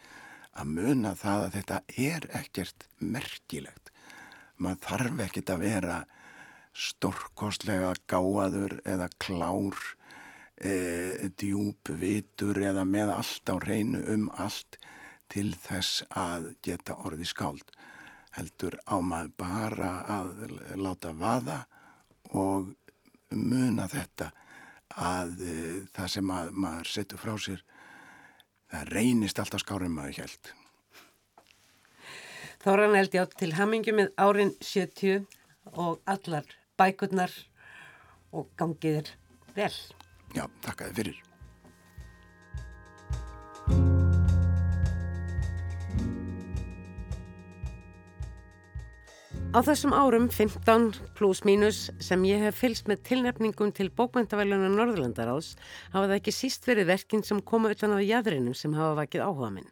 að 0.56 0.72
muna 0.78 1.14
það 1.20 1.45
að 1.45 1.56
þetta 1.58 1.80
er 2.10 2.28
ekkert 2.39 2.88
merkilegt. 2.99 3.91
Maður 4.58 4.84
þarf 4.88 5.24
ekkert 5.26 5.51
að 5.51 5.66
vera 5.66 5.97
stórkostlega 6.76 7.93
gáaður 8.12 8.80
eða 8.88 9.10
klár 9.20 9.80
e, 10.60 11.30
djúb 11.39 11.91
vitur 11.99 12.60
eða 12.60 12.86
með 12.88 13.14
allt 13.16 13.51
á 13.51 13.56
reynu 13.64 14.03
um 14.12 14.30
allt 14.36 14.80
til 15.32 15.51
þess 15.60 16.03
að 16.12 16.53
geta 16.64 16.97
orði 17.08 17.28
skáld. 17.28 17.68
Heldur 18.36 18.76
á 18.88 18.99
maður 18.99 19.32
bara 19.39 19.91
að 20.12 20.34
láta 20.80 21.14
vaða 21.16 21.62
og 22.36 22.74
muna 23.36 23.88
þetta 23.91 24.32
að 24.95 25.39
e, 25.43 25.56
það 25.95 26.12
sem 26.16 26.32
að, 26.32 26.51
maður 26.51 26.91
setur 26.95 27.24
frá 27.24 27.36
sér 27.39 27.64
það 28.76 28.94
reynist 28.98 29.42
alltaf 29.42 29.64
skárum 29.64 29.98
maður 29.98 30.26
held 30.26 30.54
Þóran 32.66 32.96
held 32.98 33.14
ég 33.14 33.22
á 33.22 33.28
til 33.38 33.52
hamingi 33.54 33.94
með 33.94 34.08
árin 34.18 34.56
70 34.58 35.28
og 35.78 36.00
allar 36.10 36.48
bækurnar 36.80 37.34
og 38.34 38.50
gangiðir 38.58 39.12
vel. 39.56 39.74
Já, 40.34 40.48
takkaði 40.66 40.96
fyrir. 40.98 41.20
Á 49.56 49.64
þessum 49.64 49.93
árum, 49.95 50.26
15 50.28 50.97
pluss 51.16 51.45
mínus, 51.47 51.86
sem 52.03 52.20
ég 52.28 52.41
hef 52.43 52.58
fylst 52.60 52.89
með 52.91 53.06
tilnefningum 53.08 53.70
til 53.72 53.86
bókmæntavælunar 53.88 54.74
Norðurlandaráðs, 54.74 55.53
hafa 55.93 56.10
það 56.10 56.16
ekki 56.18 56.34
síst 56.36 56.68
verið 56.68 56.89
verkinn 56.89 57.24
sem 57.24 57.39
koma 57.39 57.72
utan 57.72 57.93
á 57.95 58.03
jæðrinum 58.03 58.51
sem 58.51 58.76
hafa 58.76 58.97
vakið 58.97 59.24
áhuga 59.24 59.53
minn. 59.56 59.70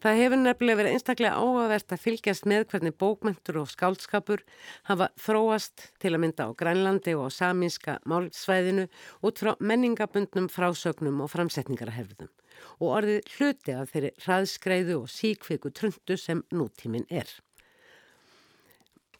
Það 0.00 0.20
hefur 0.22 0.40
nefnilega 0.40 0.78
verið 0.80 0.96
einstaklega 0.96 1.34
áhugavert 1.36 1.92
að 1.92 2.00
fylgjast 2.06 2.48
með 2.48 2.64
hvernig 2.70 2.96
bókmyndur 3.04 3.58
og 3.60 3.68
skáldskapur 3.74 4.44
hafa 4.88 5.10
þróast 5.20 5.84
til 6.00 6.14
að 6.14 6.22
mynda 6.24 6.48
á 6.48 6.56
Grænlandi 6.56 7.16
og 7.18 7.28
á 7.28 7.36
saminska 7.42 7.98
málsvæðinu 8.08 8.88
út 9.20 9.44
frá 9.44 9.52
menningabundnum 9.60 10.48
frásögnum 10.48 11.20
og 11.20 11.28
framsetningarherfðum 11.34 12.32
og 12.80 12.88
orðið 12.88 13.36
hluti 13.36 13.76
af 13.76 13.92
þeirri 13.92 14.14
hraðskreiðu 14.24 14.98
og 15.02 15.12
síkviku 15.12 15.76
trundu 15.76 16.16
sem 16.16 16.40
nútíminn 16.48 17.04
er. 17.12 17.28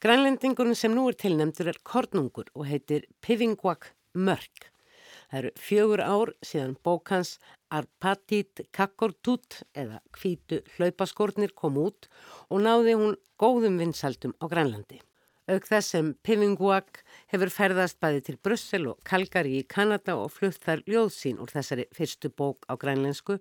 Grænlendingurinn 0.01 0.79
sem 0.81 0.95
nú 0.97 1.03
er 1.11 1.17
tilnemtur 1.21 1.69
er 1.69 1.77
Kornungur 1.85 2.47
og 2.57 2.65
heitir 2.65 3.03
Pivingwak 3.21 3.91
Mörk. 4.17 4.71
Það 5.29 5.39
eru 5.41 5.51
fjögur 5.61 6.01
ár 6.01 6.33
síðan 6.41 6.73
bókans 6.81 7.35
Arpatit 7.69 8.63
Kakkortut 8.73 9.59
eða 9.77 10.01
Kvítu 10.17 10.63
hlaupaskórnir 10.79 11.53
kom 11.53 11.77
út 11.85 12.09
og 12.49 12.65
náði 12.65 12.97
hún 12.97 13.15
góðum 13.37 13.77
vinsaldum 13.83 14.33
á 14.41 14.49
Grænlandi. 14.49 15.03
Auk 15.53 15.69
þess 15.69 15.93
sem 15.93 16.15
Pivinguak 16.25 17.05
hefur 17.29 17.53
ferðast 17.53 18.01
bæði 18.01 18.25
til 18.25 18.41
Brussel 18.41 18.89
og 18.89 19.05
Kalgari 19.05 19.59
í 19.61 19.69
Kanada 19.69 20.17
og 20.17 20.33
flutt 20.33 20.65
þar 20.65 20.81
ljóðsín 20.89 21.45
úr 21.45 21.53
þessari 21.53 21.91
fyrstu 21.93 22.33
bók 22.33 22.65
á 22.73 22.75
grænlensku 22.81 23.37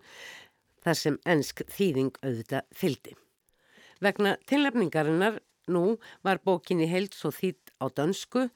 þar 0.83 1.05
sem 1.07 1.23
ensk 1.23 1.63
þýðing 1.71 2.19
auðvitað 2.19 2.67
fyldi. 2.75 3.15
Vegna 4.03 4.35
tilnefningarinnar 4.43 5.39
nú 5.71 5.97
var 6.25 6.41
bókinni 6.45 6.89
heilt 6.89 7.17
svo 7.17 7.31
þýtt 7.35 7.73
á 7.79 7.85
dönsku 7.87 8.49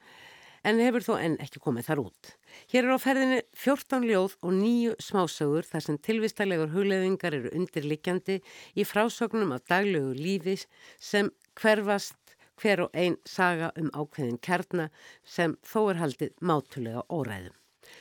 en 0.64 0.80
hefur 0.80 1.04
þó 1.04 1.14
enn 1.20 1.36
ekki 1.44 1.60
komið 1.62 1.88
þar 1.88 2.02
út. 2.06 2.32
Hér 2.72 2.86
er 2.88 2.96
á 2.96 2.98
ferðinni 3.00 3.40
14 3.58 4.06
ljóð 4.08 4.36
og 4.40 4.54
nýju 4.56 4.94
smásögur 5.02 5.66
þar 5.68 5.86
sem 5.86 5.98
tilvistalegur 6.08 6.72
hugleðingar 6.72 7.36
eru 7.36 7.52
undirlikjandi 7.56 8.40
í 8.74 8.86
frásögnum 8.88 9.52
af 9.56 9.66
daglegu 9.70 10.14
lífi 10.16 10.56
sem 10.98 11.30
hverfast 11.60 12.16
hver 12.60 12.84
og 12.86 12.94
einn 12.94 13.18
saga 13.28 13.72
um 13.80 13.90
ákveðin 13.92 14.40
kjarna 14.42 14.88
sem 15.26 15.56
þó 15.66 15.90
er 15.90 16.00
haldið 16.00 16.34
mátulega 16.40 17.02
óræðum. 17.10 17.54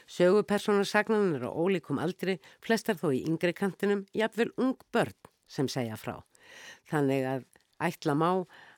Sögupersonarsagnanum 0.08 1.36
er 1.38 1.48
á 1.50 1.52
ólíkum 1.52 2.00
aldri, 2.02 2.38
flestar 2.64 2.98
þó 3.00 3.10
í 3.12 3.24
yngri 3.28 3.54
kantinum, 3.58 4.06
jafnvel 4.16 4.52
ung 4.58 4.78
börn 4.94 5.18
sem 5.50 5.68
segja 5.68 5.98
frá. 6.00 6.22
Þannig 6.90 7.28
að 7.28 7.44
ætla 7.84 8.16
má 8.16 8.30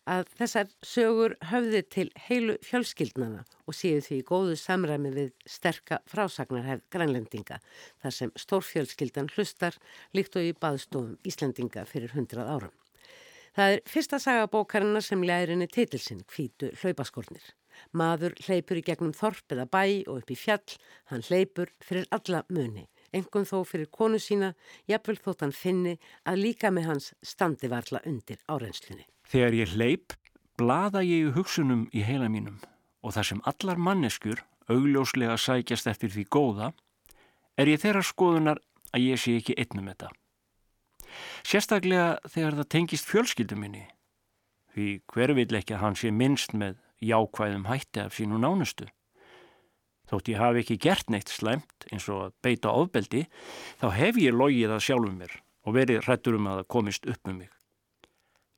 að 0.06 0.30
þessar 0.38 0.72
sögur 0.86 1.36
höfði 1.50 1.82
til 1.90 2.06
heilu 2.28 2.56
fjölskyldnana 2.66 3.44
og 3.66 3.78
séu 3.78 4.02
því 4.06 4.22
góðu 4.30 4.56
samræmi 4.62 5.12
við 5.16 5.32
sterka 5.50 6.00
frásagnarhefð 6.10 6.86
grænlendinga 6.94 7.60
þar 8.04 8.16
sem 8.20 8.34
stórfjölskyldan 8.38 9.32
hlustar 9.34 9.78
líkt 10.14 10.38
og 10.38 10.46
í 10.46 10.54
baðstofum 10.54 11.18
Íslendinga 11.26 11.86
fyrir 11.90 12.14
hundrað 12.14 12.52
árum. 12.54 12.76
Það 13.56 13.74
er 13.74 13.84
fyrsta 13.88 14.20
sagabókarinnar 14.20 15.04
sem 15.06 15.22
lærinni 15.24 15.68
titilsinn 15.72 16.26
hvítu 16.28 16.74
hlaupaskornir. 16.82 17.54
Maður 17.96 18.36
hleypur 18.46 18.80
í 18.80 18.84
gegnum 18.88 19.16
þorp 19.16 19.56
eða 19.56 19.66
bæ 19.72 19.84
og 20.12 20.20
upp 20.20 20.32
í 20.32 20.38
fjall, 20.40 20.76
hann 21.12 21.24
hleypur 21.28 21.72
fyrir 21.84 22.08
alla 22.16 22.44
muni, 22.50 22.86
engum 23.16 23.48
þó 23.48 23.64
fyrir 23.68 23.92
konu 23.92 24.20
sína, 24.20 24.54
jafnvel 24.92 25.18
þótt 25.24 25.48
hann 25.48 25.56
finni 25.56 25.98
að 26.28 26.42
líka 26.44 26.72
með 26.72 26.92
hans 26.92 27.12
standi 27.24 27.72
varla 27.72 28.04
undir 28.06 28.44
áreynslunni. 28.52 29.08
Þegar 29.26 29.58
ég 29.58 29.74
hleyp, 29.74 30.14
blada 30.58 31.02
ég 31.04 31.30
í 31.30 31.34
hugsunum 31.36 31.88
í 31.94 32.04
heila 32.06 32.30
mínum 32.32 32.60
og 33.06 33.14
þar 33.16 33.30
sem 33.30 33.42
allar 33.50 33.80
manneskur 33.82 34.42
augljóslega 34.72 35.38
sækjast 35.38 35.90
eftir 35.90 36.14
því 36.14 36.26
góða, 36.34 36.72
er 37.58 37.70
ég 37.70 37.82
þeirra 37.82 38.04
skoðunar 38.06 38.62
að 38.94 39.06
ég 39.06 39.22
sé 39.22 39.36
ekki 39.40 39.58
einnum 39.62 39.92
þetta. 39.92 40.10
Sérstaklega 41.46 42.08
þegar 42.32 42.58
það 42.60 42.72
tengist 42.74 43.10
fjölskyldu 43.10 43.58
minni, 43.60 43.86
því 44.74 44.88
hver 45.14 45.36
vil 45.38 45.50
ekki 45.60 45.76
að 45.78 45.84
hann 45.84 45.98
sé 46.00 46.12
minnst 46.12 46.56
með 46.58 46.80
jákvæðum 47.06 47.68
hætti 47.70 48.06
af 48.06 48.16
sínu 48.18 48.40
nánustu. 48.42 48.88
Þótt 50.10 50.30
ég 50.30 50.42
hafi 50.42 50.62
ekki 50.62 50.78
gert 50.82 51.10
neitt 51.10 51.32
slæmt 51.34 51.88
eins 51.92 52.06
og 52.14 52.28
að 52.28 52.36
beita 52.46 52.74
ofbeldi, 52.74 53.26
þá 53.82 53.88
hef 53.98 54.20
ég 54.22 54.36
logið 54.38 54.76
að 54.76 54.84
sjálfum 54.86 55.22
mér 55.22 55.40
og 55.66 55.78
verið 55.78 56.04
hrettur 56.06 56.38
um 56.38 56.50
að 56.50 56.60
það 56.62 56.72
komist 56.76 57.08
upp 57.10 57.32
um 57.32 57.40
mig. 57.42 57.54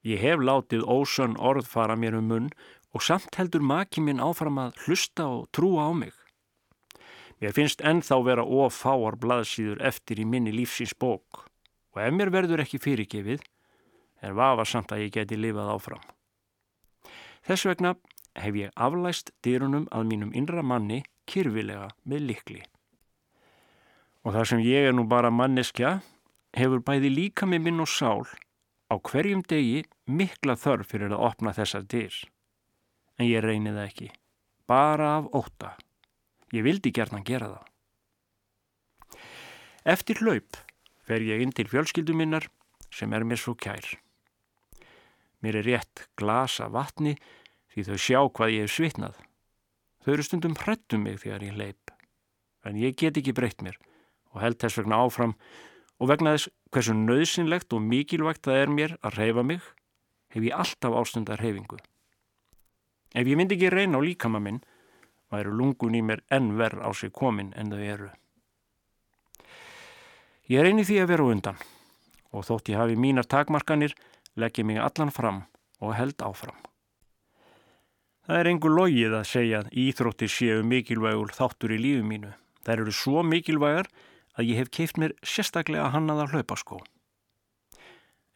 Ég 0.05 0.21
hef 0.21 0.39
látið 0.39 0.85
ósönn 0.85 1.37
orð 1.37 1.67
fara 1.67 1.95
mér 1.95 2.17
um 2.19 2.27
munn 2.29 2.49
og 2.93 3.03
samt 3.03 3.35
heldur 3.37 3.61
maki 3.61 4.01
minn 4.01 4.21
áfram 4.23 4.59
að 4.61 4.77
hlusta 4.85 5.25
og 5.27 5.47
trúa 5.51 5.89
á 5.89 5.91
mig. 5.93 6.13
Mér 7.41 7.53
finnst 7.53 7.83
ennþá 7.85 8.17
vera 8.25 8.45
ofáar 8.45 9.17
blaðsýður 9.21 9.83
eftir 9.85 10.21
í 10.21 10.25
minni 10.25 10.53
lífsins 10.53 10.95
bók 10.97 11.45
og 11.93 12.01
ef 12.01 12.13
mér 12.13 12.31
verður 12.33 12.63
ekki 12.63 12.81
fyrirgefið 12.81 13.43
er 14.21 14.37
vafa 14.37 14.65
samt 14.65 14.93
að 14.93 15.05
ég 15.05 15.13
geti 15.13 15.37
lifað 15.37 15.73
áfram. 15.75 16.05
Þess 17.45 17.67
vegna 17.69 17.93
hef 18.37 18.57
ég 18.57 18.73
aflæst 18.75 19.31
dýrunum 19.45 19.85
að 19.93 20.09
mínum 20.09 20.33
innra 20.33 20.63
manni 20.65 21.03
kyrfilega 21.29 21.91
með 22.05 22.25
likli. 22.31 22.63
Og 24.25 24.33
þar 24.35 24.49
sem 24.49 24.65
ég 24.65 24.89
er 24.89 24.95
nú 24.95 25.05
bara 25.07 25.31
manneskja 25.31 25.99
hefur 26.57 26.81
bæði 26.83 27.13
líka 27.13 27.45
með 27.45 27.67
minn 27.67 27.85
og 27.85 27.91
sál 27.91 28.25
á 28.87 28.95
hverjum 28.97 29.43
degi 29.43 29.83
mikla 30.07 30.55
þörf 30.59 30.93
fyrir 30.93 31.13
að 31.13 31.23
opna 31.29 31.53
þessar 31.55 31.85
dyr. 31.91 32.15
En 33.17 33.27
ég 33.27 33.43
reyni 33.43 33.73
það 33.73 33.87
ekki. 33.87 34.09
Bara 34.67 35.17
af 35.19 35.29
óta. 35.35 35.75
Ég 36.53 36.63
vildi 36.63 36.93
gerna 36.95 37.23
gera 37.25 37.51
það. 37.55 37.65
Eftir 39.87 40.19
hlaup 40.23 40.59
fer 41.07 41.23
ég 41.23 41.41
inn 41.43 41.53
til 41.55 41.67
fjölskyldu 41.71 42.15
minnar 42.15 42.47
sem 42.91 43.13
er 43.15 43.23
mér 43.27 43.39
svo 43.39 43.55
kær. 43.55 43.85
Mér 45.43 45.61
er 45.61 45.67
rétt 45.67 46.07
glasa 46.19 46.67
vatni 46.71 47.15
því 47.71 47.85
þau 47.87 47.97
sjá 48.01 48.19
hvað 48.25 48.53
ég 48.55 48.65
hef 48.65 48.73
svitnað. 48.73 49.15
Þau 50.03 50.11
eru 50.13 50.25
stundum 50.25 50.57
hrættum 50.59 51.03
mig 51.03 51.19
þegar 51.21 51.45
ég 51.45 51.57
leip, 51.59 51.91
en 52.63 52.79
ég 52.79 52.95
get 52.99 53.19
ekki 53.19 53.35
breytt 53.35 53.63
mér 53.63 53.77
og 54.33 54.41
held 54.43 54.59
þess 54.61 54.79
vegna 54.79 54.99
áfram 55.03 55.33
og 55.97 56.11
vegna 56.11 56.35
þess 56.35 56.51
hversu 56.73 56.93
nöðsynlegt 56.93 57.73
og 57.73 57.83
mikilvægt 57.83 58.45
það 58.45 58.61
er 58.61 58.73
mér 58.73 58.95
að 59.01 59.17
reyfa 59.21 59.43
mig, 59.43 59.61
hef 60.33 60.43
ég 60.43 60.57
alltaf 60.57 60.97
ástundar 61.01 61.41
reyfingu. 61.41 61.79
Ef 63.15 63.25
ég 63.25 63.37
myndi 63.39 63.57
ekki 63.57 63.71
reyna 63.73 63.97
á 63.97 64.01
líkama 64.03 64.41
minn, 64.43 64.61
væru 65.31 65.55
lungun 65.55 65.97
í 65.97 66.03
mér 66.05 66.21
enn 66.33 66.53
verð 66.59 66.83
á 66.83 66.89
sig 66.93 67.11
komin 67.11 67.53
en 67.57 67.71
þau 67.73 67.81
eru. 67.81 68.09
Ég 70.47 70.63
reyni 70.63 70.85
því 70.87 71.01
að 71.01 71.11
vera 71.11 71.27
undan 71.33 71.61
og 72.31 72.45
þótt 72.45 72.69
ég 72.71 72.79
hafi 72.79 72.95
mínar 72.99 73.25
takmarkanir, 73.25 73.95
legg 74.35 74.59
ég 74.59 74.67
mig 74.67 74.77
allan 74.79 75.11
fram 75.11 75.45
og 75.81 75.95
held 75.97 76.21
áfram. 76.21 76.59
Það 78.27 78.41
er 78.41 78.49
engur 78.51 78.73
logið 78.75 79.13
að 79.15 79.29
segja 79.29 79.59
að 79.63 79.71
íþróttir 79.71 80.31
séu 80.31 80.63
mikilvægur 80.67 81.31
þáttur 81.31 81.71
í 81.71 81.79
lífu 81.79 82.03
mínu. 82.03 82.33
Það 82.67 82.73
eru 82.73 82.93
svo 82.93 83.23
mikilvægar 83.23 83.87
að 83.87 84.01
ég 84.45 84.59
hef 84.61 84.69
keift 84.69 84.99
mér 85.01 85.15
sérstaklega 85.25 85.89
hannaða 85.93 86.27
hlaupaskó. 86.31 86.81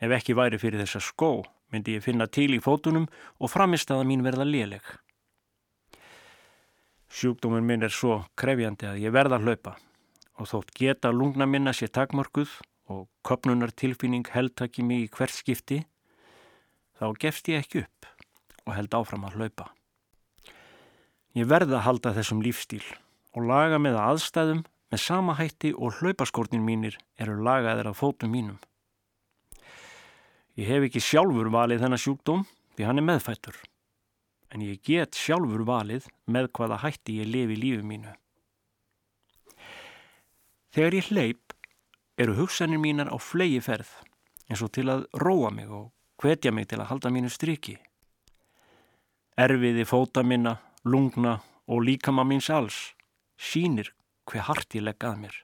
Ef 0.01 0.13
ekki 0.17 0.33
væri 0.33 0.57
fyrir 0.57 0.81
þessa 0.81 1.01
skó 1.05 1.43
myndi 1.71 1.95
ég 1.97 2.03
finna 2.03 2.25
til 2.27 2.49
í 2.55 2.61
fótunum 2.63 3.05
og 3.39 3.51
framist 3.53 3.91
að 3.93 4.07
mín 4.09 4.25
verða 4.25 4.47
léleg. 4.47 4.81
Sjúkdóminn 7.11 7.67
minn 7.67 7.85
er 7.85 7.93
svo 7.93 8.23
krefjandi 8.39 8.87
að 8.87 9.01
ég 9.03 9.13
verða 9.13 9.37
að 9.37 9.47
hlaupa 9.47 9.75
og 10.39 10.49
þótt 10.49 10.73
geta 10.79 11.11
lungna 11.13 11.45
minna 11.45 11.73
sér 11.75 11.91
takmörguð 11.93 12.53
og 12.91 13.07
köpnunar 13.27 13.71
tilfinning 13.77 14.25
heldtaki 14.31 14.83
mig 14.83 15.05
í 15.05 15.11
hvert 15.11 15.35
skipti, 15.35 15.83
þá 16.97 17.13
gefst 17.19 17.51
ég 17.51 17.61
ekki 17.61 17.83
upp 17.85 18.09
og 18.65 18.75
held 18.77 18.95
áfram 18.97 19.27
að 19.27 19.37
hlaupa. 19.37 19.69
Ég 21.37 21.47
verða 21.47 21.79
að 21.79 21.85
halda 21.87 22.15
þessum 22.17 22.41
lífstíl 22.43 22.83
og 23.35 23.45
laga 23.47 23.77
með 23.79 23.99
aðstæðum 24.01 24.65
með 24.91 24.99
sama 24.99 25.37
hætti 25.39 25.71
og 25.73 25.99
hlaupaskórnin 25.99 26.65
mínir 26.67 26.97
eru 27.19 27.37
lagaðir 27.45 27.87
af 27.91 27.99
fótum 28.01 28.33
mínum. 28.35 28.57
Ég 30.59 30.67
hef 30.67 30.87
ekki 30.89 30.99
sjálfur 30.99 31.47
valið 31.53 31.85
þennan 31.85 32.01
sjúkdóm 32.03 32.41
því 32.75 32.87
hann 32.87 32.99
er 32.99 33.07
meðfættur, 33.07 33.55
en 34.51 34.65
ég 34.65 34.81
get 34.83 35.15
sjálfur 35.15 35.63
valið 35.67 36.09
með 36.27 36.51
hvaða 36.57 36.81
hætti 36.83 37.21
ég 37.21 37.31
lifi 37.31 37.55
lífið 37.55 37.87
mínu. 37.87 38.15
Þegar 40.75 40.97
ég 40.99 41.07
hleyp 41.11 41.55
eru 42.19 42.35
hugsanir 42.35 42.79
mínar 42.79 43.11
á 43.11 43.17
flegi 43.19 43.61
ferð 43.63 43.89
eins 44.51 44.61
og 44.63 44.73
til 44.75 44.89
að 44.91 45.07
róa 45.23 45.51
mig 45.55 45.71
og 45.71 45.91
hvetja 46.19 46.51
mig 46.51 46.67
til 46.67 46.81
að 46.81 46.91
halda 46.91 47.11
mínu 47.15 47.31
striki. 47.31 47.77
Erfiði 49.39 49.87
fóta 49.87 50.23
minna 50.23 50.57
lungna 50.83 51.39
og 51.71 51.83
líkama 51.87 52.27
míns 52.27 52.49
alls 52.51 52.91
sínir 53.39 53.93
hver 54.29 54.47
hart 54.47 54.75
ég 54.75 54.85
legg 54.85 55.03
að 55.03 55.19
mér. 55.25 55.35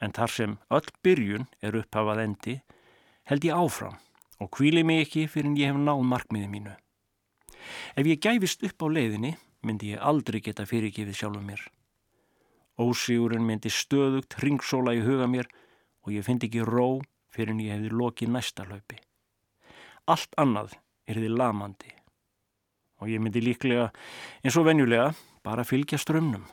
En 0.00 0.14
þar 0.16 0.32
sem 0.32 0.58
öll 0.72 0.88
byrjun 1.04 1.48
er 1.60 1.76
upphafað 1.76 2.22
endi 2.24 2.60
held 3.28 3.44
ég 3.44 3.56
áfram 3.56 3.98
og 4.40 4.50
kvíli 4.56 4.82
mig 4.86 5.04
ekki 5.04 5.26
fyrir 5.28 5.50
en 5.50 5.58
ég 5.60 5.70
hef 5.70 5.78
náð 5.80 6.02
markmiði 6.08 6.48
mínu. 6.50 6.72
Ef 7.96 8.06
ég 8.08 8.22
gæfist 8.24 8.64
upp 8.66 8.82
á 8.82 8.86
leiðinni 8.88 9.34
myndi 9.66 9.92
ég 9.92 10.00
aldrei 10.00 10.40
geta 10.40 10.64
fyrirgifið 10.66 11.18
sjálfum 11.18 11.46
mér. 11.46 11.60
Ósigurinn 12.80 13.44
myndi 13.44 13.68
stöðugt 13.68 14.38
ringsóla 14.40 14.96
í 14.96 15.04
huga 15.04 15.28
mér 15.28 15.50
og 16.06 16.14
ég 16.14 16.24
fyndi 16.24 16.48
ekki 16.48 16.64
ró 16.64 17.02
fyrir 17.30 17.52
en 17.52 17.60
ég 17.60 17.76
hefði 17.76 17.92
lokið 18.00 18.32
næsta 18.32 18.64
hlaupi. 18.64 18.96
Allt 20.08 20.32
annað 20.40 20.78
er 21.06 21.20
því 21.20 21.34
lamandi 21.36 21.92
og 23.00 23.12
ég 23.12 23.20
myndi 23.20 23.42
líklega 23.44 23.90
eins 24.44 24.56
og 24.56 24.66
venjulega 24.68 25.12
bara 25.44 25.64
fylgja 25.64 26.00
strömmnum. 26.00 26.44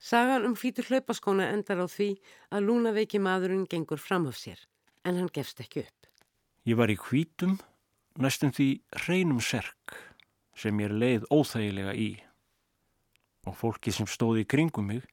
Sagan 0.00 0.46
um 0.48 0.54
fýtur 0.56 0.86
hlaupaskóna 0.88 1.50
endar 1.52 1.82
á 1.84 1.86
því 1.86 2.14
að 2.48 2.64
lúnaveiki 2.64 3.20
maðurinn 3.20 3.66
gengur 3.68 4.00
fram 4.00 4.24
af 4.30 4.38
sér, 4.40 4.56
en 5.04 5.20
hann 5.20 5.28
gefst 5.28 5.60
ekki 5.60 5.84
upp. 5.84 6.08
Ég 6.64 6.78
var 6.80 6.88
í 6.88 6.96
hvítum, 6.96 7.58
næstum 8.16 8.52
því 8.56 8.68
reynum 9.04 9.42
serk 9.44 9.98
sem 10.56 10.80
ég 10.80 10.92
leið 10.92 11.26
óþægilega 11.28 11.92
í 11.96 12.10
og 13.48 13.56
fólki 13.56 13.92
sem 13.92 14.08
stóði 14.08 14.44
í 14.44 14.48
kringum 14.48 14.88
mig 14.88 15.04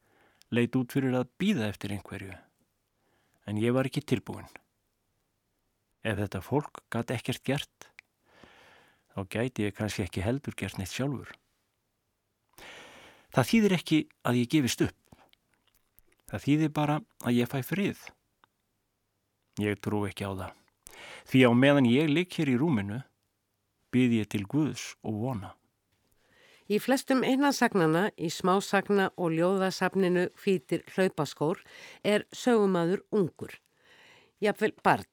leitt 0.55 0.75
út 0.79 0.95
fyrir 0.95 1.15
að 1.19 1.31
býða 1.39 1.67
eftir 1.67 1.91
einhverju, 1.95 2.35
en 3.47 3.59
ég 3.59 3.75
var 3.75 3.87
ekki 3.87 4.03
tilbúin. 4.07 4.47
Ef 6.07 6.15
þetta 6.19 6.41
fólk 6.43 6.79
gæti 6.93 7.15
ekkert 7.17 7.43
gert, 7.43 7.89
þá 9.11 9.19
gæti 9.35 9.67
ég 9.67 9.75
kannski 9.75 10.05
ekki 10.07 10.23
heldur 10.23 10.55
gert 10.55 10.79
neitt 10.79 10.95
sjálfur. 10.95 11.35
Það 13.35 13.49
þýðir 13.51 13.75
ekki 13.77 13.99
að 14.27 14.39
ég 14.41 14.49
gefist 14.53 14.83
upp. 14.85 14.95
Það 16.27 16.43
þýðir 16.45 16.71
bara 16.75 16.97
að 17.23 17.37
ég 17.37 17.51
fæ 17.51 17.59
frið. 17.63 17.99
Ég 19.63 19.79
trú 19.83 20.03
ekki 20.07 20.27
á 20.27 20.31
það. 20.31 20.51
Því 21.27 21.43
á 21.47 21.51
meðan 21.53 21.87
ég 21.89 22.11
ligg 22.11 22.33
hér 22.39 22.51
í 22.51 22.57
rúminu, 22.59 22.99
byrð 23.91 24.17
ég 24.19 24.29
til 24.31 24.43
Guðs 24.49 24.89
og 25.03 25.21
vona. 25.23 25.53
Í 26.67 26.81
flestum 26.83 27.23
einansagnana 27.23 28.09
í 28.19 28.27
smásagna 28.33 29.07
og 29.15 29.31
ljóðasafninu 29.37 30.27
hvítir 30.41 30.83
hlaupaskór 30.91 31.63
er 32.03 32.27
sögumadur 32.35 33.05
ungur. 33.15 33.55
Jafnvel 34.43 34.75
barn 34.83 35.07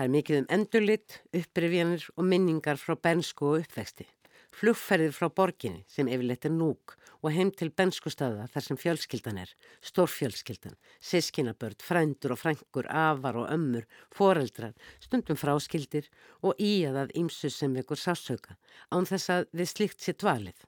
Það 0.00 0.06
er 0.06 0.12
mikið 0.14 0.36
um 0.38 0.44
endurlitt, 0.54 1.14
upprifjanir 1.36 2.04
og 2.16 2.24
minningar 2.24 2.78
frá 2.80 2.94
bensku 2.96 3.50
og 3.50 3.58
uppvexti. 3.66 4.06
Flugferðir 4.50 5.12
frá 5.14 5.28
borginni 5.30 5.84
sem 5.88 6.08
yfirleitt 6.10 6.46
er 6.48 6.52
núk 6.52 6.96
og 7.20 7.34
heim 7.34 7.50
til 7.54 7.70
benskustöða 7.70 8.48
þar 8.50 8.64
sem 8.64 8.78
fjölskyldan 8.80 9.38
er, 9.42 9.52
stórfjölskyldan, 9.84 10.76
sískinabörd, 10.98 11.84
frændur 11.84 12.34
og 12.34 12.40
frængur, 12.40 12.88
afar 12.88 13.38
og 13.42 13.50
ömmur, 13.52 13.86
foreldrar, 14.16 14.74
stundum 15.04 15.38
fráskildir 15.38 16.08
og 16.42 16.58
íaðað 16.58 17.14
ímsu 17.20 17.50
sem 17.52 17.76
vekur 17.76 18.00
sásauka 18.00 18.56
án 18.90 19.08
þess 19.08 19.32
að 19.36 19.48
við 19.52 19.72
slikt 19.74 20.02
sér 20.02 20.18
dvalið. 20.20 20.64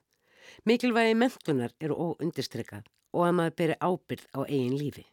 Mikilvægi 0.69 1.17
mentunar 1.17 1.73
eru 1.81 1.97
óundirstrykkað 1.97 2.87
og 3.13 3.25
að 3.27 3.35
maður 3.39 3.57
beri 3.61 3.79
ábyrð 3.81 4.29
á 4.37 4.39
eigin 4.45 4.77
lífi. 4.79 5.05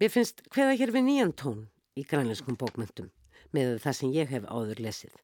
Mér 0.00 0.12
finnst 0.14 0.44
hveða 0.52 0.76
hér 0.78 0.92
við 0.94 1.06
nýjan 1.08 1.34
tón 1.36 1.66
í 1.96 2.04
grænleinskum 2.06 2.58
bókmyndum 2.60 3.10
með 3.56 3.78
það 3.84 3.98
sem 3.98 4.14
ég 4.14 4.30
hef 4.30 4.46
áður 4.46 4.82
lesið. 4.84 5.14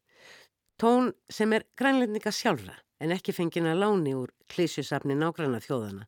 Tón 0.76 1.14
sem 1.32 1.52
er 1.56 1.64
grænlendinga 1.80 2.32
sjálfra 2.32 2.74
en 3.00 3.12
ekki 3.14 3.32
fengina 3.32 3.72
láni 3.74 4.12
úr 4.16 4.32
klísjusafni 4.52 5.14
nágranna 5.16 5.60
þjóðana 5.64 6.04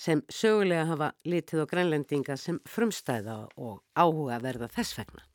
sem 0.00 0.22
sögulega 0.32 0.86
hafa 0.88 1.08
litið 1.28 1.64
á 1.64 1.70
grænlendinga 1.72 2.36
sem 2.40 2.60
frumstæða 2.74 3.36
og 3.56 3.82
áhuga 3.92 4.38
verða 4.40 4.70
þess 4.72 4.96
vegna. 4.96 5.26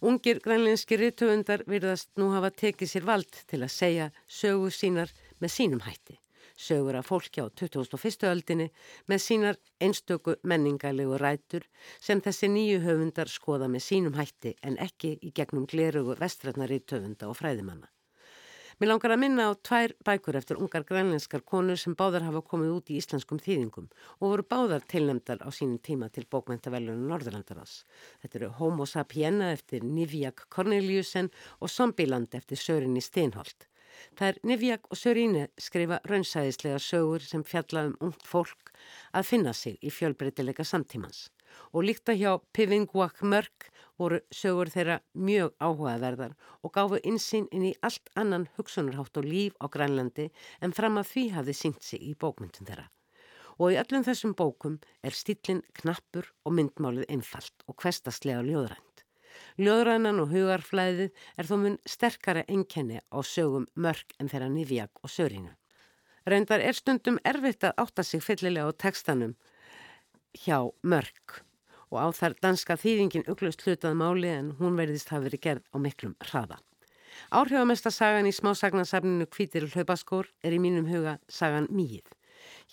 Ungir 0.00 0.40
grænlenski 0.40 0.96
rittöfundar 0.96 1.66
virðast 1.68 2.08
nú 2.16 2.30
hafa 2.32 2.48
tekið 2.62 2.92
sér 2.94 3.08
vald 3.10 3.42
til 3.50 3.60
að 3.60 3.74
segja 3.74 4.10
sögu 4.40 4.70
sínar 4.72 5.12
með 5.42 5.56
sínum 5.58 5.84
hætti 5.84 6.16
sögur 6.60 6.98
af 6.98 7.08
fólki 7.08 7.40
á 7.40 7.48
2001. 7.48 8.26
öldinni 8.30 8.66
með 9.08 9.22
sínar 9.26 9.60
einstöku 9.80 10.36
menningarlegu 10.44 11.16
rætur 11.20 11.64
sem 12.00 12.20
þessi 12.20 12.50
nýju 12.52 12.82
höfundar 12.84 13.32
skoða 13.32 13.70
með 13.72 13.86
sínum 13.86 14.18
hætti 14.20 14.56
en 14.62 14.76
ekki 14.88 15.16
í 15.24 15.32
gegnum 15.32 15.64
glerugu 15.70 16.18
vestrætnari 16.20 16.82
töfunda 16.84 17.30
og 17.30 17.38
fræðimanna. 17.40 17.88
Mér 18.80 18.94
langar 18.94 19.12
að 19.12 19.20
minna 19.20 19.44
á 19.44 19.52
tvær 19.60 19.92
bækur 20.08 20.36
eftir 20.38 20.56
ungar 20.56 20.86
grænlenskar 20.88 21.42
konur 21.44 21.76
sem 21.76 21.92
báðar 21.92 22.24
hafa 22.24 22.40
komið 22.40 22.70
út 22.78 22.92
í 22.92 22.96
íslenskum 22.96 23.40
þýðingum 23.44 23.90
og 23.92 24.24
voru 24.24 24.46
báðar 24.54 24.86
tilnemdar 24.88 25.42
á 25.44 25.52
sínum 25.52 25.76
tíma 25.84 26.08
til 26.08 26.24
bókmentavelunum 26.24 27.10
Norðurlandaras. 27.12 27.82
Þetta 28.22 28.40
eru 28.40 28.52
Homo 28.56 28.88
sapienna 28.88 29.52
eftir 29.52 29.84
Nivjak 29.84 30.46
Corneliusen 30.48 31.28
og 31.60 31.68
Zombieland 31.68 32.32
eftir 32.40 32.56
Sörinni 32.56 33.04
Steinholt. 33.04 33.69
Það 34.18 34.28
er 34.28 34.38
Nivjak 34.50 34.88
og 34.90 34.98
Söríne 34.98 35.48
skrifa 35.60 36.00
raunsæðislega 36.08 36.78
sögur 36.82 37.24
sem 37.24 37.44
fjalla 37.44 37.86
um 37.88 37.96
ungt 38.08 38.24
fólk 38.26 38.72
að 39.12 39.28
finna 39.28 39.52
sig 39.56 39.78
í 39.82 39.92
fjölbreytileika 39.92 40.64
samtímans. 40.64 41.28
Og 41.74 41.84
líkta 41.86 42.14
hjá 42.14 42.38
Pivingwak 42.54 43.22
Mörk 43.26 43.70
voru 43.98 44.20
sögur 44.34 44.70
þeirra 44.72 45.00
mjög 45.14 45.52
áhugaverðar 45.58 46.36
og 46.62 46.72
gáfu 46.76 47.00
insýn 47.04 47.48
inn 47.52 47.66
í 47.70 47.74
allt 47.82 48.12
annan 48.14 48.48
hugsunarhátt 48.56 49.20
og 49.20 49.28
líf 49.28 49.58
á 49.60 49.66
Grænlandi 49.68 50.30
en 50.60 50.76
fram 50.76 51.00
að 51.00 51.10
því 51.12 51.24
hafði 51.36 51.56
sínt 51.58 51.82
sig 51.84 52.02
í 52.02 52.14
bókmyndun 52.14 52.70
þeirra. 52.70 52.86
Og 53.60 53.74
í 53.74 53.80
öllum 53.80 54.06
þessum 54.06 54.32
bókum 54.36 54.78
er 55.04 55.16
stílinn 55.16 55.60
knappur 55.82 56.30
og 56.46 56.56
myndmálið 56.56 57.10
einfalt 57.12 57.66
og 57.68 57.76
kvestastlega 57.82 58.46
ljóðrænt. 58.46 58.89
Ljóðrænan 59.60 60.22
og 60.22 60.32
hugarflæðið 60.34 61.10
er 61.36 61.48
þó 61.48 61.54
mun 61.62 61.78
sterkara 61.86 62.44
enkenni 62.48 63.00
á 63.00 63.18
sögum 63.26 63.66
mörg 63.74 64.16
en 64.18 64.30
þeirra 64.32 64.48
nýfjag 64.52 65.02
og 65.02 65.12
sörinu. 65.12 65.52
Reyndar 66.26 66.60
er 66.60 66.76
stundum 66.76 67.18
erfitt 67.24 67.64
að 67.64 67.78
átta 67.84 68.04
sig 68.04 68.22
fyllilega 68.22 68.68
á 68.68 68.72
tekstanum 68.76 69.36
hjá 70.36 70.70
mörg 70.82 71.40
og 71.90 71.98
á 71.98 72.08
þar 72.14 72.36
danska 72.42 72.76
þýðingin 72.78 73.26
uglust 73.30 73.64
hlutað 73.66 73.96
máli 73.98 74.30
en 74.30 74.52
hún 74.60 74.76
verðist 74.78 75.10
hafi 75.10 75.26
verið 75.28 75.46
gerð 75.46 75.64
á 75.74 75.76
miklum 75.82 76.14
hraða. 76.22 76.60
Áhrifamesta 77.34 77.90
sagan 77.90 78.28
í 78.30 78.32
smásagnasafninu 78.34 79.26
Kvítir 79.26 79.66
hlaupaskór 79.72 80.30
er 80.46 80.54
í 80.54 80.60
mínum 80.62 80.86
huga 80.90 81.18
sagan 81.28 81.66
Mýið. 81.74 82.06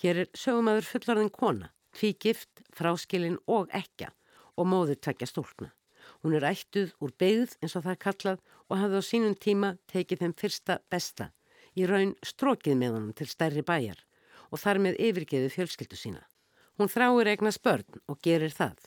Hér 0.02 0.24
er 0.24 0.30
sögumadur 0.38 0.86
fullorðin 0.86 1.34
kona, 1.34 1.72
tvígift, 1.98 2.62
fráskilin 2.78 3.40
og 3.48 3.74
ekja 3.76 4.14
og 4.58 4.70
móður 4.70 5.02
tvekja 5.02 5.30
stúlna. 5.32 5.72
Hún 6.24 6.36
er 6.38 6.48
ættuð 6.50 6.94
úr 7.04 7.14
beigð 7.22 7.56
eins 7.62 7.76
og 7.78 7.86
það 7.86 7.94
er 7.94 8.02
kallað 8.06 8.42
og 8.68 8.80
hafði 8.82 9.00
á 9.00 9.04
sínum 9.10 9.36
tíma 9.38 9.76
tekið 9.92 10.24
þeim 10.24 10.36
fyrsta 10.42 10.80
besta, 10.92 11.32
í 11.78 11.86
raun 11.86 12.16
strókið 12.26 12.78
með 12.80 12.94
honum 12.96 13.14
til 13.18 13.30
stærri 13.30 13.64
bæjar 13.64 14.04
og 14.52 14.62
þar 14.62 14.82
með 14.84 15.00
yfirgeðu 15.08 15.54
fjölskyldu 15.54 16.00
sína. 16.00 16.22
Hún 16.78 16.92
þráir 16.94 17.34
eigna 17.34 17.52
spörn 17.52 18.02
og 18.08 18.20
gerir 18.24 18.54
það. 18.54 18.78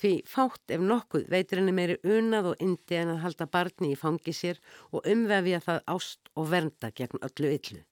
Því 0.00 0.12
fátt 0.24 0.72
ef 0.72 0.80
nokkuð 0.80 1.26
veitir 1.32 1.60
henni 1.60 1.74
meiri 1.76 1.98
unað 2.00 2.52
og 2.52 2.62
indi 2.64 2.96
en 2.96 3.12
að 3.12 3.22
halda 3.26 3.46
barni 3.52 3.92
í 3.92 3.98
fangi 4.00 4.32
sér 4.32 4.60
og 4.90 5.04
umvefja 5.04 5.60
það 5.66 5.82
ást 5.94 6.32
og 6.34 6.48
vernda 6.52 6.90
gegn 6.96 7.20
öllu 7.28 7.52
yllu. 7.58 7.82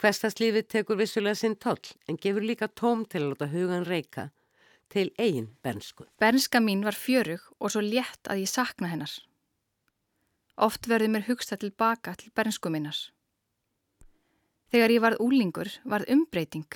Hverstastlífið 0.00 0.68
tekur 0.72 0.96
vissulega 0.96 1.36
sinn 1.36 1.58
toll 1.60 1.92
en 2.08 2.16
gefur 2.16 2.46
líka 2.46 2.70
tóm 2.72 3.04
til 3.04 3.20
að 3.20 3.32
láta 3.34 3.50
hugan 3.52 3.84
reyka 3.84 4.30
til 4.90 5.12
eigin 5.18 5.48
bernsku. 5.62 6.04
Bernska 6.20 6.60
mín 6.60 6.82
var 6.84 6.98
fjörug 6.98 7.42
og 7.58 7.72
svo 7.72 7.82
létt 7.84 8.28
að 8.28 8.42
ég 8.42 8.50
sakna 8.50 8.90
hennar. 8.90 9.12
Oft 10.60 10.90
verði 10.90 11.08
mér 11.08 11.28
hugsta 11.28 11.56
tilbaka 11.56 12.16
til 12.18 12.32
bernsku 12.36 12.70
minnar. 12.70 12.98
Þegar 14.70 14.94
ég 14.94 15.02
varð 15.02 15.22
úlingur 15.22 15.70
varð 15.84 16.10
umbreyting. 16.12 16.68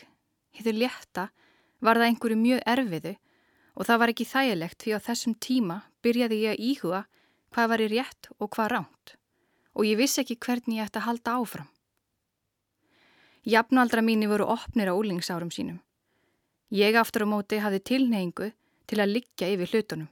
Hittur 0.54 0.78
létta 0.78 1.28
var 1.84 1.98
það 1.98 2.08
einhverju 2.08 2.38
mjög 2.40 2.64
erfiðu 2.74 3.16
og 3.74 3.86
það 3.88 4.00
var 4.00 4.12
ekki 4.14 4.30
þægilegt 4.30 4.80
því 4.82 4.96
á 4.96 5.04
þessum 5.08 5.34
tíma 5.42 5.82
byrjaði 6.06 6.40
ég 6.44 6.54
að 6.54 6.64
íhuga 6.70 7.04
hvað 7.54 7.70
var 7.70 7.82
í 7.82 7.90
rétt 7.92 8.30
og 8.38 8.50
hvað 8.54 8.70
ránt 8.72 9.14
og 9.74 9.86
ég 9.88 9.98
vissi 9.98 10.22
ekki 10.22 10.38
hvernig 10.38 10.78
ég 10.78 10.86
ætti 10.86 11.00
að 11.00 11.08
halda 11.08 11.38
áfram. 11.40 11.70
Jafnaldra 13.44 14.00
mínu 14.00 14.30
voru 14.30 14.46
opnir 14.54 14.88
á 14.88 14.94
úlingsárum 14.94 15.50
sínum. 15.52 15.82
Ég 16.70 16.96
aftur 16.96 17.24
á 17.24 17.28
móti 17.28 17.60
hafði 17.60 17.80
tilneyingu 17.90 18.52
til 18.86 19.00
að 19.00 19.12
liggja 19.18 19.50
yfir 19.52 19.72
hlutunum. 19.72 20.08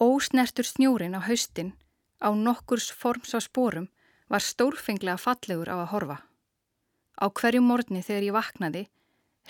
Ósnertur 0.00 0.66
snjúrin 0.66 1.16
á 1.16 1.20
haustin 1.22 1.72
á 2.20 2.28
nokkurs 2.34 2.90
forms 2.90 3.32
á 3.32 3.40
spórum 3.40 3.88
var 4.28 4.42
stórfenglega 4.42 5.20
fallegur 5.20 5.70
á 5.70 5.76
að 5.78 5.90
horfa. 5.92 6.18
Á 7.20 7.30
hverju 7.30 7.62
morgni 7.62 8.02
þegar 8.02 8.26
ég 8.26 8.36
vaknaði 8.36 8.84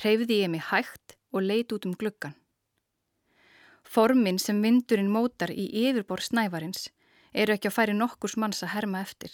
hreyfði 0.00 0.40
ég 0.42 0.50
mig 0.50 0.64
hægt 0.70 1.16
og 1.32 1.42
leit 1.42 1.72
út 1.72 1.86
um 1.86 1.94
gluggan. 1.94 2.34
Formin 3.84 4.38
sem 4.38 4.60
vindurinn 4.62 5.12
mótar 5.12 5.52
í 5.52 5.66
yfirbor 5.86 6.22
snævarins 6.22 6.88
eru 7.32 7.54
ekki 7.54 7.70
að 7.70 7.76
færi 7.78 7.96
nokkurs 7.96 8.36
manns 8.36 8.62
að 8.62 8.74
herma 8.74 9.02
eftir. 9.02 9.32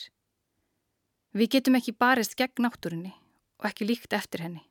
Við 1.32 1.52
getum 1.56 1.78
ekki 1.78 1.96
barist 1.96 2.36
gegn 2.36 2.66
náttúrunni 2.66 3.12
og 3.60 3.70
ekki 3.70 3.86
líkt 3.86 4.16
eftir 4.16 4.44
henni. 4.46 4.69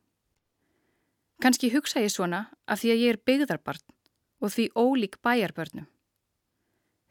Kanski 1.39 1.69
hugsa 1.71 2.01
ég 2.03 2.11
svona 2.11 2.49
af 2.67 2.81
því 2.81 2.89
að 2.91 3.01
ég 3.01 3.13
er 3.13 3.21
byggðarbarn 3.27 3.85
og 4.43 4.51
því 4.51 4.65
ólík 4.75 5.19
bæjarbörnum. 5.23 5.87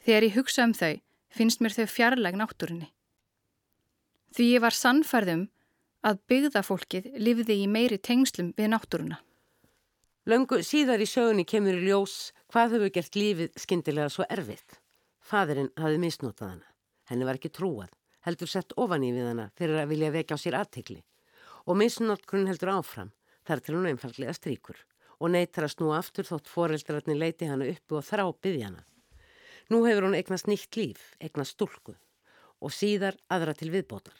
Þegar 0.05 0.27
ég 0.27 0.37
hugsa 0.37 0.67
um 0.69 0.75
þau 0.77 1.01
finnst 1.33 1.63
mér 1.65 1.77
þau 1.77 1.87
fjarlæg 1.89 2.37
náttúrunni. 2.37 2.91
Því 4.37 4.51
ég 4.53 4.65
var 4.65 4.77
sannfærðum 4.77 5.47
að 6.05 6.21
byggðafólkið 6.29 7.09
lifiði 7.17 7.57
í 7.63 7.71
meiri 7.73 7.99
tengslum 7.99 8.53
við 8.57 8.71
náttúruna. 8.75 9.19
Löngu 10.29 10.61
síðar 10.61 11.01
í 11.01 11.09
sögunni 11.09 11.47
kemur 11.49 11.81
í 11.81 11.89
ljós 11.89 12.35
hvað 12.53 12.77
hefur 12.77 12.93
gert 12.93 13.17
lífið 13.17 13.57
skindilega 13.57 14.13
svo 14.13 14.27
erfitt. 14.29 14.77
Fadurinn 15.25 15.73
hafði 15.81 16.03
misnotað 16.05 16.51
hana. 16.53 16.69
Henni 17.09 17.25
var 17.25 17.41
ekki 17.41 17.49
trúað, 17.49 17.89
heldur 18.29 18.51
sett 18.53 18.77
ofan 18.77 19.07
í 19.09 19.13
við 19.17 19.31
hana 19.31 19.49
fyrir 19.57 19.81
að 19.81 19.95
vilja 19.95 20.13
vekja 20.13 20.37
á 20.37 20.43
sér 20.43 20.59
aðtegli. 20.61 21.01
Og 21.65 21.81
misnotkunn 21.81 22.49
heldur 22.49 22.75
áfram, 22.77 23.13
þar 23.49 23.65
til 23.65 23.77
hún 23.79 23.89
einfallega 23.91 24.37
stríkur 24.37 24.79
og 25.19 25.33
neytar 25.35 25.67
að 25.67 25.75
snúa 25.75 25.99
aftur 25.99 26.29
þótt 26.29 26.53
foreldrarni 26.53 27.17
leiti 27.19 27.49
hana 27.49 27.67
uppu 27.73 27.99
og 27.99 28.07
þrá 28.07 28.25
byggja 28.31 28.69
hana. 28.69 28.85
Nú 29.73 29.83
hefur 29.89 30.09
hún 30.09 30.17
eignast 30.19 30.49
nýtt 30.49 30.77
líf, 30.79 31.15
eignast 31.21 31.57
stúlku 31.57 31.97
og 32.61 32.75
síðar 32.75 33.19
aðra 33.33 33.57
til 33.57 33.73
viðbótar 33.75 34.17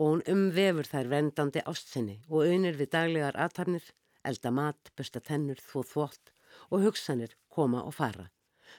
og 0.00 0.08
hún 0.08 0.22
umvefur 0.34 0.88
þær 0.88 1.10
vendandi 1.12 1.62
ástsinni 1.68 2.18
og 2.28 2.48
unir 2.48 2.78
við 2.80 2.94
daglegar 2.96 3.38
aðtarnir 3.38 3.84
elda 4.24 4.50
mat, 4.54 4.92
busta 4.96 5.20
tennur, 5.20 5.58
þvó 5.58 5.82
þvótt 5.92 6.32
og 6.70 6.84
hugsanir 6.86 7.34
koma 7.52 7.82
og 7.86 7.94
fara. 7.96 8.28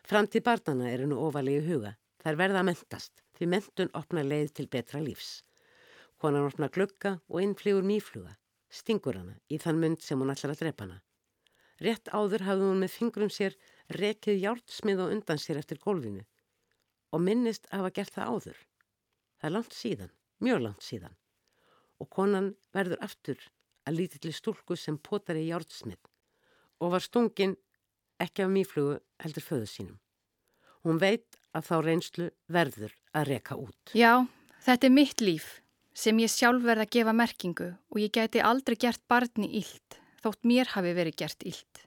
Fram 0.08 0.28
til 0.28 0.44
barnana 0.46 0.92
eru 0.92 1.08
nú 1.10 1.20
ofalegi 1.28 1.64
huga. 1.68 1.96
Þær 2.24 2.40
verða 2.40 2.62
að 2.62 2.70
mentast, 2.70 3.24
því 3.36 3.50
mentun 3.52 3.92
opna 4.00 4.24
leið 4.24 4.54
til 4.58 4.70
betra 4.72 5.02
lífs. 5.04 5.44
Konan 6.18 6.48
opna 6.48 6.70
glugga 6.72 7.18
og 7.28 7.42
innflýgur 7.44 7.84
mýfluga, 7.84 8.38
stingur 8.74 9.20
hana 9.20 9.38
í 9.54 9.60
þann 9.62 9.82
mynd 9.82 10.04
sem 10.04 10.20
hún 10.20 10.34
ætlar 10.34 10.56
að 10.56 10.64
drepa 10.64 10.88
hana. 10.88 11.00
Rétt 11.84 12.10
áður 12.14 12.46
hafði 12.48 12.70
hún 12.70 12.84
með 12.84 12.94
fingrum 12.94 13.32
sér 13.34 13.58
rekið 13.94 14.40
hjártsmið 14.44 15.04
og 15.06 15.16
undan 15.16 15.42
sér 15.42 15.60
eftir 15.62 15.82
gólfinu 15.84 16.24
og 17.14 17.22
minnist 17.22 17.68
að 17.70 17.84
hafa 17.84 17.96
gert 17.98 18.16
það 18.16 18.32
áður. 18.34 18.62
Það 19.38 19.50
er 19.50 19.54
langt 19.54 19.76
síðan, 19.78 20.14
mjög 20.42 20.64
langt 20.68 20.86
síðan 20.86 21.18
og 22.02 22.10
konan 22.12 22.54
verður 22.76 23.04
aftur 23.06 23.40
að 23.88 24.00
lítilli 24.00 24.34
stúlku 24.36 24.78
sem 24.80 24.98
potar 24.98 25.38
í 25.40 25.48
jártsmið 25.50 26.00
og 26.84 26.96
var 26.96 27.04
stungin 27.04 27.56
ekki 28.24 28.46
af 28.46 28.52
mýflugu 28.52 28.98
heldur 29.24 29.46
föðu 29.46 29.70
sínum. 29.70 30.00
Hún 30.84 31.00
veit 31.00 31.40
að 31.56 31.68
þá 31.70 31.76
reynslu 31.86 32.30
verður 32.52 32.96
að 33.16 33.30
reka 33.30 33.56
út. 33.60 33.94
Já, 33.96 34.26
þetta 34.66 34.90
er 34.90 34.96
mitt 34.96 35.24
líf 35.24 35.63
sem 35.94 36.20
ég 36.20 36.32
sjálf 36.32 36.64
verð 36.66 36.86
að 36.86 36.94
gefa 36.98 37.14
merkingu 37.14 37.70
og 37.74 38.02
ég 38.02 38.14
gæti 38.14 38.42
aldrei 38.42 38.78
gert 38.80 39.02
barni 39.08 39.50
ílt 39.62 40.00
þótt 40.24 40.48
mér 40.48 40.72
hafi 40.74 40.94
verið 40.96 41.18
gert 41.20 41.44
ílt. 41.46 41.84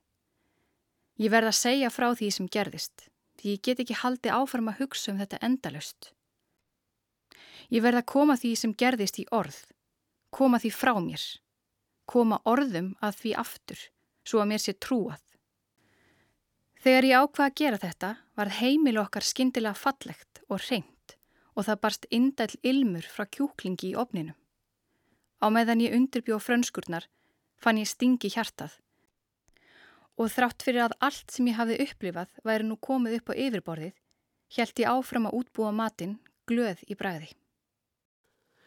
Ég 1.17 1.33
verð 1.33 1.51
að 1.51 1.61
segja 1.61 1.91
frá 1.91 2.11
því 2.13 2.31
sem 2.35 2.51
gerðist 2.53 3.09
því 3.37 3.57
ég 3.57 3.65
get 3.65 3.81
ekki 3.83 3.97
haldi 4.03 4.33
áfram 4.33 4.71
að 4.73 4.83
hugsa 4.83 5.13
um 5.13 5.19
þetta 5.21 5.41
endalust. 5.45 6.13
Ég 7.73 7.83
verð 7.83 8.01
að 8.01 8.11
koma 8.13 8.37
því 8.39 8.53
sem 8.57 8.77
gerðist 8.79 9.19
í 9.21 9.27
orð, 9.35 9.59
koma 10.31 10.61
því 10.63 10.71
frá 10.73 10.95
mér 11.01 11.25
koma 12.07 12.39
orðum 12.47 12.95
að 13.05 13.21
því 13.21 13.33
aftur, 13.43 13.81
svo 14.27 14.43
að 14.43 14.51
mér 14.53 14.63
sé 14.63 14.75
trúað. 14.79 15.23
Þegar 16.83 17.09
ég 17.09 17.23
ákvaða 17.25 17.49
að 17.51 17.57
gera 17.61 17.83
þetta 17.83 18.11
var 18.39 18.53
heimil 18.61 18.99
okkar 19.03 19.27
skindilega 19.27 19.75
fallegt 19.79 20.43
og 20.47 20.63
reynd 20.69 20.96
og 21.57 21.67
það 21.67 21.83
barst 21.83 22.09
indæl 22.13 22.53
ilmur 22.63 23.07
frá 23.09 23.25
kjúklingi 23.27 23.93
í 23.93 23.99
opninu. 23.99 24.35
Á 25.41 25.47
meðan 25.53 25.83
ég 25.85 25.97
undirbjó 25.97 26.39
frönskurnar 26.41 27.09
fann 27.57 27.81
ég 27.81 27.89
stingi 27.89 28.31
hjartað 28.33 28.77
og 30.17 30.31
þrátt 30.33 30.65
fyrir 30.65 30.87
að 30.87 30.95
allt 31.09 31.33
sem 31.33 31.49
ég 31.51 31.59
hafði 31.59 31.81
upplifað 31.85 32.39
væri 32.49 32.65
nú 32.65 32.79
komið 32.81 33.19
upp 33.19 33.33
á 33.33 33.41
yfirborðið, 33.45 33.93
hjælt 34.49 34.81
ég 34.81 34.89
áfram 34.89 35.29
að 35.29 35.37
útbúa 35.41 35.73
matinn 35.77 36.17
glöð 36.49 36.81
í 36.89 36.97
bræði. 36.97 37.29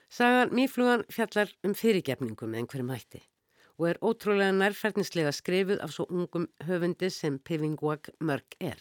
Sagan 0.10 0.54
Mýflugan 0.54 1.06
fjallar 1.14 1.52
um 1.66 1.74
fyrirgefningum 1.78 2.52
með 2.52 2.64
einhverjum 2.64 2.94
hætti 2.94 3.24
og 3.80 3.86
er 3.88 4.00
ótrúlega 4.04 4.54
nærferðnislega 4.58 5.32
skrifuð 5.34 5.82
af 5.86 5.94
svo 5.96 6.06
ungum 6.10 6.50
höfundi 6.68 7.10
sem 7.14 7.38
Pivingwag 7.40 8.10
mörg 8.20 8.58
er. 8.60 8.80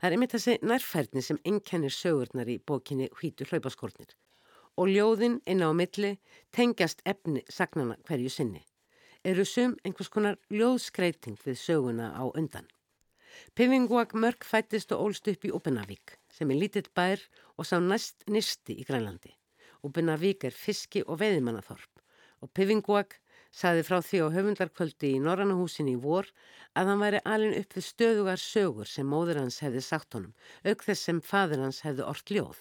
Það 0.00 0.06
er 0.08 0.14
einmitt 0.16 0.32
þessi 0.32 0.52
nærferðni 0.64 1.20
sem 1.20 1.38
ennkennir 1.44 1.92
sögurnar 1.92 2.48
í 2.48 2.54
bókinni 2.64 3.10
Hvítu 3.18 3.44
hlaupaskornir 3.44 4.14
og 4.80 4.88
ljóðin 4.88 5.34
inn 5.44 5.60
á 5.60 5.68
milli 5.76 6.14
tengjast 6.56 7.02
efni 7.04 7.42
sagnana 7.52 7.98
hverju 8.08 8.32
sinni. 8.32 8.62
Eru 9.28 9.44
sum 9.44 9.74
einhvers 9.84 10.08
konar 10.08 10.38
ljóðskreiting 10.48 11.36
við 11.44 11.60
söguna 11.60 12.14
á 12.16 12.24
undan. 12.32 12.64
Pivingwag 13.52 14.16
mörg 14.16 14.48
fættist 14.48 14.96
og 14.96 15.04
ólst 15.04 15.28
upp 15.28 15.44
í 15.44 15.52
Upenavík 15.52 16.16
sem 16.32 16.48
er 16.48 16.62
lítill 16.62 16.88
bær 16.96 17.20
og 17.60 17.68
sá 17.68 17.76
næst 17.76 18.24
nisti 18.24 18.78
í 18.80 18.88
Grænlandi. 18.88 19.34
Ubenavík 19.84 20.48
er 20.48 20.56
fiski 20.56 21.04
og 21.04 21.20
veðimannaþorp 21.20 22.00
og 22.40 22.54
Pivingwag 22.56 23.19
saði 23.50 23.82
frá 23.86 23.98
því 24.04 24.22
á 24.22 24.26
höfundarkvöldi 24.34 25.12
í 25.16 25.20
Norrannahúsin 25.22 25.90
í 25.90 25.96
vor 25.98 26.28
að 26.78 26.90
hann 26.92 27.02
væri 27.02 27.20
alin 27.26 27.56
upp 27.58 27.76
við 27.76 27.86
stöðugar 27.86 28.42
sögur 28.42 28.88
sem 28.88 29.08
móður 29.10 29.42
hans 29.42 29.58
hefði 29.64 29.82
sagt 29.84 30.14
honum, 30.14 30.34
auk 30.64 30.84
þess 30.86 31.06
sem 31.08 31.20
fadur 31.20 31.64
hans 31.64 31.82
hefði 31.86 32.06
orkt 32.06 32.30
ljóð. 32.30 32.60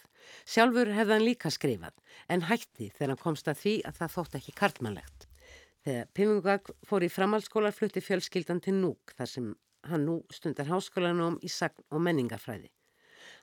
Sjálfur 0.49 0.91
hefði 0.93 1.15
hann 1.15 1.27
líka 1.27 1.53
skrifað 1.53 1.95
en 2.27 2.45
hætti 2.49 2.89
þegar 2.95 3.13
hann 3.13 3.23
komst 3.23 3.47
að 3.47 3.61
því 3.61 3.75
að 3.85 4.01
það 4.01 4.15
þótt 4.17 4.39
ekki 4.39 4.57
kartmannlegt. 4.61 5.27
Þegar 5.85 6.09
Pivingwag 6.17 6.73
fór 6.85 7.05
í 7.05 7.13
framhaldsskólar 7.13 7.75
flutti 7.75 8.03
fjölskyldan 8.03 8.59
til 8.65 8.75
Núk 8.81 9.13
þar 9.15 9.31
sem 9.33 9.53
hann 9.87 10.05
nú 10.05 10.19
stundar 10.33 10.67
háskólanóm 10.67 11.39
í 11.45 11.49
sagn 11.49 11.85
og 11.93 12.03
menningarfræði. 12.03 12.67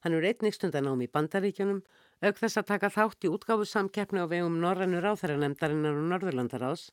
Hann 0.04 0.16
er 0.18 0.26
einnig 0.28 0.54
stundanám 0.54 1.00
í 1.02 1.08
bandaríkjunum 1.08 1.80
auk 2.24 2.38
þess 2.40 2.60
að 2.60 2.68
taka 2.70 2.92
þátt 2.92 3.26
í 3.26 3.32
útgáfu 3.32 3.66
samkeppni 3.68 4.22
á 4.24 4.26
vegum 4.30 4.60
Norrannu 4.62 5.00
ráþæranemdarinnar 5.04 5.98
og 5.98 6.06
Norðurlandaráðs 6.12 6.90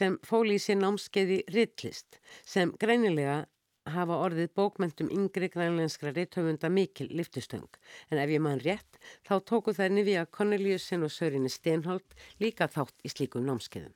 sem 0.00 0.18
fóli 0.26 0.58
í 0.58 0.62
sér 0.62 0.80
námskeiði 0.82 1.44
Rittlist 1.54 2.20
sem 2.44 2.74
greinilega 2.80 3.44
hafa 3.88 4.18
orðið 4.26 4.50
bókmentum 4.58 5.08
yngri 5.14 5.48
grænlenskra 5.52 6.12
rithöfunda 6.12 6.68
mikil 6.72 7.08
liftustöng 7.08 7.68
en 8.10 8.20
ef 8.20 8.34
ég 8.34 8.42
mann 8.44 8.60
rétt 8.64 9.00
þá 9.28 9.38
tóku 9.50 9.74
þær 9.76 9.94
Nivja 9.96 10.26
Corneliusen 10.26 11.06
og 11.06 11.14
Sörinni 11.14 11.52
Stenholt 11.52 12.18
líka 12.42 12.68
þátt 12.68 12.96
í 13.04 13.12
slíkum 13.12 13.46
námskeiðum. 13.48 13.94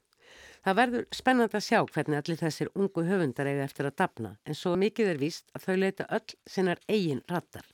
Það 0.63 0.79
verður 0.79 1.07
spennand 1.11 1.55
að 1.59 1.65
sjá 1.67 1.79
hvernig 1.83 2.21
allir 2.21 2.41
þessir 2.41 2.73
ungu 2.79 3.05
höfundar 3.09 3.51
eiga 3.51 3.67
eftir 3.67 3.89
að 3.89 3.99
dapna 3.99 4.37
en 4.47 4.57
svo 4.57 4.77
mikið 4.79 5.15
er 5.15 5.21
víst 5.21 5.51
að 5.57 5.67
þau 5.67 5.77
leita 5.83 6.09
öll 6.19 6.37
sinnar 6.47 6.83
eigin 6.89 7.25
rattar. 7.29 7.67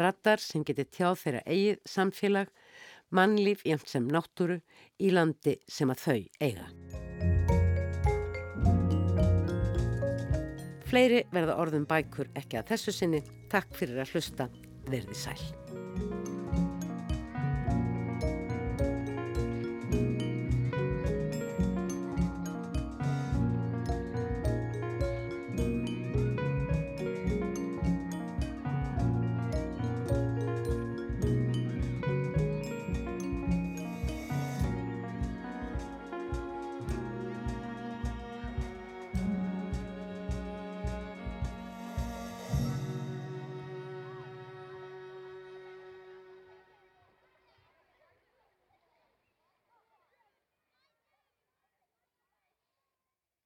Rattar 0.00 0.42
sem 0.42 0.64
getur 0.66 0.88
tjáð 0.90 1.20
þeirra 1.22 1.42
eigið 1.46 1.80
samfélag, 1.88 2.52
mannlíf 3.14 3.64
jæmt 3.66 3.88
sem 3.90 4.06
náttúru 4.10 4.60
í 4.98 5.10
landi 5.14 5.58
sem 5.68 5.90
að 5.90 6.04
þau 6.06 6.20
eiga. 6.40 6.68
Fleiri 10.94 11.24
verða 11.34 11.56
orðum 11.58 11.88
bækur 11.90 12.30
ekki 12.38 12.60
að 12.60 12.74
þessu 12.74 12.94
sinni. 12.94 13.24
Takk 13.50 13.74
fyrir 13.74 14.04
að 14.04 14.14
hlusta. 14.14 14.50
Verði 14.86 15.16
sæl. 15.18 15.83